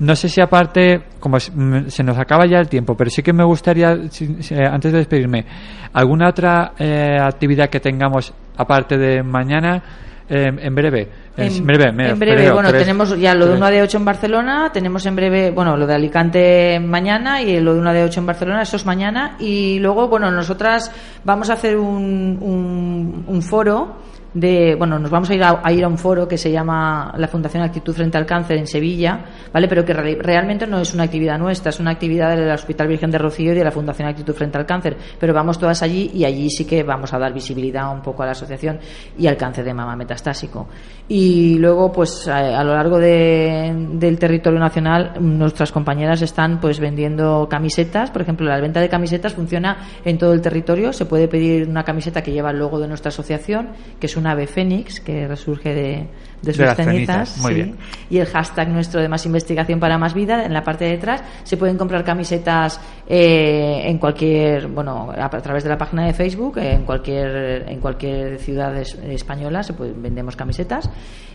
No 0.00 0.16
sé 0.16 0.28
si 0.28 0.40
aparte, 0.40 1.02
como 1.20 1.36
mm, 1.36 1.88
se 1.88 2.02
nos 2.02 2.18
acaba 2.18 2.46
ya 2.46 2.58
el 2.58 2.68
tiempo, 2.68 2.96
pero 2.96 3.10
sí 3.10 3.22
que 3.22 3.32
me 3.32 3.44
gustaría, 3.44 3.92
eh, 3.92 4.66
antes 4.70 4.92
de 4.92 4.98
despedirme, 4.98 5.44
alguna 5.92 6.28
otra 6.28 6.72
eh, 6.78 7.16
actividad 7.20 7.68
que 7.68 7.80
tengamos 7.80 8.32
aparte 8.56 8.96
de 8.98 9.22
mañana, 9.22 9.82
eh, 10.28 10.50
en 10.58 10.74
breve. 10.74 11.08
En, 11.36 11.66
breve, 11.66 11.92
me- 11.92 12.10
en 12.10 12.18
breve, 12.18 12.36
creo, 12.42 12.54
bueno, 12.54 12.68
tres- 12.70 12.82
tenemos 12.82 13.18
ya 13.18 13.34
lo 13.34 13.44
de 13.46 13.50
tres. 13.52 13.58
1 13.60 13.70
de 13.70 13.82
8 13.82 13.98
en 13.98 14.04
Barcelona, 14.04 14.70
tenemos 14.72 15.04
en 15.04 15.16
breve, 15.16 15.50
bueno, 15.50 15.76
lo 15.76 15.86
de 15.86 15.94
Alicante 15.94 16.80
mañana 16.80 17.42
y 17.42 17.58
lo 17.60 17.74
de 17.74 17.80
1 17.80 17.92
de 17.92 18.04
8 18.04 18.20
en 18.20 18.26
Barcelona, 18.26 18.62
eso 18.62 18.76
es 18.76 18.86
mañana. 18.86 19.36
Y 19.40 19.78
luego, 19.80 20.08
bueno, 20.08 20.30
nosotras 20.30 20.92
vamos 21.24 21.50
a 21.50 21.54
hacer 21.54 21.76
un, 21.76 22.38
un, 22.40 23.24
un 23.26 23.42
foro 23.42 23.96
de, 24.34 24.74
bueno, 24.74 24.98
nos 24.98 25.10
vamos 25.10 25.30
a 25.30 25.34
ir 25.34 25.42
a, 25.44 25.72
ir 25.72 25.84
a 25.84 25.88
un 25.88 25.96
foro 25.96 26.26
que 26.28 26.36
se 26.36 26.50
llama 26.50 27.14
la 27.16 27.28
Fundación 27.28 27.62
Actitud 27.62 27.94
Frente 27.94 28.18
al 28.18 28.26
Cáncer 28.26 28.58
en 28.58 28.66
Sevilla, 28.66 29.24
¿vale? 29.52 29.68
Pero 29.68 29.84
que 29.84 29.92
re- 29.92 30.18
realmente 30.20 30.66
no 30.66 30.80
es 30.80 30.92
una 30.92 31.04
actividad 31.04 31.38
nuestra, 31.38 31.70
es 31.70 31.78
una 31.80 31.92
actividad 31.92 32.36
del 32.36 32.50
Hospital 32.50 32.88
Virgen 32.88 33.10
de 33.10 33.18
Rocío 33.18 33.52
y 33.52 33.54
de 33.56 33.64
la 33.64 33.70
Fundación 33.70 34.08
Actitud 34.08 34.34
Frente 34.34 34.58
al 34.58 34.66
Cáncer. 34.66 34.96
Pero 35.18 35.32
vamos 35.32 35.58
todas 35.58 35.82
allí 35.82 36.10
y 36.12 36.24
allí 36.24 36.50
sí 36.50 36.64
que 36.64 36.82
vamos 36.82 37.12
a 37.14 37.18
dar 37.18 37.32
visibilidad 37.32 37.92
un 37.92 38.02
poco 38.02 38.22
a 38.22 38.26
la 38.26 38.32
asociación 38.32 38.78
y 39.16 39.26
al 39.28 39.36
cáncer 39.36 39.64
de 39.64 39.72
mama 39.72 39.94
metastásico. 39.96 40.66
Y 41.08 41.58
luego, 41.58 41.92
pues 41.92 42.26
a, 42.28 42.64
lo 42.64 42.74
largo 42.74 42.98
de- 42.98 43.72
del 43.92 44.18
territorio 44.18 44.58
nacional, 44.58 45.12
nuestras 45.20 45.70
compañeras 45.70 46.22
están 46.22 46.60
pues 46.60 46.80
vendiendo 46.80 47.46
camisetas. 47.48 48.10
Por 48.10 48.22
ejemplo, 48.22 48.46
la 48.48 48.58
venta 48.60 48.80
de 48.80 48.88
camisetas 48.88 49.34
funciona 49.34 49.76
en 50.04 50.18
todo 50.18 50.32
el 50.32 50.40
territorio. 50.40 50.92
Se 50.92 51.04
puede 51.04 51.28
pedir 51.28 51.68
una 51.68 51.84
camiseta 51.84 52.22
que 52.22 52.32
lleva 52.32 52.50
el 52.50 52.58
logo 52.58 52.80
de 52.80 52.88
nuestra 52.88 53.10
asociación, 53.10 53.68
que 54.00 54.06
es 54.06 54.16
un 54.16 54.23
ave 54.26 54.46
fénix 54.46 55.00
que 55.00 55.26
resurge 55.28 55.74
de, 55.74 56.06
de 56.42 56.52
sus 56.52 56.64
cenizas. 56.74 56.76
cenizas, 56.76 57.38
muy 57.38 57.48
sí. 57.52 57.54
bien. 57.54 57.76
Y 58.10 58.18
el 58.18 58.26
hashtag 58.26 58.68
nuestro 58.68 59.00
de 59.00 59.08
más 59.08 59.24
investigación 59.26 59.80
para 59.80 59.98
más 59.98 60.14
vida, 60.14 60.44
en 60.44 60.52
la 60.52 60.62
parte 60.62 60.84
de 60.84 60.92
detrás, 60.92 61.22
se 61.42 61.56
pueden 61.56 61.76
comprar 61.78 62.04
camisetas 62.04 62.80
eh, 63.08 63.82
en 63.84 63.98
cualquier, 63.98 64.68
bueno, 64.68 65.10
a, 65.16 65.24
a 65.26 65.28
través 65.40 65.62
de 65.64 65.70
la 65.70 65.78
página 65.78 66.06
de 66.06 66.12
Facebook, 66.12 66.58
en 66.58 66.84
cualquier, 66.84 67.68
en 67.68 67.80
cualquier 67.80 68.38
ciudad 68.38 68.76
es- 68.76 68.94
española 68.94 69.62
se 69.62 69.72
pueden, 69.72 70.02
vendemos 70.02 70.36
camisetas 70.36 70.88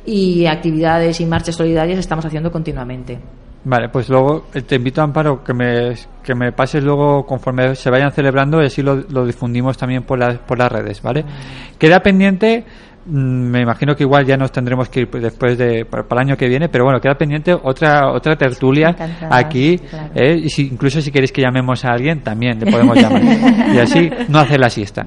y 0.05 0.45
actividades 0.45 1.19
y 1.21 1.25
marchas 1.25 1.55
solidarias 1.55 1.99
estamos 1.99 2.25
haciendo 2.25 2.51
continuamente. 2.51 3.19
Vale, 3.63 3.89
pues 3.89 4.09
luego 4.09 4.45
eh, 4.53 4.61
te 4.61 4.75
invito, 4.75 5.01
Amparo, 5.01 5.43
que 5.43 5.53
me, 5.53 5.93
que 6.23 6.33
me 6.33 6.51
pases 6.53 6.83
luego 6.83 7.25
conforme 7.25 7.75
se 7.75 7.89
vayan 7.89 8.11
celebrando 8.11 8.61
y 8.61 8.67
así 8.67 8.81
lo, 8.81 8.95
lo 9.09 9.25
difundimos 9.25 9.77
también 9.77 10.03
por 10.03 10.17
las, 10.17 10.37
por 10.39 10.57
las 10.57 10.71
redes, 10.71 11.01
¿vale? 11.01 11.25
Queda 11.77 11.99
pendiente, 11.99 12.63
mm, 13.05 13.11
me 13.11 13.61
imagino 13.61 13.95
que 13.95 14.03
igual 14.03 14.25
ya 14.25 14.37
nos 14.37 14.53
tendremos 14.53 14.87
que 14.87 15.01
ir 15.01 15.09
pues, 15.09 15.21
después 15.21 15.57
de, 15.57 15.83
para, 15.83 16.03
para 16.07 16.21
el 16.21 16.29
año 16.29 16.37
que 16.37 16.47
viene, 16.47 16.69
pero 16.69 16.85
bueno, 16.85 17.01
queda 17.01 17.15
pendiente 17.15 17.53
otra 17.53 18.13
otra 18.13 18.37
tertulia 18.37 18.95
aquí, 19.29 19.77
claro. 19.77 20.11
¿eh? 20.15 20.39
y 20.41 20.49
si, 20.49 20.67
incluso 20.67 21.01
si 21.01 21.11
queréis 21.11 21.33
que 21.33 21.41
llamemos 21.41 21.83
a 21.83 21.89
alguien, 21.89 22.21
también 22.21 22.59
le 22.59 22.71
podemos 22.71 22.95
llamar. 22.95 23.21
y 23.75 23.77
así 23.77 24.09
no 24.29 24.39
hacer 24.39 24.61
la 24.61 24.69
siesta, 24.69 25.05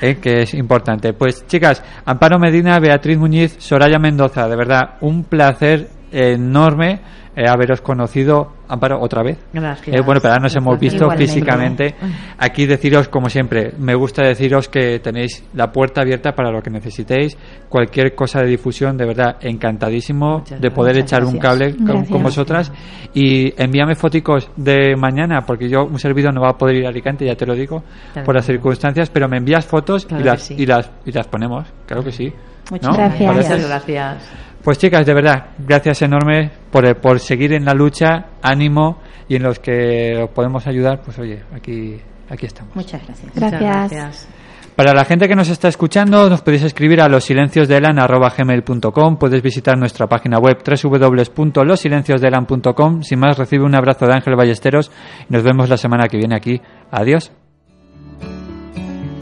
¿eh? 0.00 0.16
que 0.16 0.42
es 0.42 0.54
importante. 0.54 1.12
Pues 1.12 1.46
chicas, 1.46 1.84
Amparo 2.04 2.40
Medina, 2.40 2.80
Beatriz 2.80 3.16
Muñiz, 3.16 3.54
Soraya 3.60 4.00
Mendoza, 4.00 4.48
de 4.48 4.56
verdad, 4.56 4.96
un 5.02 5.22
placer 5.22 5.88
enorme 6.10 7.00
eh, 7.34 7.44
haberos 7.48 7.80
conocido, 7.80 8.52
Amparo, 8.68 9.00
otra 9.00 9.22
vez. 9.22 9.38
Gracias. 9.52 9.96
Eh, 9.96 10.00
bueno, 10.04 10.20
pero 10.20 10.32
ahora 10.34 10.42
nos 10.44 10.56
hemos 10.56 10.78
visto 10.78 11.04
Igualmente. 11.04 11.26
físicamente. 11.32 11.94
Aquí 12.38 12.66
deciros, 12.66 13.08
como 13.08 13.28
siempre, 13.28 13.72
me 13.78 13.94
gusta 13.94 14.22
deciros 14.22 14.68
que 14.68 14.98
tenéis 15.00 15.44
la 15.54 15.70
puerta 15.72 16.00
abierta 16.02 16.32
para 16.32 16.50
lo 16.50 16.62
que 16.62 16.70
necesitéis. 16.70 17.36
Cualquier 17.68 18.14
cosa 18.14 18.40
de 18.40 18.46
difusión, 18.48 18.96
de 18.96 19.06
verdad, 19.06 19.36
encantadísimo 19.40 20.42
de 20.58 20.70
poder 20.70 20.94
muchas 20.96 21.12
echar 21.12 21.24
un 21.24 21.38
gracias. 21.38 21.42
cable 21.42 21.76
con, 21.76 21.86
Gracias. 21.86 22.08
con 22.10 22.22
vosotras. 22.22 22.72
Y 23.14 23.52
envíame 23.62 23.94
foticos 23.94 24.50
de 24.56 24.94
mañana, 24.96 25.40
porque 25.46 25.68
yo, 25.68 25.84
un 25.84 25.98
servidor 25.98 26.34
no 26.34 26.40
va 26.42 26.50
a 26.50 26.58
poder 26.58 26.76
ir 26.76 26.86
a 26.86 26.88
Alicante, 26.88 27.26
ya 27.26 27.34
te 27.34 27.46
lo 27.46 27.54
digo, 27.54 27.82
Claro 28.12 28.26
por 28.26 28.34
las 28.34 28.46
circunstancias, 28.46 29.10
pero 29.10 29.28
me 29.28 29.38
envías 29.38 29.66
fotos 29.66 30.06
Claro 30.06 30.22
y, 30.22 30.26
las, 30.26 30.42
sí. 30.42 30.54
y, 30.58 30.66
las, 30.66 30.90
y 31.04 31.12
las 31.12 31.26
ponemos. 31.28 31.66
Claro 31.86 32.02
que 32.04 32.12
sí. 32.12 32.32
Muchas 32.70 32.90
¿No? 32.90 32.96
gracias. 32.96 33.34
Muchas 33.36 33.66
gracias. 33.68 34.30
Pues 34.62 34.78
chicas, 34.78 35.04
de 35.04 35.12
verdad, 35.14 35.46
gracias 35.58 36.02
enormes 36.02 36.52
por, 36.70 37.00
por 37.00 37.18
seguir 37.20 37.52
en 37.52 37.64
la 37.64 37.74
lucha, 37.74 38.26
ánimo 38.42 38.98
y 39.28 39.34
en 39.36 39.42
los 39.42 39.58
que 39.58 40.22
os 40.22 40.30
podemos 40.30 40.66
ayudar, 40.66 41.02
pues 41.02 41.18
oye, 41.18 41.42
aquí, 41.54 42.00
aquí 42.28 42.46
estamos. 42.46 42.74
Muchas 42.76 43.04
gracias. 43.04 43.34
Gracias. 43.34 43.60
Muchas 43.60 43.90
gracias. 43.90 44.28
Para 44.76 44.94
la 44.94 45.04
gente 45.04 45.28
que 45.28 45.34
nos 45.34 45.50
está 45.50 45.68
escuchando, 45.68 46.30
nos 46.30 46.40
podéis 46.40 46.62
escribir 46.62 47.02
a 47.02 47.08
losilenciosdelan.gmail.com 47.08 49.18
Puedes 49.18 49.42
visitar 49.42 49.76
nuestra 49.76 50.06
página 50.06 50.38
web 50.38 50.56
www.losilenciosdelan.com 50.64 53.02
Sin 53.02 53.18
más, 53.18 53.36
recibe 53.36 53.64
un 53.64 53.74
abrazo 53.74 54.06
de 54.06 54.14
Ángel 54.14 54.34
Ballesteros 54.34 54.90
y 55.28 55.32
nos 55.32 55.42
vemos 55.42 55.68
la 55.68 55.76
semana 55.76 56.08
que 56.08 56.16
viene 56.16 56.36
aquí. 56.36 56.62
Adiós. 56.90 57.32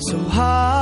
so 0.01 0.80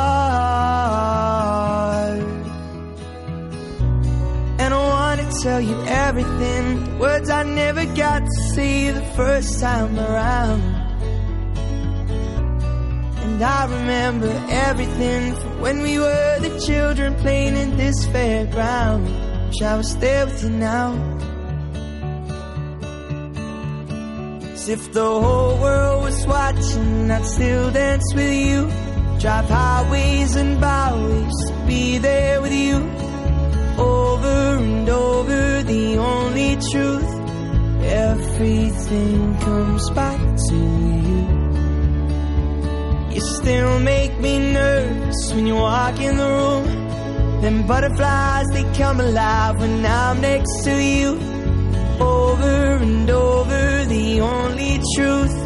tell 5.42 5.60
you 5.60 5.76
everything, 5.84 6.98
words 6.98 7.30
I 7.30 7.42
never 7.44 7.84
got 7.84 8.24
to 8.24 8.42
say 8.54 8.90
the 8.90 9.04
first 9.16 9.60
time 9.60 9.98
around. 9.98 10.62
And 13.24 13.42
I 13.42 13.64
remember 13.66 14.32
everything 14.48 15.34
from 15.36 15.60
when 15.60 15.82
we 15.82 15.98
were 15.98 16.38
the 16.40 16.60
children 16.66 17.14
playing 17.16 17.56
in 17.56 17.76
this 17.76 18.06
fairground. 18.06 19.04
Wish 19.48 19.62
I 19.62 19.76
was 19.76 19.96
there 19.98 20.26
with 20.26 20.42
you 20.42 20.50
now. 20.50 20.90
As 24.52 24.68
if 24.68 24.92
the 24.92 25.04
whole 25.04 25.60
world 25.60 26.02
was 26.02 26.26
watching, 26.26 27.10
I'd 27.10 27.24
still 27.24 27.70
dance 27.70 28.12
with 28.14 28.34
you. 28.34 28.68
Drive 29.20 29.48
highways 29.48 30.36
and 30.36 30.60
byways 30.60 31.36
to 31.46 31.64
be 31.66 31.98
there 31.98 32.42
with 32.42 32.52
you. 32.52 33.07
Over 33.78 34.58
and 34.64 34.88
over, 34.88 35.62
the 35.62 35.98
only 35.98 36.56
truth. 36.70 37.10
Everything 37.84 39.38
comes 39.38 39.90
back 39.90 40.20
to 40.48 40.56
you. 41.08 41.28
You 43.14 43.20
still 43.20 43.78
make 43.80 44.18
me 44.20 44.52
nervous 44.52 45.32
when 45.34 45.46
you 45.46 45.54
walk 45.54 46.00
in 46.00 46.16
the 46.16 46.28
room. 46.28 47.40
Them 47.40 47.66
butterflies, 47.66 48.46
they 48.52 48.64
come 48.74 49.00
alive 49.00 49.60
when 49.60 49.86
I'm 49.86 50.20
next 50.20 50.64
to 50.64 50.82
you. 50.82 51.10
Over 52.00 52.76
and 52.82 53.08
over, 53.08 53.84
the 53.84 54.20
only 54.20 54.80
truth. 54.94 55.36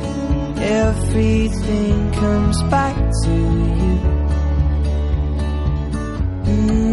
Everything 0.59 2.13
comes 2.13 2.63
back 2.65 2.97
to 3.25 3.31
you. 3.31 3.99
Mm. 6.47 6.92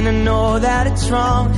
And 0.00 0.08
I 0.08 0.12
know 0.12 0.58
that 0.58 0.86
it's 0.86 1.10
wrong, 1.10 1.52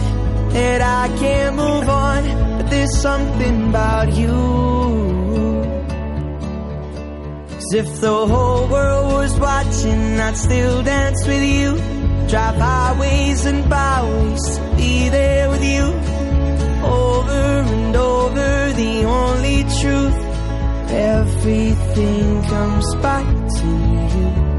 that 0.51 0.81
I 0.83 1.07
can't 1.17 1.55
move 1.55 1.89
on, 1.89 2.59
but 2.59 2.69
there's 2.71 3.01
something 3.01 3.69
about 3.69 4.13
you. 4.15 4.35
As 7.57 7.73
if 7.73 8.01
the 8.01 8.27
whole 8.27 8.67
world 8.67 9.13
was 9.13 9.39
watching, 9.39 10.19
I'd 10.19 10.37
still 10.37 10.83
dance 10.83 11.25
with 11.25 11.45
you. 11.55 11.77
Drive 12.29 12.57
highways 12.57 13.47
and 13.47 13.71
byways 13.71 14.59
to 14.59 14.75
be 14.77 15.09
there 15.09 15.49
with 15.49 15.63
you. 15.63 15.85
Over 16.85 17.45
and 17.75 17.95
over, 17.95 18.73
the 18.73 19.05
only 19.05 19.63
truth. 19.79 20.21
Everything 20.91 22.43
comes 22.43 22.95
back 22.97 23.27
to 23.61 23.67
you. 23.67 24.52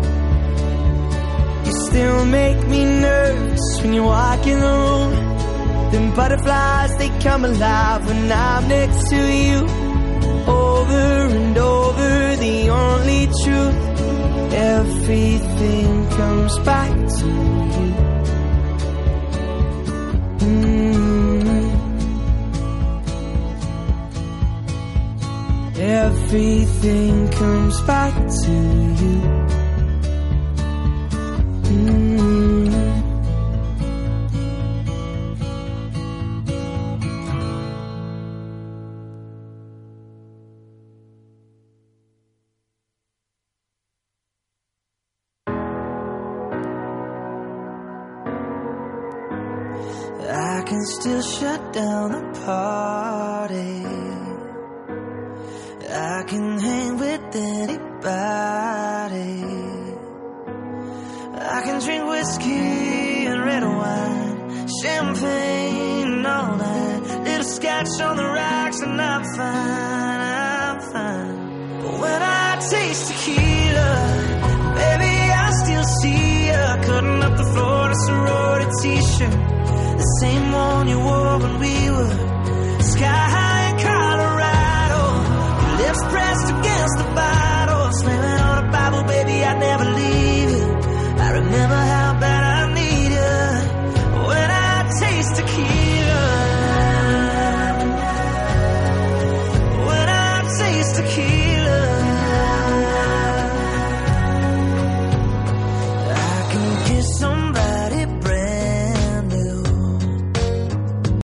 Still 1.94 2.26
make 2.26 2.58
me 2.70 2.86
nervous 2.86 3.82
when 3.84 3.94
you 3.94 4.02
walk 4.02 4.48
in 4.48 4.60
the 4.60 4.66
room. 4.66 5.12
Them 5.92 6.16
butterflies, 6.16 6.98
they 6.98 7.10
come 7.20 7.46
alive 7.46 8.08
when 8.08 8.32
I'm 8.32 8.68
next 8.68 9.10
to 9.12 9.16
you. 9.16 9.60
Over 10.48 11.28
and 11.38 11.56
over, 11.56 12.36
the 12.38 12.70
only 12.72 13.28
truth. 13.44 13.78
Everything 14.54 16.10
comes 16.18 16.58
back 16.66 16.94
to 17.20 17.28
you. 17.76 17.94
Mm. 20.50 21.44
Everything 25.78 27.30
comes 27.30 27.82
back 27.82 28.16
to 28.46 28.52
you. 28.52 29.63